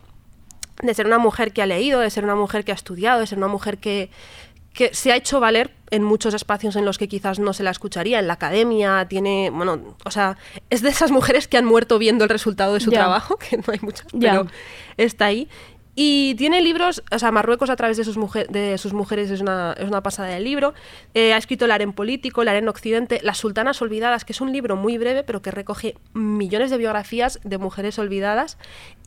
de 0.82 0.94
ser 0.94 1.06
una 1.06 1.18
mujer 1.18 1.52
que 1.52 1.62
ha 1.62 1.66
leído, 1.66 2.00
de 2.00 2.10
ser 2.10 2.24
una 2.24 2.34
mujer 2.34 2.64
que 2.64 2.72
ha 2.72 2.74
estudiado, 2.74 3.20
de 3.20 3.26
ser 3.26 3.38
una 3.38 3.48
mujer 3.48 3.78
que, 3.78 4.10
que 4.72 4.94
se 4.94 5.10
ha 5.10 5.16
hecho 5.16 5.40
valer 5.40 5.72
en 5.90 6.04
muchos 6.04 6.34
espacios 6.34 6.76
en 6.76 6.84
los 6.84 6.98
que 6.98 7.08
quizás 7.08 7.38
no 7.38 7.52
se 7.52 7.62
la 7.62 7.70
escucharía, 7.70 8.18
en 8.18 8.26
la 8.28 8.34
academia, 8.34 9.06
tiene, 9.08 9.50
bueno, 9.50 9.96
o 10.04 10.10
sea, 10.10 10.36
es 10.70 10.82
de 10.82 10.90
esas 10.90 11.10
mujeres 11.10 11.48
que 11.48 11.56
han 11.56 11.64
muerto 11.64 11.98
viendo 11.98 12.24
el 12.24 12.30
resultado 12.30 12.74
de 12.74 12.80
su 12.80 12.90
trabajo, 12.90 13.36
que 13.50 13.56
no 13.56 13.64
hay 13.68 13.78
muchas, 13.80 14.06
pero 14.18 14.46
está 14.96 15.26
ahí. 15.26 15.48
Y 16.00 16.36
tiene 16.36 16.62
libros, 16.62 17.02
o 17.10 17.18
sea, 17.18 17.32
Marruecos 17.32 17.70
a 17.70 17.74
través 17.74 17.96
de 17.96 18.04
sus, 18.04 18.16
de 18.50 18.78
sus 18.78 18.92
mujeres 18.92 19.32
es 19.32 19.40
una, 19.40 19.74
pasada 20.00 20.28
de 20.28 20.38
libro. 20.38 20.72
Eh, 21.12 21.32
ha 21.32 21.36
escrito 21.36 21.64
El 21.64 21.72
Harén 21.72 21.92
Político, 21.92 22.40
El 22.40 22.46
Harén 22.46 22.68
Occidente, 22.68 23.18
Las 23.24 23.38
Sultanas 23.38 23.82
Olvidadas, 23.82 24.24
que 24.24 24.32
es 24.32 24.40
un 24.40 24.52
libro 24.52 24.76
muy 24.76 24.96
breve, 24.96 25.24
pero 25.24 25.42
que 25.42 25.50
recoge 25.50 25.96
millones 26.14 26.70
de 26.70 26.78
biografías 26.78 27.40
de 27.42 27.58
mujeres 27.58 27.98
olvidadas. 27.98 28.58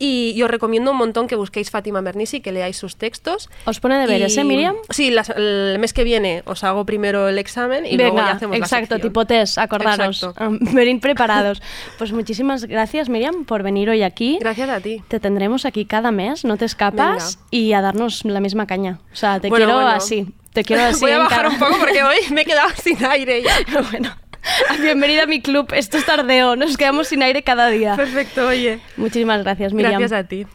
Y, 0.03 0.33
y 0.35 0.41
os 0.41 0.49
recomiendo 0.49 0.89
un 0.89 0.97
montón 0.97 1.27
que 1.27 1.35
busquéis 1.35 1.69
Fátima 1.69 2.01
Mernissi, 2.01 2.41
que 2.41 2.51
leáis 2.51 2.75
sus 2.75 2.95
textos. 2.95 3.51
¿Os 3.65 3.79
pone 3.79 3.99
deberes, 3.99 4.35
Y- 4.35 4.39
eh, 4.39 4.43
Miriam? 4.43 4.75
Sí, 4.89 5.11
las- 5.11 5.29
el 5.29 5.77
mes 5.79 5.93
que 5.93 6.03
viene 6.03 6.41
os 6.45 6.63
hago 6.63 6.87
primero 6.87 7.27
el 7.27 7.37
examen 7.37 7.85
y 7.85 7.97
luego 7.97 8.17
ya 8.17 8.31
hacemos 8.31 8.57
exacto, 8.57 8.97
tipo 8.97 9.25
test, 9.25 9.59
acordaros. 9.59 10.23
Um, 10.23 10.57
venid 10.73 11.01
preparados. 11.01 11.61
Pues 11.99 12.11
muchísimas 12.13 12.65
gracias, 12.65 13.09
Miriam, 13.09 13.45
por 13.45 13.61
venir 13.61 13.91
hoy 13.91 14.01
aquí. 14.01 14.39
Gracias 14.41 14.69
a 14.69 14.79
ti. 14.79 15.03
Te 15.07 15.19
tendremos 15.19 15.65
aquí 15.65 15.85
cada 15.85 16.09
mes, 16.11 16.45
no 16.45 16.57
te 16.57 16.65
escapas, 16.65 17.37
y 17.51 17.73
a 17.73 17.81
darnos 17.81 18.25
la 18.25 18.39
misma 18.39 18.65
caña. 18.65 18.99
O 19.13 19.15
sea, 19.15 19.39
te 19.39 19.49
Bueno, 19.49 19.65
quiero 19.67 19.79
bueno. 19.81 19.95
así. 19.97 20.33
Te 20.51 20.63
quiero 20.65 20.81
así. 20.83 21.01
Voy 21.01 21.11
a 21.11 21.19
bajar 21.19 21.47
un 21.47 21.59
poco 21.59 21.75
porque 21.79 22.01
hoy 22.03 22.17
me 22.31 22.41
he 22.41 22.45
quedado 22.45 22.69
sin 22.83 23.05
aire 23.05 23.43
ya. 23.43 23.53
bueno. 23.91 24.09
Bienvenida 24.81 25.23
a 25.23 25.27
mi 25.27 25.41
club. 25.41 25.71
Esto 25.73 25.97
es 25.97 26.05
tardeo. 26.05 26.55
Nos 26.55 26.77
quedamos 26.77 27.07
sin 27.07 27.23
aire 27.23 27.43
cada 27.43 27.67
día. 27.67 27.95
Perfecto, 27.95 28.47
oye. 28.47 28.79
Muchísimas 28.97 29.43
gracias, 29.43 29.73
Miriam. 29.73 29.99
Gracias 29.99 30.19
a 30.19 30.27
ti. 30.27 30.47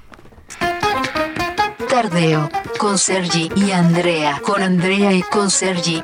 Tardeo, 1.89 2.51
con 2.79 2.99
Sergi 2.99 3.51
y 3.57 3.71
Andrea, 3.71 4.41
con 4.43 4.63
Andrea 4.63 5.13
y 5.13 5.23
con 5.23 5.51
Sergi. 5.51 6.03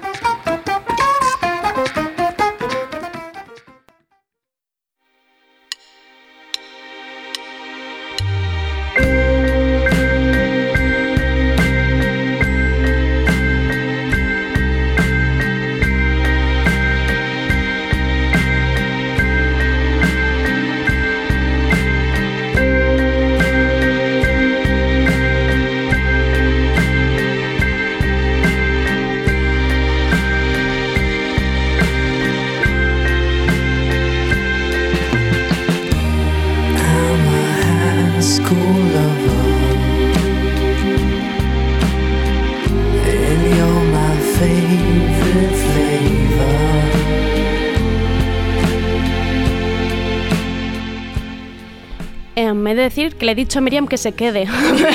Que 53.22 53.26
le 53.26 53.32
he 53.32 53.36
dicho 53.36 53.60
a 53.60 53.62
Miriam 53.62 53.86
que 53.86 53.98
se 53.98 54.10
quede. 54.10 54.48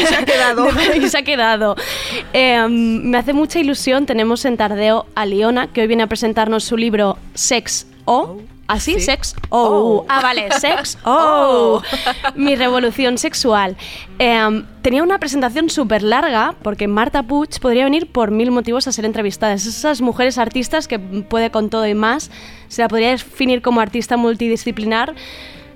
se 0.05 0.15
ha 0.15 0.25
quedado. 0.25 0.67
y 0.93 1.07
se 1.07 1.17
ha 1.17 1.23
quedado. 1.23 1.75
Eh, 2.33 2.67
me 2.69 3.17
hace 3.17 3.31
mucha 3.31 3.57
ilusión. 3.59 4.05
Tenemos 4.05 4.43
en 4.43 4.57
Tardeo 4.57 5.05
a 5.15 5.25
Liona, 5.25 5.67
que 5.67 5.81
hoy 5.81 5.87
viene 5.87 6.03
a 6.03 6.07
presentarnos 6.07 6.65
su 6.65 6.75
libro 6.75 7.17
Sex 7.33 7.87
O. 8.05 8.41
¿Así? 8.67 8.95
sí. 8.95 9.01
Sex 9.01 9.33
O. 9.49 10.05
Ah, 10.09 10.19
vale, 10.21 10.49
Sex 10.59 10.97
O. 11.05 11.81
Mi 12.35 12.55
revolución 12.55 13.17
sexual. 13.17 13.77
Eh, 14.19 14.63
tenía 14.81 15.03
una 15.03 15.19
presentación 15.19 15.69
súper 15.69 16.03
larga 16.03 16.55
porque 16.63 16.87
Marta 16.87 17.23
Puig 17.23 17.59
podría 17.61 17.85
venir 17.85 18.11
por 18.11 18.31
mil 18.31 18.51
motivos 18.51 18.87
a 18.87 18.91
ser 18.91 19.05
entrevistada. 19.05 19.53
Es 19.53 19.65
esas 19.65 20.01
mujeres 20.01 20.37
artistas 20.37 20.87
que 20.89 20.99
puede 20.99 21.49
con 21.49 21.69
todo 21.69 21.87
y 21.87 21.93
más. 21.93 22.29
Se 22.67 22.81
la 22.81 22.89
podría 22.89 23.11
definir 23.11 23.61
como 23.61 23.79
artista 23.79 24.17
multidisciplinar. 24.17 25.15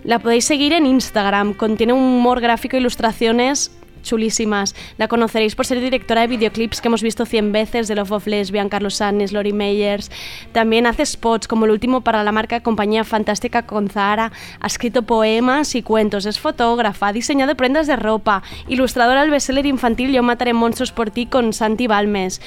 La 0.03 0.17
podéis 0.17 0.45
seguir 0.45 0.73
en 0.73 0.87
Instagram, 0.87 1.53
contiene 1.53 1.93
un 1.93 2.01
humor 2.01 2.41
gráfico 2.41 2.75
e 2.75 2.79
ilustraciones 2.79 3.71
chulísimas. 4.01 4.75
La 4.97 5.07
conoceréis 5.07 5.53
por 5.53 5.67
ser 5.67 5.79
directora 5.79 6.21
de 6.21 6.27
videoclips 6.27 6.81
que 6.81 6.87
hemos 6.87 7.03
visto 7.03 7.27
100 7.27 7.51
veces 7.51 7.87
de 7.87 7.93
Love 7.93 8.13
of 8.13 8.25
Lesbian, 8.25 8.67
Carlos 8.67 8.95
Sannes, 8.95 9.31
Lori 9.31 9.53
Meyers. 9.53 10.09
También 10.53 10.87
hace 10.87 11.05
spots 11.05 11.47
como 11.47 11.65
el 11.65 11.71
último 11.71 12.01
para 12.01 12.23
la 12.23 12.31
marca 12.31 12.61
Compañía 12.61 13.03
Fantástica 13.03 13.67
con 13.67 13.89
Zahara. 13.89 14.31
Ha 14.59 14.67
escrito 14.67 15.03
poemas 15.03 15.75
y 15.75 15.83
cuentos, 15.83 16.25
es 16.25 16.39
fotógrafa, 16.39 17.09
ha 17.09 17.13
diseñado 17.13 17.55
prendas 17.55 17.85
de 17.85 17.95
ropa, 17.95 18.41
ilustradora 18.67 19.21
del 19.21 19.29
bestseller 19.29 19.67
infantil 19.67 20.11
Yo 20.11 20.23
mataré 20.23 20.53
monstruos 20.53 20.91
por 20.91 21.11
ti 21.11 21.27
con 21.27 21.53
Santi 21.53 21.85
Balmes. 21.85 22.41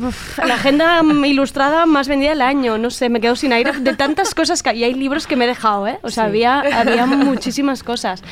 Uf, 0.00 0.38
la 0.38 0.54
agenda 0.54 1.02
ilustrada 1.26 1.84
más 1.86 2.08
vendida 2.08 2.30
del 2.30 2.42
año, 2.42 2.78
no 2.78 2.90
sé, 2.90 3.08
me 3.10 3.20
quedo 3.20 3.36
sin 3.36 3.52
aire 3.52 3.72
de 3.80 3.94
tantas 3.94 4.34
cosas 4.34 4.62
que 4.62 4.74
y 4.74 4.84
hay 4.84 4.94
libros 4.94 5.26
que 5.26 5.36
me 5.36 5.44
he 5.44 5.48
dejado, 5.48 5.86
¿eh? 5.86 5.98
O 6.02 6.10
sea, 6.10 6.24
Sí. 6.24 6.28
había, 6.30 6.60
había 6.60 7.06
muchísimas 7.06 7.82
cosas. 7.82 8.22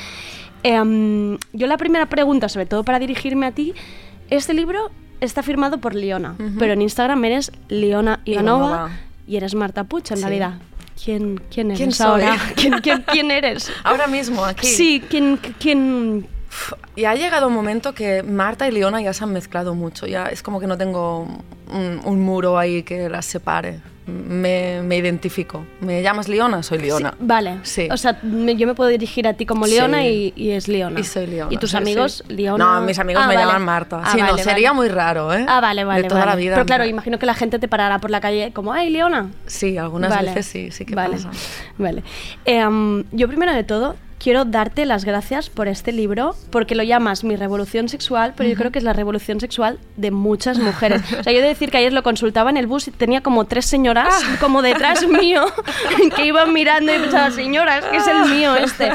Em, 0.63 1.39
yo 1.53 1.67
la 1.67 1.77
primera 1.77 2.07
pregunta, 2.07 2.49
sobre 2.49 2.67
todo 2.67 2.85
para 2.85 2.99
dirigirme 2.99 3.47
a 3.47 3.53
ti, 3.53 3.75
este 4.31 4.55
libro 4.55 4.91
está 5.21 5.43
firmado 5.43 5.79
por 5.79 5.95
Leona, 5.95 6.35
pero 6.59 6.73
en 6.73 6.83
Instagram 6.83 7.25
eres 7.25 7.53
Leona 7.69 8.21
Ivanova, 8.25 8.91
y 9.27 9.37
eres 9.37 9.55
Marta 9.55 9.85
Puch, 9.85 10.11
en 10.13 10.17
Sí. 10.17 10.23
realidad. 10.23 10.55
¿Quién, 11.05 11.41
quién 11.53 11.71
eres 11.71 11.97
¿Quién 11.97 12.09
ahora? 12.09 12.37
¿Quién, 12.57 12.73
quién, 12.81 13.03
quién 13.07 13.31
eres? 13.31 13.71
Ahora 13.85 14.09
mismo, 14.09 14.45
aquí. 14.45 14.67
Sí, 14.67 15.01
¿quién, 15.09 15.39
quién, 15.61 16.27
Y 16.97 17.05
ha 17.05 17.15
llegado 17.15 17.49
un 17.49 17.55
momento 17.55 17.95
que 17.95 18.23
Marta 18.23 18.67
y 18.69 18.73
Leona 18.73 19.01
ya 19.01 19.13
se 19.13 19.25
han 19.25 19.33
mezclado 19.33 19.75
mucho. 19.75 20.07
Ya 20.07 20.27
es 20.27 20.43
como 20.43 20.61
que 20.61 20.67
no 20.67 20.77
tengo 20.79 21.27
un, 21.73 22.01
un 22.05 22.21
muro 22.21 22.59
ahí 22.59 22.83
que 22.83 23.09
las 23.09 23.27
separe. 23.27 23.81
Me, 24.07 24.81
me 24.83 24.97
identifico. 24.97 25.67
¿Me 25.83 26.01
llamas 26.03 26.29
Leona? 26.29 26.63
Soy 26.63 26.79
Leona. 26.79 27.11
Sí, 27.11 27.17
vale. 27.21 27.59
Sí. 27.63 27.89
O 27.93 27.97
sea, 27.99 28.19
me- 28.23 28.57
yo 28.57 28.67
me 28.67 28.75
puedo 28.75 28.89
dirigir 28.89 29.29
a 29.29 29.35
ti 29.35 29.45
como 29.45 29.67
Leona 29.67 29.99
Sí. 30.01 30.33
y, 30.35 30.45
y 30.47 30.51
es 30.53 30.67
Leona. 30.67 30.99
Y 30.99 31.05
soy 31.05 31.27
Leona. 31.27 31.53
¿Y 31.53 31.59
tus 31.59 31.75
amigos. 31.75 32.25
Leona? 32.29 32.65
No, 32.81 32.81
mis 32.87 32.99
amigos 32.99 33.23
Ah, 33.23 33.29
me 33.29 33.35
vale. 33.35 33.47
llaman 33.47 33.63
Marta. 33.67 34.01
Ah, 34.03 34.13
sí, 34.13 34.19
no, 34.19 34.25
vale, 34.29 34.43
sería 34.43 34.71
vale. 34.71 34.77
muy 34.81 34.89
raro, 34.89 35.35
¿eh? 35.35 35.45
Ah, 35.47 35.61
vale, 35.61 35.85
vale. 35.85 36.03
De 36.05 36.09
toda 36.09 36.25
la 36.25 36.37
vida. 36.37 36.55
Pero 36.55 36.65
claro, 36.65 36.87
imagino 36.87 37.19
que 37.19 37.27
la 37.27 37.35
gente 37.35 37.59
te 37.59 37.69
parará 37.69 37.99
por 37.99 38.11
la 38.11 38.23
calle 38.23 38.51
como, 38.55 38.73
¡ay, 38.73 38.89
Leona! 38.89 39.29
Sí, 39.47 39.77
algunas 39.77 40.19
veces 40.23 40.47
sí, 40.47 40.71
sí 40.71 40.87
que 40.87 40.95
vale. 40.95 41.17
pasa. 41.17 41.31
Vale. 41.77 42.03
Em, 42.47 43.05
yo 43.13 43.29
primero 43.29 43.53
de 43.53 43.63
todo 43.65 43.95
quiero 44.19 44.45
darte 44.45 44.85
las 44.87 45.05
gracias 45.05 45.49
por 45.51 45.69
este 45.69 45.93
libro, 45.93 46.35
porque 46.51 46.75
lo 46.75 46.83
llamas 46.83 47.25
Mi 47.25 47.37
Revolución 47.37 47.89
Sexual, 47.89 48.35
pero 48.37 48.49
yo 48.49 48.57
creo 48.57 48.71
que 48.73 48.79
es 48.79 48.85
la 48.85 48.93
revolución 48.93 49.41
sexual 49.41 49.79
de 49.97 50.11
muchas 50.11 50.59
mujeres. 50.59 51.03
O 51.19 51.23
sea, 51.23 51.33
yo 51.33 51.39
he 51.39 51.43
de 51.43 51.49
decir 51.49 51.71
que 51.71 51.79
ayer 51.79 51.93
lo 51.93 52.03
consultaba 52.03 52.51
en 52.51 52.57
el 52.57 52.67
bus 52.67 52.89
y 52.89 52.91
tenía 52.91 53.21
como 53.23 53.45
tres 53.45 53.67
señoras 53.67 54.09
Ah. 54.11 54.37
como 54.41 54.63
detrás 54.63 55.07
mío 55.07 55.45
que 56.17 56.27
iban 56.27 56.53
mirando 56.53 56.95
y 56.95 56.99
pensaba, 56.99 57.31
señoras, 57.31 57.85
que 57.87 57.97
es 57.99 58.07
el 58.07 58.31
mío 58.35 58.57
este. 58.57 58.91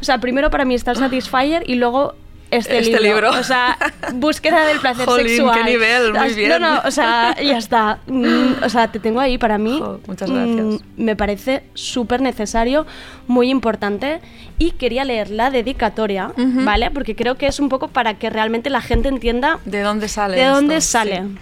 O 0.00 0.04
sea, 0.04 0.18
primero 0.18 0.50
para 0.50 0.64
mí 0.64 0.74
está 0.74 0.90
el 0.92 0.96
Satisfyer 0.98 1.62
y 1.66 1.76
luego 1.76 2.14
este, 2.50 2.78
Este 2.78 3.00
libro. 3.00 3.30
O 3.30 3.42
sea, 3.42 3.76
búsqueda 4.14 4.64
del 4.66 4.78
placer 4.80 5.04
Jolín, 5.06 5.28
sexual. 5.28 5.58
qué 5.64 5.70
nivel, 5.70 6.12
muy 6.14 6.34
bien. 6.34 6.48
No, 6.50 6.58
no, 6.58 6.80
o 6.84 6.90
sea, 6.90 7.34
ya 7.42 7.58
está. 7.58 7.98
Mm, 8.06 8.62
O 8.64 8.68
sea, 8.68 8.90
te 8.92 8.98
tengo 8.98 9.20
ahí 9.20 9.36
para 9.38 9.58
mí. 9.58 9.82
muchas 10.06 10.30
gracias. 10.30 10.64
mm, 10.64 10.76
me 10.96 11.16
parece 11.16 11.64
súper 11.74 12.20
necesario, 12.20 12.86
muy 13.26 13.50
importante. 13.50 14.20
Y 14.58 14.70
quería 14.72 15.04
leer 15.04 15.30
la 15.30 15.50
dedicatoria, 15.50 16.28
Ujú. 16.36 16.64
¿vale? 16.64 16.90
Porque 16.90 17.14
creo 17.14 17.34
que 17.36 17.46
es 17.46 17.60
un 17.60 17.68
poco 17.68 17.88
para 17.88 18.14
que 18.14 18.30
realmente 18.30 18.70
la 18.70 18.80
gente 18.80 19.08
entienda 19.08 19.58
¿De 19.64 19.80
dónde 19.82 20.08
sale 20.08 20.36
de 20.38 20.44
dónde 20.46 20.76
esto? 20.76 20.92
sale. 20.92 21.22
Sí. 21.22 21.38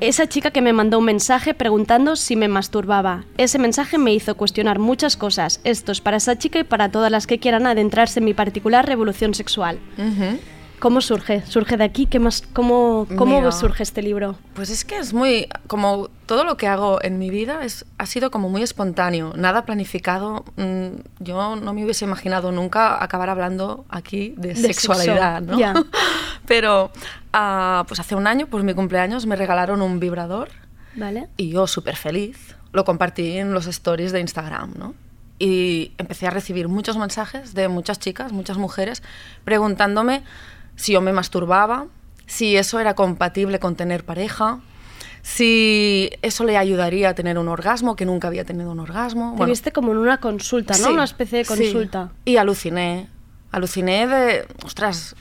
Esa 0.00 0.26
chica 0.26 0.50
que 0.50 0.62
me 0.62 0.72
mandó 0.72 0.98
un 0.98 1.04
mensaje 1.04 1.52
preguntando 1.52 2.16
si 2.16 2.34
me 2.34 2.48
masturbaba. 2.48 3.24
Ese 3.36 3.58
mensaje 3.58 3.98
me 3.98 4.14
hizo 4.14 4.34
cuestionar 4.34 4.78
muchas 4.78 5.18
cosas. 5.18 5.60
Esto 5.62 5.92
es 5.92 6.00
para 6.00 6.16
esa 6.16 6.38
chica 6.38 6.58
y 6.58 6.64
para 6.64 6.90
todas 6.90 7.10
las 7.10 7.26
que 7.26 7.38
quieran 7.38 7.66
adentrarse 7.66 8.20
en 8.20 8.24
mi 8.24 8.32
particular 8.32 8.86
revolución 8.86 9.34
sexual. 9.34 9.78
¿Cómo 10.80 11.00
surge? 11.02 11.44
¿Surge 11.46 11.76
de 11.76 11.84
aquí? 11.84 12.06
¿Qué 12.06 12.18
más, 12.18 12.42
¿Cómo, 12.54 13.06
cómo 13.16 13.38
Mira. 13.38 13.52
surge 13.52 13.82
este 13.82 14.02
libro? 14.02 14.36
Pues 14.54 14.70
es 14.70 14.84
que 14.84 14.96
es 14.96 15.12
muy, 15.12 15.46
como 15.66 16.08
todo 16.24 16.42
lo 16.44 16.56
que 16.56 16.66
hago 16.66 16.98
en 17.02 17.18
mi 17.18 17.28
vida 17.28 17.64
es, 17.64 17.84
ha 17.98 18.06
sido 18.06 18.30
como 18.30 18.48
muy 18.48 18.62
espontáneo, 18.62 19.34
nada 19.36 19.66
planificado. 19.66 20.44
Mm, 20.56 21.02
Yo 21.18 21.56
no 21.56 21.74
me 21.74 21.84
hubiese 21.84 22.06
imaginado 22.06 22.50
nunca 22.50 23.02
acabar 23.02 23.28
hablando 23.28 23.84
aquí 23.90 24.34
de, 24.38 24.48
De 24.48 24.54
sexualidad, 24.56 25.40
sexo, 25.40 25.52
¿no? 25.52 25.58
ya. 25.58 25.74
Pero 26.46 26.90
ah, 27.32 27.84
pues 27.86 28.00
hace 28.00 28.14
un 28.14 28.26
año, 28.26 28.46
por 28.46 28.62
mi 28.62 28.72
cumpleaños, 28.72 29.26
me 29.26 29.36
regalaron 29.36 29.82
un 29.82 30.00
vibrador 30.00 30.48
¿Vale? 30.96 31.28
y 31.36 31.50
yo 31.50 31.66
súper 31.66 31.96
feliz 31.96 32.56
lo 32.72 32.84
compartí 32.84 33.36
en 33.36 33.52
los 33.52 33.66
stories 33.66 34.12
de 34.12 34.20
Instagram, 34.20 34.74
¿no? 34.78 34.94
Y 35.38 35.92
empecé 35.98 36.26
a 36.26 36.30
recibir 36.30 36.68
muchos 36.68 36.96
mensajes 36.96 37.54
de 37.54 37.68
muchas 37.68 37.98
chicas, 37.98 38.30
muchas 38.32 38.58
mujeres, 38.58 39.02
preguntándome 39.44 40.22
si 40.80 40.92
yo 40.92 41.02
me 41.02 41.12
masturbaba, 41.12 41.86
si 42.26 42.56
eso 42.56 42.80
era 42.80 42.94
compatible 42.94 43.58
con 43.58 43.76
tener 43.76 44.02
pareja, 44.04 44.60
si 45.22 46.10
eso 46.22 46.44
le 46.44 46.56
ayudaría 46.56 47.10
a 47.10 47.14
tener 47.14 47.38
un 47.38 47.48
orgasmo, 47.48 47.96
que 47.96 48.06
nunca 48.06 48.28
había 48.28 48.44
tenido 48.44 48.70
un 48.72 48.80
orgasmo. 48.80 49.36
Te 49.38 49.44
viste 49.44 49.72
como 49.72 49.92
en 49.92 49.98
una 49.98 50.18
consulta, 50.18 50.72
¿no? 50.78 50.86
Sí, 50.86 50.92
una 50.92 51.04
especie 51.04 51.38
de 51.38 51.44
sí. 51.44 51.48
consulta. 51.54 52.12
Y 52.24 52.38
aluciné, 52.38 53.08
aluciné 53.52 54.06
de, 54.06 54.46
ostras, 54.64 55.14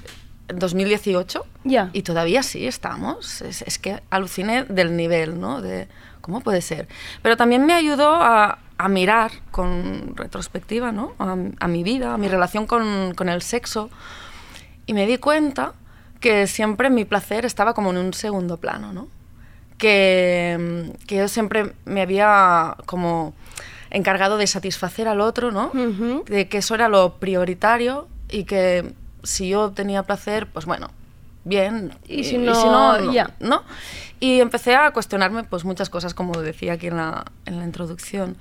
2018 0.47 1.45
Ya. 1.65 1.89
y 1.91 2.03
todavía 2.03 2.41
sí 2.41 2.65
estamos. 2.65 3.41
Es, 3.41 3.61
es 3.63 3.77
que 3.79 4.01
aluciné 4.09 4.63
del 4.63 4.95
nivel, 4.95 5.41
¿no? 5.41 5.61
De 5.61 5.89
cómo 6.21 6.39
puede 6.39 6.61
ser. 6.61 6.87
Pero 7.21 7.35
también 7.35 7.65
me 7.65 7.73
ayudó 7.73 8.15
a, 8.15 8.59
a 8.77 8.87
mirar 8.87 9.31
con 9.51 10.15
retrospectiva, 10.15 10.93
¿no? 10.93 11.15
A, 11.19 11.35
a 11.59 11.67
mi 11.67 11.83
vida, 11.83 12.13
a 12.13 12.17
mi 12.17 12.29
relación 12.29 12.65
con, 12.65 13.13
con 13.13 13.27
el 13.27 13.41
sexo. 13.41 13.89
Y 14.89 14.93
me 14.95 15.05
di 15.05 15.19
cuenta 15.19 15.73
que 16.19 16.47
siempre 16.47 16.89
mi 16.89 17.05
placer 17.05 17.45
estaba 17.45 17.75
como 17.75 17.91
en 17.91 17.97
un 17.97 18.11
segundo 18.11 18.57
plano, 18.57 18.91
¿no? 18.91 19.07
Que, 19.77 20.91
que 21.05 21.17
yo 21.17 21.27
siempre 21.27 21.73
me 21.85 22.01
había 22.01 22.75
como 22.87 23.35
encargado 23.91 24.37
de 24.37 24.47
satisfacer 24.47 25.07
al 25.07 25.21
otro, 25.21 25.51
¿no? 25.51 25.69
De 26.25 26.49
que 26.49 26.57
eso 26.57 26.73
era 26.73 26.89
lo 26.89 27.19
prioritario 27.19 28.07
y 28.31 28.45
que 28.45 28.95
si 29.21 29.49
yo 29.49 29.69
tenía 29.69 30.01
placer, 30.01 30.47
pues 30.47 30.65
bueno, 30.65 30.89
bien. 31.43 31.93
Y 32.07 32.23
si 32.23 32.39
no, 32.39 33.11
ya. 33.11 33.35
¿no? 33.39 33.61
Y 34.19 34.39
empecé 34.41 34.73
a 34.73 34.89
cuestionarme 34.89 35.43
pues 35.43 35.65
muchas 35.65 35.91
cosas, 35.91 36.15
como 36.15 36.41
decía 36.41 36.73
aquí 36.73 36.87
en 36.87 36.97
la, 36.97 37.25
en 37.45 37.59
la 37.59 37.63
introducción. 37.63 38.37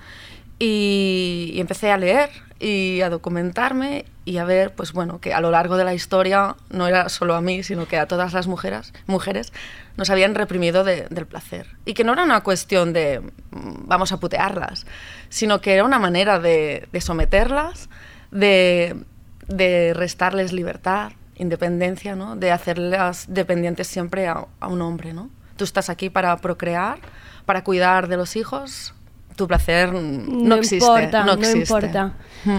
Y, 0.59 1.53
empecé 1.57 1.91
a 1.91 1.97
leer 1.97 2.29
y 2.59 2.99
a 3.01 3.09
documentarme 3.09 4.03
y 4.25 4.37
a 4.37 4.43
ver, 4.43 4.75
pues 4.75 4.91
bueno, 4.91 5.21
que 5.21 5.33
a 5.33 5.39
lo 5.39 5.49
largo 5.51 5.77
de 5.77 5.85
la 5.85 5.93
historia 5.93 6.57
no 6.69 6.87
era 6.87 7.07
solo 7.07 7.35
a 7.35 7.41
mí, 7.41 7.63
sino 7.63 7.87
que 7.87 7.97
a 7.97 8.07
todas 8.07 8.33
las 8.33 8.47
mujeres, 8.47 8.93
mujeres 9.07 9.53
nos 9.95 10.09
habían 10.09 10.35
reprimido 10.35 10.83
de- 10.83 11.07
del 11.09 11.25
placer. 11.25 11.67
Y 11.85 11.93
que 11.93 12.03
no 12.03 12.11
era 12.13 12.23
una 12.23 12.41
cuestión 12.43 12.91
de 12.91 13.21
mm, 13.21 13.87
vamos 13.87 14.11
a 14.11 14.19
putearlas, 14.19 14.85
sino 15.29 15.61
que 15.61 15.73
era 15.73 15.85
una 15.85 15.99
manera 15.99 16.39
de, 16.39 16.89
de 16.91 17.01
someterlas, 17.01 17.89
de, 18.31 18.97
de 19.47 19.93
restarles 19.95 20.51
libertad, 20.51 21.13
independencia, 21.35 22.15
¿no? 22.17 22.35
de 22.35 22.51
hacerlas 22.51 23.25
dependientes 23.29 23.87
siempre 23.87 24.27
a, 24.27 24.45
a 24.59 24.67
un 24.67 24.81
hombre. 24.81 25.13
¿no? 25.13 25.29
Tú 25.55 25.63
estás 25.63 25.89
aquí 25.89 26.09
para 26.09 26.35
procrear, 26.37 26.99
para 27.45 27.63
cuidar 27.63 28.09
de 28.09 28.17
los 28.17 28.35
hijos, 28.35 28.93
tu 29.39 29.47
placer 29.47 29.91
no, 29.91 30.01
No 30.01 30.55
existe. 30.55 30.85
importa, 30.85 31.23
no 31.23 31.35
no 31.35 31.49
importa. 31.49 32.13
Mm. 32.45 32.57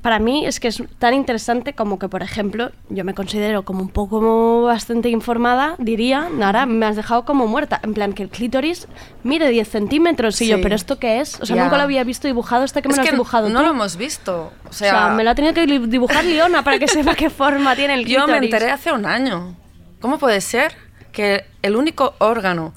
Para 0.00 0.18
mí 0.18 0.46
es 0.46 0.58
que 0.58 0.68
es 0.68 0.82
tan 0.98 1.12
interesante 1.14 1.74
como 1.74 1.98
que, 1.98 2.08
por 2.08 2.22
ejemplo, 2.22 2.70
yo 2.88 3.04
me 3.04 3.12
considero 3.14 3.62
como 3.64 3.80
un 3.82 3.88
poco 3.90 4.62
bastante 4.62 5.10
informada, 5.10 5.74
diría, 5.78 6.28
Nara, 6.32 6.64
me 6.66 6.86
has 6.86 6.96
dejado 6.96 7.24
como 7.24 7.46
muerta. 7.46 7.78
En 7.82 7.92
plan, 7.92 8.12
que 8.14 8.22
el 8.22 8.30
clítoris 8.30 8.88
mide 9.22 9.48
10 9.50 9.68
centímetros 9.68 10.40
y 10.40 10.46
yo, 10.48 10.56
Sí. 10.56 10.62
¿pero 10.62 10.74
esto 10.74 10.98
qué 10.98 11.20
es? 11.20 11.38
O 11.40 11.46
sea, 11.46 11.62
nunca 11.62 11.76
lo 11.76 11.82
había 11.82 12.04
visto 12.04 12.26
dibujado 12.26 12.64
hasta 12.64 12.80
que 12.80 12.88
me 12.88 12.92
Es 12.92 12.96
lo 12.98 13.02
has 13.02 13.08
que 13.10 13.14
dibujado 13.14 13.48
no 13.50 13.58
tú. 13.60 13.64
lo 13.66 13.70
hemos 13.72 13.96
visto. 13.96 14.52
O 14.64 14.70
O 14.70 14.72
sea, 14.72 14.90
sea, 14.90 15.08
me 15.10 15.24
lo 15.24 15.30
ha 15.30 15.34
tenido 15.34 15.52
que 15.54 15.66
dibujar 15.66 16.24
Leona 16.24 16.64
para 16.64 16.78
que 16.78 16.88
sepa 16.88 17.14
qué 17.14 17.28
forma 17.28 17.76
tiene 17.76 17.94
el 17.94 18.00
Yo 18.06 18.24
clítoris. 18.24 18.30
me 18.40 18.46
enteré 18.46 18.70
hace 18.70 18.92
un 18.92 19.04
año. 19.04 19.54
¿Cómo 20.00 20.18
puede 20.18 20.40
ser 20.40 20.72
que 21.12 21.44
el 21.60 21.76
único 21.76 22.14
órgano 22.18 22.72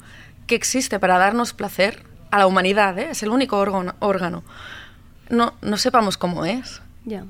que 0.46 0.54
existe 0.54 0.98
para 1.00 1.16
darnos 1.18 1.54
placer 1.54 2.04
a 2.36 2.38
la 2.40 2.46
humanidad, 2.46 2.98
¿eh? 2.98 3.08
es 3.10 3.22
el 3.22 3.30
único 3.30 3.58
órgano, 3.58 4.42
no, 5.28 5.54
no 5.62 5.76
sepamos 5.76 6.16
cómo 6.18 6.44
es? 6.44 6.82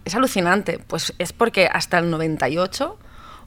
Es 0.05 0.15
alucinante. 0.15 0.81
Pues 0.87 1.15
es 1.19 1.33
porque 1.33 1.69
hasta 1.71 1.99
el 1.99 2.11
98 2.11 2.99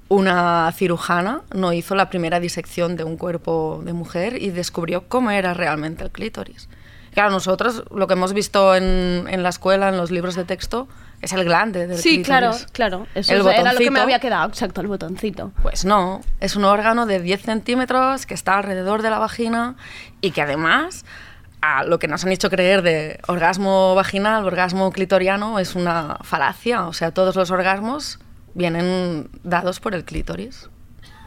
una 0.10 0.72
cirujana 0.76 1.41
no 1.53 1.72
hizo 1.74 1.95
la 1.95 2.10
primera 2.10 2.39
disección 2.39 2.95
de 2.95 3.03
un 3.03 3.18
cuerpo 3.18 3.82
de 3.84 3.93
mujer 3.93 4.41
y 4.41 4.49
descubrió 4.49 5.07
cómo 5.07 5.32
era 5.32 5.53
realmente 5.53 6.03
el 6.03 6.12
clítoris. 6.12 6.68
Claro, 7.14 7.32
nosotros 7.32 7.84
lo 7.93 8.07
que 8.07 8.14
hemos 8.14 8.34
visto 8.34 8.76
en, 8.76 9.26
en 9.28 9.43
la 9.43 9.49
escuela, 9.49 9.89
en 9.89 9.97
los 9.97 10.12
libros 10.12 10.36
de 10.36 10.45
texto, 10.45 10.88
es 11.22 11.34
el 11.34 11.43
glande 11.43 11.86
del 11.88 11.97
Sí, 11.97 12.18
clítoris. 12.24 12.28
claro, 12.30 12.57
claro. 12.72 13.07
Eso 13.16 13.34
El 13.34 13.47
era 13.47 13.74
lo 13.74 13.80
que 13.80 13.91
me 13.91 13.99
había 13.99 14.20
quedado, 14.20 14.47
exacto, 14.49 14.82
el 14.82 14.88
botoncito. 14.88 15.51
Pues 15.62 15.84
no, 15.86 16.22
es 16.39 16.55
un 16.55 16.64
órgano 16.64 17.05
de 17.05 17.20
10 17.20 17.41
centímetros 17.41 18.26
que 18.26 18.36
está 18.36 18.57
alrededor 18.57 19.01
de 19.01 19.10
la 19.10 19.20
vagina 19.20 19.76
y 20.22 20.32
que 20.32 20.41
además 20.43 21.03
a 21.62 21.84
lo 21.84 21.99
que 21.99 22.07
nos 22.07 22.24
han 22.26 22.32
hecho 22.32 22.49
creer 22.49 22.82
de 22.82 23.20
orgasmo 23.28 23.93
vaginal, 23.95 24.45
orgasmo 24.45 24.91
clitoriano, 24.91 25.60
es 25.60 25.76
una 25.76 26.18
falacia. 26.24 26.88
O 26.88 26.93
sea, 26.93 27.12
todos 27.12 27.36
los 27.36 27.51
orgasmos 27.51 28.20
vienen 28.53 29.30
dados 29.43 29.80
por 29.80 29.93
el 29.95 30.05
clítoris. 30.05 30.70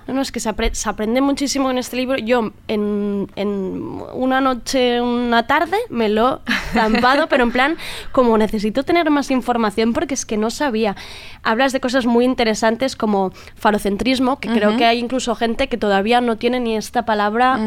No, 0.09 0.15
no, 0.15 0.21
es 0.21 0.33
que 0.33 0.41
se, 0.41 0.51
apre- 0.51 0.75
se 0.75 0.89
aprende 0.89 1.21
muchísimo 1.21 1.71
en 1.71 1.79
este 1.79 1.97
libro. 1.97 2.19
Yo 2.19 2.51
en, 2.67 3.31
en 3.37 4.03
una 4.15 4.41
noche, 4.41 5.01
una 5.01 5.47
tarde, 5.47 5.77
me 5.91 6.09
lo 6.09 6.41
he 6.45 6.53
zampado, 6.75 7.29
pero 7.29 7.45
en 7.45 7.53
plan, 7.53 7.77
como 8.11 8.37
necesito 8.37 8.83
tener 8.83 9.09
más 9.11 9.31
información 9.31 9.93
porque 9.93 10.15
es 10.15 10.27
que 10.27 10.37
no 10.37 10.51
sabía. 10.51 10.97
Hablas 11.45 11.73
de 11.73 11.79
cosas 11.79 12.05
muy 12.05 12.25
interesantes 12.25 12.97
como 12.97 13.33
falocentrismo, 13.55 14.41
que 14.41 14.49
creo 14.49 14.71
Ujú. 14.71 14.79
que 14.79 14.87
hay 14.87 14.99
incluso 14.99 15.37
gente 15.37 15.69
que 15.69 15.77
todavía 15.77 16.21
no 16.21 16.37
tiene 16.37 16.59
ni 16.59 16.77
esta 16.77 17.05
palabra 17.05 17.61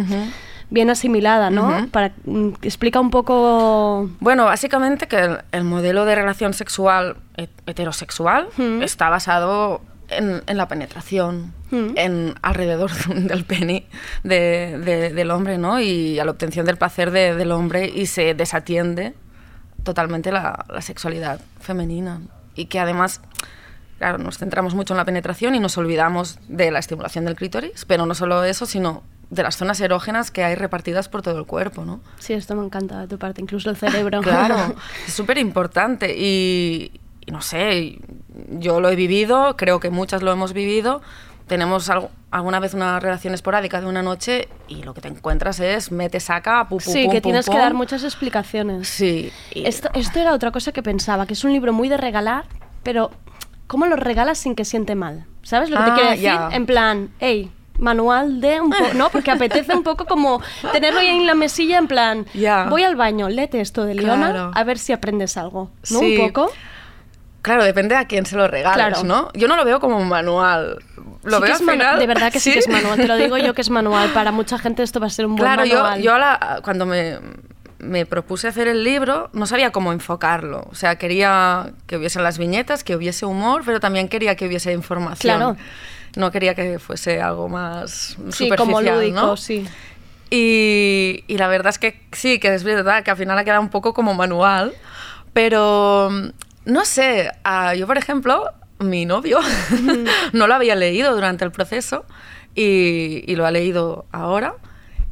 bien 0.69 0.89
asimilada, 0.89 1.49
¿no? 1.49 1.87
Para, 1.91 2.13
mm, 2.25 2.49
explica 2.61 2.99
un 2.99 3.09
poco... 3.11 4.09
Bueno, 4.19 4.45
básicamente 4.45 5.07
que 5.07 5.17
el, 5.19 5.37
el 5.51 5.63
modelo 5.63 6.05
de 6.05 6.15
relación 6.15 6.53
sexual 6.53 7.17
he- 7.37 7.47
heterosexual 7.67 8.47
está 8.81 9.09
basado 9.09 9.81
en, 10.09 10.41
en 10.47 10.57
la 10.57 10.67
penetración, 10.67 11.53
en 11.71 12.35
alrededor 12.41 12.91
del 13.15 13.43
pene 13.45 13.85
de- 14.23 14.79
de- 14.83 15.13
del 15.13 15.31
hombre, 15.31 15.57
¿no? 15.57 15.79
Y 15.79 16.19
a 16.19 16.25
la 16.25 16.31
obtención 16.31 16.65
del 16.65 16.77
placer 16.77 17.11
de- 17.11 17.35
del 17.35 17.51
hombre 17.51 17.91
y 17.93 18.05
se 18.07 18.33
desatiende 18.33 19.13
totalmente 19.83 20.31
la, 20.31 20.65
la 20.69 20.81
sexualidad 20.81 21.39
femenina. 21.59 22.21
Y 22.55 22.65
que 22.65 22.79
además, 22.79 23.21
claro, 23.97 24.17
nos 24.17 24.37
centramos 24.37 24.73
mucho 24.73 24.93
en 24.93 24.97
la 24.97 25.05
penetración 25.05 25.53
y 25.55 25.59
nos 25.59 25.77
olvidamos 25.77 26.39
de 26.47 26.71
la 26.71 26.79
estimulación 26.79 27.25
del 27.25 27.35
clítoris, 27.35 27.85
pero 27.85 28.05
no 28.05 28.15
solo 28.15 28.43
eso, 28.43 28.65
sino 28.65 29.03
de 29.29 29.43
las 29.43 29.57
zonas 29.57 29.79
erógenas 29.81 30.31
que 30.31 30.43
hay 30.43 30.55
repartidas 30.55 31.09
por 31.09 31.21
todo 31.21 31.39
el 31.39 31.45
cuerpo, 31.45 31.83
¿no? 31.85 31.99
Sí, 32.19 32.33
esto 32.33 32.55
me 32.55 32.63
encanta 32.65 33.01
de 33.01 33.07
tu 33.07 33.17
parte, 33.17 33.41
incluso 33.41 33.69
el 33.69 33.75
cerebro. 33.77 34.21
Claro, 34.23 34.55
es 35.07 35.13
súper 35.13 35.37
importante 35.37 36.15
y, 36.17 36.91
y 37.25 37.31
no 37.31 37.41
sé, 37.41 37.99
yo 38.49 38.79
lo 38.79 38.89
he 38.89 38.95
vivido, 38.95 39.55
creo 39.57 39.79
que 39.79 39.89
muchas 39.89 40.21
lo 40.21 40.31
hemos 40.31 40.53
vivido. 40.53 41.01
Tenemos 41.47 41.89
algo- 41.91 42.09
alguna 42.31 42.59
vez 42.59 42.73
una 42.73 42.99
relación 42.99 43.33
esporádica 43.35 43.79
de 43.79 43.85
una 43.87 44.01
noche 44.01 44.47
y 44.67 44.81
lo 44.83 44.93
que 44.95 45.01
te 45.01 45.07
encuentras 45.09 45.59
es 45.59 45.91
mete, 45.91 46.19
saca, 46.19 46.67
pu, 46.67 46.77
pu, 46.77 46.91
Sí, 46.91 47.03
pum, 47.03 47.11
que 47.11 47.21
pum, 47.21 47.29
tienes 47.29 47.45
que 47.45 47.51
pum. 47.51 47.61
dar 47.61 47.73
muchas 47.75 48.03
explicaciones. 48.03 48.87
Sí. 48.89 49.31
Esto, 49.53 49.89
esto 49.93 50.19
era 50.19 50.33
otra 50.33 50.51
cosa 50.51 50.71
que 50.71 50.81
pensaba, 50.81 51.27
que 51.27 51.33
es 51.33 51.43
un 51.43 51.51
libro 51.53 51.71
muy 51.71 51.87
de 51.87 51.97
regalar, 51.97 52.45
pero 52.81 53.11
¿cómo 53.67 53.85
lo 53.85 53.95
regalas 53.95 54.39
sin 54.39 54.55
que 54.55 54.65
siente 54.65 54.95
mal? 54.95 55.25
¿Sabes 55.43 55.69
lo 55.69 55.77
que 55.77 55.83
te 55.83 55.89
Ah, 55.91 55.93
quiero 55.93 56.09
decir? 56.09 56.55
En 56.57 56.65
plan, 56.65 57.09
hey, 57.19 57.51
manual 57.77 58.41
de 58.41 58.61
un 58.61 58.69
poco, 58.71 58.93
¿no? 58.93 59.09
Porque 59.09 59.31
apetece 59.31 59.75
un 59.75 59.83
poco 59.83 60.05
como 60.05 60.41
tenerlo 60.71 60.99
ahí 60.99 61.07
en 61.07 61.25
la 61.27 61.35
mesilla, 61.35 61.77
en 61.77 61.87
plan, 61.87 62.25
voy 62.69 62.83
al 62.83 62.95
baño, 62.95 63.29
léete 63.29 63.61
esto 63.61 63.83
de 63.85 63.95
Leona, 63.95 64.29
Claro. 64.31 64.51
a 64.53 64.63
ver 64.63 64.77
si 64.77 64.93
aprendes 64.93 65.37
algo, 65.37 65.69
¿no? 65.91 65.99
Sí. 65.99 66.17
Un 66.17 66.27
poco. 66.31 66.51
Claro, 67.41 67.63
depende 67.63 67.95
a 67.95 68.05
quién 68.05 68.25
se 68.25 68.35
lo 68.35 68.47
regales, 68.47 68.75
Claro. 68.99 69.03
¿no? 69.03 69.29
Yo 69.35 69.47
no 69.47 69.55
lo 69.55 69.63
veo 69.65 69.79
como 69.79 69.97
un 69.99 70.07
manual. 70.09 70.79
Lo 71.23 71.37
Sí 71.37 71.43
que 71.43 71.47
veo 71.47 71.55
es 71.55 71.61
al 71.61 71.69
final. 71.69 71.99
De 71.99 72.07
verdad 72.07 72.31
que 72.31 72.39
sí. 72.39 72.51
que 72.53 72.59
es 72.59 72.67
manual, 72.67 72.97
te 72.97 73.07
lo 73.07 73.17
digo 73.17 73.37
yo 73.37 73.53
que 73.53 73.61
es 73.61 73.69
manual. 73.69 74.09
Para 74.13 74.31
mucha 74.31 74.57
gente 74.57 74.81
esto 74.81 74.99
va 74.99 75.05
a 75.07 75.09
ser 75.11 75.27
un 75.27 75.35
buen 75.35 75.45
Claro, 75.47 75.63
yo, 75.65 75.75
manual. 75.83 76.01
yo 76.01 76.15
a 76.15 76.17
la- 76.19 76.59
cuando 76.63 76.87
me, 76.87 77.19
me 77.77 78.07
propuse 78.07 78.47
hacer 78.47 78.67
el 78.67 78.83
libro 78.83 79.29
no 79.33 79.45
sabía 79.45 79.71
cómo 79.71 79.91
enfocarlo. 79.93 80.65
O 80.71 80.73
sea, 80.75 80.95
quería 80.95 81.71
que 81.85 81.97
hubiesen 81.97 82.23
las 82.23 82.39
viñetas, 82.39 82.83
que 82.83 82.95
hubiese 82.95 83.27
humor, 83.27 83.61
pero 83.63 83.79
también 83.79 84.07
quería 84.07 84.35
que 84.35 84.47
hubiese 84.47 84.73
información. 84.73 85.37
Claro. 85.37 85.57
No 86.17 86.31
quería 86.31 86.55
que 86.55 86.79
fuese 86.79 87.21
algo 87.21 87.49
más 87.49 88.17
Sí, 88.31 88.49
como 88.49 88.77
superficial, 88.79 88.95
lúdico, 88.99 89.15
¿no? 89.21 89.37
sí. 89.37 89.65
Y, 90.31 91.23
y 91.27 91.37
la 91.37 91.47
verdad 91.47 91.69
es 91.69 91.79
que 91.79 92.01
sí, 92.11 92.39
que 92.39 92.53
es 92.53 92.63
verdad 92.63 93.03
que 93.03 93.11
al 93.11 93.17
final 93.17 93.37
ha 93.37 93.43
quedado 93.43 93.61
un 93.61 93.69
poco 93.69 93.93
como 93.93 94.13
manual, 94.13 94.73
pero 95.33 96.09
mm, 96.11 96.27
no 96.71 96.85
sé, 96.85 97.31
yo 97.77 97.85
por 97.87 97.97
ejemplo, 97.97 98.51
mi 98.79 99.05
novio 99.05 99.39
no 100.33 100.47
lo 100.47 100.53
había 100.55 100.75
leído 100.75 101.13
durante 101.13 101.45
el 101.45 101.51
proceso 101.51 102.05
y, 102.55 103.23
y 103.27 103.35
lo 103.35 103.45
ha 103.45 103.51
leído 103.51 104.05
ahora 104.11 104.55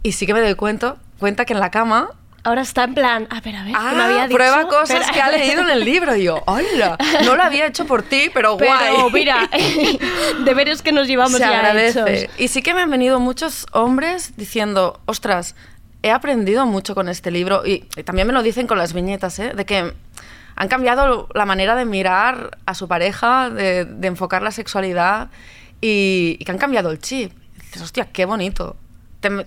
y 0.01 0.13
sí 0.13 0.25
que 0.25 0.33
me 0.33 0.41
doy 0.41 0.55
cuenta, 0.55 0.95
cuenta 1.19 1.45
que 1.45 1.53
en 1.53 1.59
la 1.59 1.71
cama 1.71 2.09
Ahora 2.45 2.61
está 2.61 2.83
en 2.83 2.93
plan, 2.93 3.27
a 3.29 3.39
ver, 3.39 3.55
a 3.55 3.63
ver, 3.63 3.71
¿qué 3.73 3.79
Ah, 3.79 3.93
me 3.95 4.03
había 4.03 4.23
dicho? 4.27 4.35
prueba 4.35 4.67
cosas 4.67 5.09
que 5.11 5.21
ha 5.21 5.31
leído 5.31 5.61
en 5.61 5.69
el 5.69 5.79
libro. 5.85 6.13
Y 6.15 6.23
yo, 6.25 6.43
¡hola! 6.45 6.97
No 7.23 7.35
lo 7.37 7.43
había 7.43 7.65
hecho 7.67 7.85
por 7.85 8.03
ti, 8.03 8.29
pero, 8.33 8.57
Pero 8.57 8.73
guay. 8.73 9.11
mira, 9.13 9.49
deberes 10.45 10.81
que 10.81 10.91
nos 10.91 11.07
llevamos 11.07 11.33
Se 11.33 11.39
ya 11.39 11.49
agradece. 11.49 12.23
hechos. 12.25 12.35
Y 12.39 12.47
sí 12.49 12.61
que 12.61 12.73
me 12.73 12.81
han 12.81 12.89
venido 12.89 13.19
muchos 13.19 13.65
hombres 13.71 14.33
diciendo, 14.35 14.99
ostras, 15.05 15.55
he 16.01 16.11
aprendido 16.11 16.65
mucho 16.65 16.95
con 16.95 17.07
este 17.07 17.31
libro. 17.31 17.65
Y, 17.65 17.85
y 17.95 18.03
también 18.03 18.27
me 18.27 18.33
lo 18.33 18.43
dicen 18.43 18.67
con 18.67 18.77
las 18.77 18.93
viñetas, 18.93 19.39
¿eh? 19.39 19.53
De 19.55 19.65
que 19.65 19.93
han 20.55 20.67
cambiado 20.67 21.29
la 21.33 21.45
manera 21.45 21.75
de 21.75 21.85
mirar 21.85 22.57
a 22.65 22.73
su 22.75 22.87
pareja, 22.89 23.49
de, 23.49 23.85
de 23.85 24.07
enfocar 24.07 24.41
la 24.43 24.51
sexualidad 24.51 25.29
y, 25.81 26.35
y 26.39 26.45
que 26.45 26.51
han 26.51 26.57
cambiado 26.57 26.91
el 26.91 26.99
chip. 26.99 27.31
Y 27.55 27.59
dices, 27.61 27.81
hostia, 27.81 28.05
qué 28.11 28.25
bonito. 28.25 28.75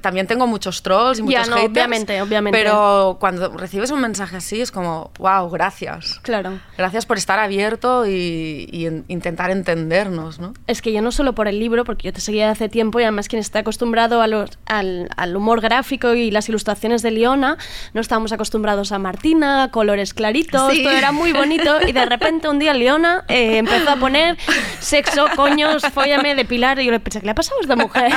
También 0.00 0.26
tengo 0.26 0.46
muchos 0.46 0.82
trolls 0.82 1.18
y 1.18 1.22
Ya, 1.22 1.24
muchos 1.40 1.48
no, 1.48 1.56
haters. 1.56 1.72
obviamente, 1.72 2.22
obviamente. 2.22 2.58
Pero 2.58 3.16
cuando 3.20 3.48
recibes 3.56 3.90
un 3.90 4.00
mensaje 4.00 4.36
así 4.36 4.60
es 4.60 4.70
como, 4.70 5.10
wow, 5.18 5.48
gracias. 5.50 6.18
Claro. 6.22 6.58
Gracias 6.76 7.06
por 7.06 7.16
estar 7.18 7.38
abierto 7.38 8.06
y, 8.06 8.68
y 8.72 8.86
en- 8.86 9.04
intentar 9.08 9.50
entendernos, 9.50 10.38
¿no? 10.38 10.54
Es 10.66 10.82
que 10.82 10.92
yo 10.92 11.02
no 11.02 11.12
solo 11.12 11.34
por 11.34 11.48
el 11.48 11.58
libro, 11.60 11.84
porque 11.84 12.06
yo 12.08 12.12
te 12.12 12.20
seguía 12.20 12.50
hace 12.50 12.68
tiempo 12.68 13.00
y 13.00 13.02
además 13.04 13.28
quien 13.28 13.40
está 13.40 13.60
acostumbrado 13.60 14.22
a 14.22 14.26
los- 14.26 14.50
al, 14.66 15.08
al 15.16 15.36
humor 15.36 15.60
gráfico 15.60 16.14
y 16.14 16.30
las 16.30 16.48
ilustraciones 16.48 17.02
de 17.02 17.10
Leona, 17.10 17.58
no 17.94 18.00
estábamos 18.00 18.32
acostumbrados 18.32 18.92
a 18.92 18.98
Martina, 18.98 19.70
colores 19.72 20.14
claritos, 20.14 20.72
Sí. 20.72 20.82
todo 20.82 20.92
era 20.92 21.12
muy 21.12 21.32
bonito 21.32 21.78
y 21.86 21.92
de 21.92 22.04
repente 22.06 22.48
un 22.48 22.58
día 22.58 22.74
Leona 22.74 23.24
eh, 23.28 23.58
empezó 23.58 23.90
a 23.90 23.96
poner 23.96 24.36
sexo, 24.80 25.26
coños, 25.36 25.82
fóllame, 25.92 26.34
depilar 26.34 26.78
y 26.80 26.86
yo 26.86 26.92
le 26.92 27.00
pensé, 27.00 27.20
¿qué 27.20 27.26
le 27.26 27.32
ha 27.32 27.34
pasado 27.34 27.58
a 27.58 27.62
esta 27.62 27.76
mujer? 27.76 28.12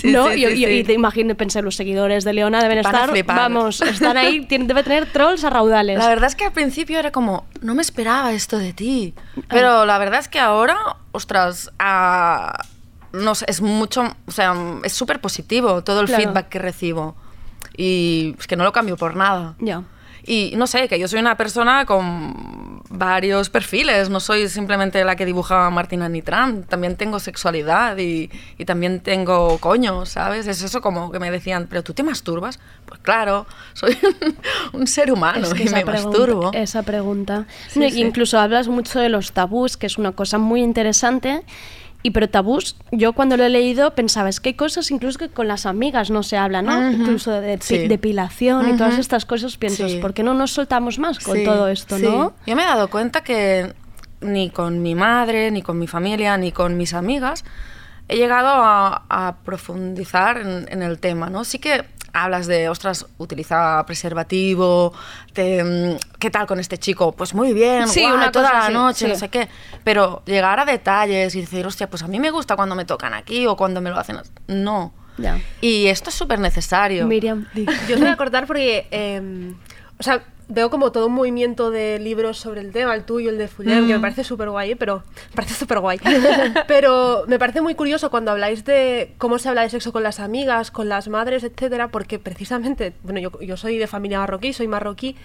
Sí, 0.00 0.01
¿No? 0.04 0.28
sí, 0.32 0.44
y, 0.44 0.46
sí, 0.46 0.64
y- 0.64 0.66
y 0.66 0.78
sí. 0.78 0.84
te 0.84 0.92
imagino, 0.92 1.34
pensé, 1.34 1.62
los 1.62 1.76
seguidores 1.76 2.24
de 2.24 2.32
Leona 2.32 2.62
deben 2.62 2.82
Van 2.82 2.94
estar, 2.94 3.10
flipar. 3.10 3.36
vamos, 3.36 3.80
están 3.82 4.16
ahí, 4.16 4.44
tienen- 4.48 4.66
debe 4.66 4.82
tener 4.82 5.06
trolls 5.12 5.44
a 5.44 5.50
raudales. 5.50 5.98
La 5.98 6.08
verdad 6.08 6.26
es 6.28 6.34
que 6.36 6.44
al 6.44 6.52
principio 6.52 6.98
era 6.98 7.12
como, 7.12 7.46
no 7.60 7.74
me 7.74 7.82
esperaba 7.82 8.32
esto 8.32 8.58
de 8.58 8.72
ti. 8.72 9.14
Pero 9.48 9.84
la 9.86 9.98
verdad 9.98 10.20
es 10.20 10.28
que 10.28 10.40
ahora, 10.40 10.76
ostras, 11.12 11.70
no 13.12 13.34
sé, 13.34 13.44
es 13.48 13.60
mucho, 13.60 14.16
o 14.26 14.30
sea, 14.30 14.54
es 14.84 14.92
súper 14.92 15.20
positivo 15.20 15.82
todo 15.84 16.00
el 16.00 16.06
Claro. 16.06 16.22
feedback 16.24 16.48
que 16.48 16.58
recibo. 16.58 17.14
Y 17.76 18.34
es 18.38 18.46
que 18.46 18.56
no 18.56 18.64
lo 18.64 18.72
cambio 18.72 18.96
por 18.96 19.16
nada. 19.16 19.54
Ya. 19.58 19.82
Y 20.24 20.52
no 20.56 20.66
sé, 20.66 20.86
que 20.88 20.98
yo 20.98 21.08
soy 21.08 21.18
una 21.20 21.36
persona 21.36 21.84
con 21.84 22.80
varios 22.90 23.48
perfiles, 23.50 24.08
no 24.10 24.20
soy 24.20 24.48
simplemente 24.48 25.02
la 25.04 25.16
que 25.16 25.24
dibuja 25.24 25.68
Martina 25.70 26.08
Nitran, 26.08 26.64
también 26.64 26.94
tengo 26.96 27.18
sexualidad 27.18 27.96
y, 27.98 28.30
y 28.58 28.64
también 28.64 29.00
tengo 29.00 29.58
coño, 29.58 30.04
¿sabes? 30.06 30.46
Es 30.46 30.62
eso 30.62 30.80
como 30.80 31.10
que 31.10 31.18
me 31.18 31.30
decían, 31.30 31.66
¿pero 31.68 31.82
tú 31.82 31.94
te 31.94 32.02
masturbas? 32.02 32.60
Pues 32.86 33.00
claro, 33.00 33.46
soy 33.72 33.96
un 34.74 34.86
ser 34.86 35.10
humano 35.10 35.46
Es 35.48 35.54
que 35.54 35.62
y 35.64 35.68
me 35.70 35.84
pregunta- 35.84 35.92
masturbo. 36.18 36.50
Esa 36.52 36.82
pregunta. 36.82 37.46
Sí, 37.68 37.80
No, 37.80 37.88
sí. 37.90 38.00
Incluso 38.00 38.38
hablas 38.38 38.68
mucho 38.68 39.00
de 39.00 39.08
los 39.08 39.32
tabús, 39.32 39.76
que 39.76 39.86
es 39.86 39.98
una 39.98 40.12
cosa 40.12 40.38
muy 40.38 40.62
interesante. 40.62 41.42
Y 42.04 42.10
pero 42.10 42.28
tabús, 42.28 42.76
yo 42.90 43.12
cuando 43.12 43.36
lo 43.36 43.44
he 43.44 43.48
leído 43.48 43.94
pensaba, 43.94 44.28
es 44.28 44.40
que 44.40 44.50
hay 44.50 44.54
cosas 44.54 44.90
incluso 44.90 45.18
que 45.18 45.28
con 45.28 45.46
las 45.46 45.66
amigas 45.66 46.10
no 46.10 46.22
se 46.24 46.36
habla, 46.36 46.60
¿no? 46.60 46.90
Incluso 46.90 47.30
de 47.40 47.58
Sí. 47.60 47.86
depilación 47.86 48.68
y 48.68 48.76
todas 48.76 48.98
estas 48.98 49.24
cosas, 49.24 49.56
pienso, 49.56 49.88
Sí. 49.88 49.98
¿por 49.98 50.12
qué 50.12 50.22
no 50.24 50.34
nos 50.34 50.50
soltamos 50.50 50.98
más 50.98 51.20
con 51.20 51.36
Sí, 51.36 51.44
todo 51.44 51.68
esto, 51.68 51.96
sí. 51.98 52.02
no? 52.02 52.34
Yo 52.46 52.56
me 52.56 52.62
he 52.62 52.66
dado 52.66 52.88
cuenta 52.90 53.22
que 53.22 53.72
ni 54.20 54.50
con 54.50 54.82
mi 54.82 54.94
madre, 54.96 55.50
ni 55.52 55.62
con 55.62 55.78
mi 55.78 55.86
familia, 55.86 56.36
ni 56.36 56.50
con 56.52 56.76
mis 56.76 56.92
amigas 56.94 57.44
he 58.08 58.16
llegado 58.16 58.48
a, 58.50 59.04
a 59.08 59.36
profundizar 59.44 60.38
en, 60.38 60.66
en 60.70 60.82
el 60.82 60.98
tema, 60.98 61.30
¿no? 61.30 61.44
Sí 61.44 61.58
que 61.60 61.84
hablas 62.12 62.46
de, 62.46 62.68
ostras, 62.68 63.06
utiliza 63.18 63.84
preservativo, 63.86 64.92
te, 65.32 65.64
mm, 65.64 65.96
¿qué 66.18 66.30
tal 66.30 66.46
con 66.46 66.60
este 66.60 66.78
chico? 66.78 67.12
Pues 67.12 67.34
muy 67.34 67.52
bien, 67.52 67.88
Sí, 67.88 68.04
una 68.04 68.30
toda 68.30 68.48
cosa 68.48 68.58
la 68.58 68.64
así, 68.66 68.72
noche, 68.74 69.08
no 69.08 69.14
sé 69.16 69.28
qué. 69.28 69.48
Pero 69.84 70.22
llegar 70.26 70.60
a 70.60 70.64
detalles 70.64 71.34
y 71.34 71.40
decir, 71.40 71.66
hostia, 71.66 71.88
pues 71.88 72.02
a 72.02 72.08
mí 72.08 72.20
me 72.20 72.30
gusta 72.30 72.56
cuando 72.56 72.74
me 72.74 72.84
tocan 72.84 73.14
aquí 73.14 73.46
o 73.46 73.56
cuando 73.56 73.80
me 73.80 73.90
lo 73.90 73.98
hacen... 73.98 74.16
as-". 74.16 74.32
No. 74.46 74.92
Ya. 75.18 75.40
Y 75.60 75.86
esto 75.86 76.10
es 76.10 76.16
súper 76.16 76.38
necesario. 76.38 77.06
Miriam, 77.06 77.46
di. 77.54 77.66
Yo 77.88 77.96
os 77.96 78.00
voy 78.00 78.10
a 78.10 78.16
cortar 78.16 78.46
porque, 78.46 78.86
eh, 78.90 79.52
o 79.98 80.02
sea, 80.02 80.22
veo 80.54 80.68
como 80.70 80.92
todo 80.92 81.06
un 81.06 81.14
movimiento 81.14 81.70
de 81.70 81.98
libros 81.98 82.36
sobre 82.38 82.60
el 82.60 82.72
tema, 82.72 82.94
el 82.94 83.04
tuyo, 83.04 83.30
el 83.30 83.38
de 83.38 83.48
Fuller, 83.48 83.80
que 83.80 83.92
me 83.92 83.98
Mm. 83.98 84.00
parece 84.02 84.22
súper 84.24 84.50
guay, 84.50 84.74
pero 84.74 85.02
me 85.30 85.34
parece 85.36 85.54
súper 85.54 85.78
guay. 85.80 85.98
pero 86.68 87.24
me 87.26 87.38
parece 87.38 87.60
muy 87.60 87.74
curioso 87.74 88.10
cuando 88.10 88.30
habláis 88.30 88.64
de 88.64 89.14
cómo 89.18 89.38
se 89.38 89.48
habla 89.48 89.62
de 89.62 89.70
sexo 89.70 89.92
con 89.92 90.02
las 90.02 90.20
amigas, 90.20 90.70
con 90.70 90.88
las 90.88 91.08
madres, 91.08 91.44
etcétera, 91.44 91.88
porque 91.88 92.18
precisamente, 92.18 92.92
bueno, 93.02 93.20
yo, 93.20 93.40
yo 93.40 93.56
soy 93.56 93.78
de 93.78 93.86
familia 93.86 94.18
marroquí, 94.18 94.52
soy 94.52 94.68
marroquí. 94.68 95.16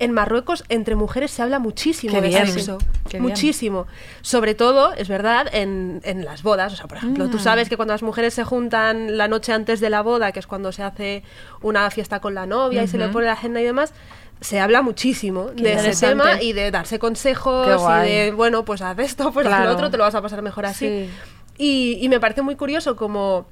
En 0.00 0.10
Marruecos, 0.10 0.64
entre 0.70 0.96
mujeres 0.96 1.30
se 1.30 1.40
habla 1.40 1.60
muchísimo 1.60 2.14
Qué 2.14 2.20
de 2.20 2.26
bien, 2.28 2.48
sexo. 2.48 2.78
qué 3.08 3.18
bien. 3.18 3.22
muchísimo. 3.22 3.86
Sobre 4.22 4.56
todo, 4.56 4.92
es 4.94 5.06
verdad, 5.06 5.46
en, 5.52 6.00
en 6.02 6.24
las 6.24 6.42
bodas. 6.42 6.72
O 6.72 6.76
sea, 6.76 6.88
por 6.88 6.98
ejemplo, 6.98 7.30
tú 7.30 7.36
Mm. 7.36 7.40
sabes 7.40 7.68
que 7.68 7.76
cuando 7.76 7.94
las 7.94 8.02
mujeres 8.02 8.34
se 8.34 8.42
juntan 8.42 9.16
la 9.16 9.28
noche 9.28 9.52
antes 9.52 9.78
de 9.78 9.90
la 9.90 10.02
boda, 10.02 10.32
que 10.32 10.40
es 10.40 10.48
cuando 10.48 10.72
se 10.72 10.82
hace 10.82 11.22
una 11.62 11.88
fiesta 11.92 12.18
con 12.18 12.34
la 12.34 12.44
novia 12.44 12.82
y 12.82 12.88
se 12.88 12.98
le 12.98 13.06
pone 13.08 13.26
la 13.26 13.34
agenda 13.34 13.60
y 13.60 13.64
demás, 13.64 13.94
se 14.40 14.60
habla 14.60 14.82
muchísimo 14.82 15.50
Qué 15.56 15.62
de 15.62 15.72
ese 15.90 16.06
tema 16.06 16.42
y 16.42 16.52
de 16.52 16.70
darse 16.70 16.98
consejos 16.98 17.66
y 17.66 18.08
de, 18.08 18.32
bueno, 18.32 18.64
pues 18.64 18.82
haz 18.82 18.98
esto, 18.98 19.32
pues 19.32 19.46
haz 19.46 19.64
lo 19.64 19.72
otro, 19.72 19.90
te 19.90 19.96
lo 19.96 20.04
vas 20.04 20.14
a 20.14 20.22
pasar 20.22 20.42
mejor 20.42 20.66
así. 20.66 20.86
Sí. 20.86 21.10
Y, 21.56 21.98
y 22.04 22.08
me 22.08 22.20
parece 22.20 22.42
muy 22.42 22.56
curioso 22.56 22.96
como 22.96 23.46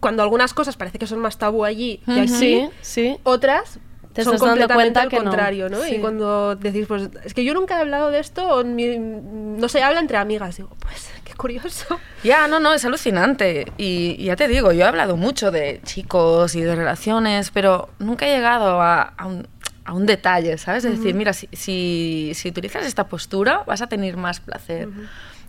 cuando 0.00 0.22
algunas 0.22 0.54
cosas 0.54 0.76
parece 0.76 0.98
que 0.98 1.06
son 1.06 1.18
más 1.18 1.38
tabú 1.38 1.64
allí 1.64 2.02
que 2.04 2.20
aquí, 2.20 2.28
Sí, 2.28 2.68
sí. 2.82 3.16
otras 3.24 3.80
Te 4.12 4.22
son 4.22 4.34
estás 4.34 4.48
dando 4.48 4.66
completamente 4.68 4.74
cuenta 4.74 5.00
al 5.00 5.08
no. 5.24 5.30
contrario, 5.30 5.68
¿no? 5.68 5.80
Sí. 5.82 5.96
Y 5.96 5.98
cuando 5.98 6.54
decís, 6.56 6.86
pues 6.86 7.08
es 7.24 7.34
que 7.34 7.44
yo 7.44 7.54
nunca 7.54 7.76
he 7.78 7.80
hablado 7.80 8.10
de 8.10 8.20
esto, 8.20 8.46
o 8.48 8.64
mi- 8.64 8.98
no 8.98 9.68
se 9.68 9.82
habla 9.82 9.98
entre 10.00 10.18
amigas, 10.18 10.56
digo, 10.56 10.70
pues 10.80 11.10
qué 11.24 11.34
curioso. 11.34 11.98
Ya, 12.22 12.46
no, 12.48 12.60
no, 12.60 12.74
es 12.74 12.84
alucinante. 12.84 13.72
Y, 13.76 14.14
y 14.18 14.24
ya 14.26 14.36
te 14.36 14.46
digo, 14.48 14.72
yo 14.72 14.84
he 14.84 14.88
hablado 14.88 15.16
mucho 15.16 15.50
de 15.50 15.80
chicos 15.84 16.54
y 16.54 16.60
de 16.62 16.74
relaciones, 16.76 17.50
pero 17.50 17.88
nunca 17.98 18.26
he 18.28 18.34
llegado 18.34 18.80
a, 18.80 19.02
a 19.16 19.26
un, 19.26 19.48
a 19.88 19.94
un 19.94 20.04
detalle, 20.04 20.58
¿sabes? 20.58 20.84
Es 20.84 20.98
decir, 20.98 21.14
mira, 21.14 21.32
si, 21.32 21.48
si, 21.52 22.32
si 22.34 22.48
utilizas 22.50 22.84
esta 22.84 23.08
postura 23.08 23.62
vas 23.66 23.80
a 23.80 23.86
tener 23.86 24.18
más 24.18 24.38
placer. 24.38 24.88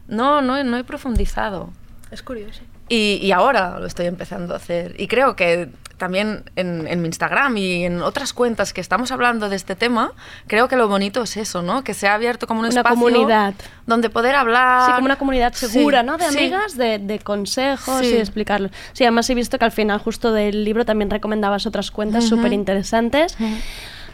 No, 0.07 0.41
no, 0.41 0.57
he- 0.57 0.63
no 0.63 0.77
he 0.77 0.83
profundizado. 0.85 1.71
Es 2.09 2.23
curioso. 2.23 2.61
Y, 2.87 3.19
y 3.21 3.31
ahora 3.33 3.79
lo 3.79 3.85
estoy 3.85 4.05
empezando 4.07 4.53
a 4.53 4.57
hacer. 4.57 4.95
Y 4.97 5.07
creo 5.07 5.35
que 5.35 5.69
también 5.97 6.43
en, 6.55 6.87
en 6.87 7.01
mi 7.01 7.07
Instagram 7.07 7.57
y 7.57 7.83
en 7.85 8.01
otras 8.01 8.31
cuentas 8.31 8.71
que 8.71 8.79
estamos 8.79 9.11
hablando 9.11 9.49
de 9.49 9.57
este 9.57 9.75
tema, 9.75 10.13
creo 10.47 10.69
que 10.69 10.77
lo 10.77 10.87
bonito 10.87 11.21
es 11.23 11.35
eso, 11.35 11.61
¿no? 11.61 11.83
Que 11.83 11.93
se 11.93 12.07
ha 12.07 12.13
abierto 12.13 12.47
como 12.47 12.61
un 12.61 12.67
Una 12.67 12.79
espacio 12.79 12.95
comunidad. 12.95 13.53
donde 13.85 14.09
poder 14.09 14.35
hablar. 14.35 14.85
Sí, 14.87 14.93
como 14.93 15.05
una 15.05 15.17
comunidad 15.17 15.51
segura, 15.53 15.99
Sí, 15.99 16.05
¿no? 16.07 16.17
De 16.17 16.29
sí. 16.29 16.37
amigas, 16.37 16.77
de, 16.77 16.97
de 16.99 17.19
consejos 17.19 17.99
Sí. 17.99 18.05
y 18.07 18.11
de 18.13 18.19
explicarlo. 18.21 18.69
Sí, 18.93 19.03
además 19.03 19.29
he 19.29 19.35
visto 19.35 19.59
que 19.59 19.65
al 19.65 19.73
final 19.73 19.99
justo 19.99 20.31
del 20.31 20.63
libro 20.63 20.85
también 20.85 21.09
recomendabas 21.09 21.65
otras 21.67 21.91
cuentas 21.91 22.25
Ujú. 22.25 22.37
súper 22.37 22.53
interesantes. 22.53 23.35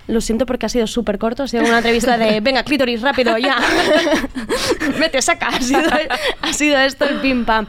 Lo 0.08 0.22
siento 0.22 0.46
porque 0.46 0.66
ha 0.66 0.70
sido 0.70 0.88
súper 0.88 1.18
corto, 1.18 1.44
ha 1.44 1.48
sido 1.48 1.64
una 1.64 1.78
entrevista 1.78 2.18
de, 2.18 2.40
venga, 2.42 2.64
clítoris, 2.64 3.02
rápido, 3.02 3.38
ya. 3.38 3.58
Vete, 5.00 5.22
saca. 5.22 5.48
Ha 5.48 5.62
sido, 5.62 5.90
ha 6.42 6.54
sido 6.54 6.78
esto 6.80 7.06
el 7.06 7.22
pim 7.22 7.46
pam. 7.46 7.68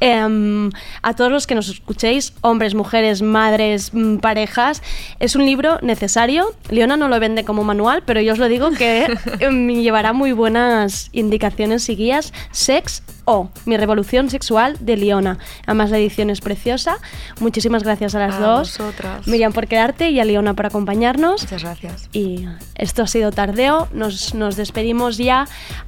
Em, 0.00 0.70
a 1.02 1.14
todos 1.14 1.30
los 1.30 1.46
que 1.46 1.54
nos 1.54 1.68
escuchéis, 1.68 2.34
hombres, 2.40 2.74
mujeres, 2.74 3.22
madres, 3.22 3.94
mm, 3.94 4.16
parejas, 4.16 4.82
es 5.20 5.36
un 5.36 5.46
libro 5.46 5.78
necesario. 5.82 6.54
Leona 6.68 6.96
no 6.96 7.08
lo 7.08 7.18
vende 7.20 7.44
como 7.44 7.64
manual, 7.64 8.02
pero 8.04 8.20
yo 8.20 8.32
os 8.32 8.38
lo 8.38 8.48
digo 8.48 8.70
que 8.70 9.06
em, 9.40 9.68
llevará 9.68 10.12
muy 10.12 10.32
buenas 10.32 11.08
indicaciones 11.12 11.88
y 11.88 11.96
guías. 11.96 12.32
Sex 12.50 13.02
o 13.24 13.48
Mi 13.64 13.76
revolución 13.76 14.30
sexual 14.30 14.76
de 14.80 14.96
Leona. 14.96 15.38
Además, 15.66 15.90
la 15.90 15.98
edición 15.98 16.30
es 16.30 16.40
preciosa. 16.40 16.98
Muchísimas 17.40 17.82
gracias 17.82 18.14
a 18.14 18.18
las 18.20 18.34
A 18.34 18.40
dos. 18.40 18.78
vosotras. 18.78 19.26
Miriam 19.26 19.52
por 19.52 19.66
quedarte 19.66 20.10
y 20.10 20.20
a 20.20 20.24
Leona 20.24 20.54
por 20.54 20.66
acompañarnos. 20.66 21.42
Muchas 21.42 21.62
gracias. 21.62 22.08
Y 22.12 22.46
esto 22.74 23.02
ha 23.02 23.06
sido 23.06 23.32
tardeo, 23.32 23.88
nos, 23.92 24.34
nos 24.34 24.56
despedimos 24.56 25.16
ya. 25.16 25.46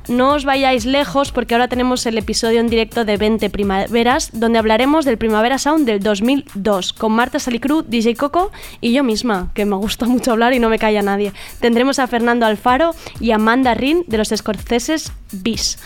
No 0.08 0.34
os 0.34 0.44
vayáis 0.44 0.86
lejos 0.86 1.32
porque 1.32 1.54
ahora 1.54 1.68
tenemos 1.68 2.06
el 2.06 2.18
episodio 2.18 2.60
en 2.60 2.68
directo 2.68 3.04
de 3.04 3.16
20 3.16 3.50
primaveras, 3.50 4.30
donde 4.32 4.58
hablaremos 4.58 5.04
del 5.04 5.18
Primavera 5.18 5.58
Sound 5.58 5.86
del 5.86 6.02
2002, 6.02 6.92
con 6.92 7.12
Marta 7.12 7.38
Salicru, 7.38 7.82
DJ 7.82 8.14
Coco 8.14 8.50
y 8.80 8.92
yo 8.92 9.04
misma, 9.04 9.50
que 9.54 9.64
me 9.64 9.76
gusta 9.76 10.06
mucho 10.06 10.32
hablar 10.32 10.52
y 10.54 10.58
no 10.58 10.68
me 10.68 10.78
calla 10.78 11.02
nadie. 11.02 11.32
Tendremos 11.60 11.98
a 11.98 12.06
Fernando 12.06 12.46
Alfaro 12.46 12.94
y 13.20 13.32
a 13.32 13.36
Amanda 13.36 13.74
Rin 13.74 14.04
de 14.06 14.18
los 14.18 14.32
escorceses 14.32 15.12
Bis. 15.32 15.78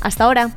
Hasta 0.00 0.24
ahora. 0.24 0.50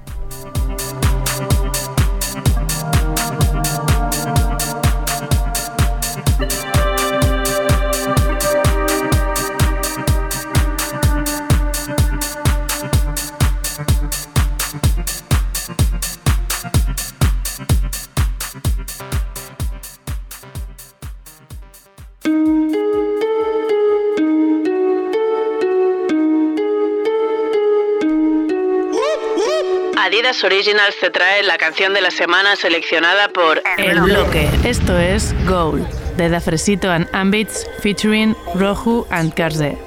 Adidas 30.38 30.44
Originals 30.44 30.96
te 31.00 31.10
trae 31.10 31.44
la 31.44 31.58
canción 31.58 31.94
de 31.94 32.02
la 32.02 32.12
semana 32.12 32.56
seleccionada 32.56 33.30
por 33.30 33.62
El 33.78 34.02
bloque. 34.02 34.48
Esto 34.64 34.98
es 34.98 35.34
Goal, 35.48 35.88
de 36.18 36.30
Da 36.30 36.40
Fresito 36.40 36.92
and 36.92 37.08
Ambits 37.14 37.66
featuring 37.82 38.36
Rohu 38.56 39.08
and 39.10 39.34
Karze. 39.34 39.87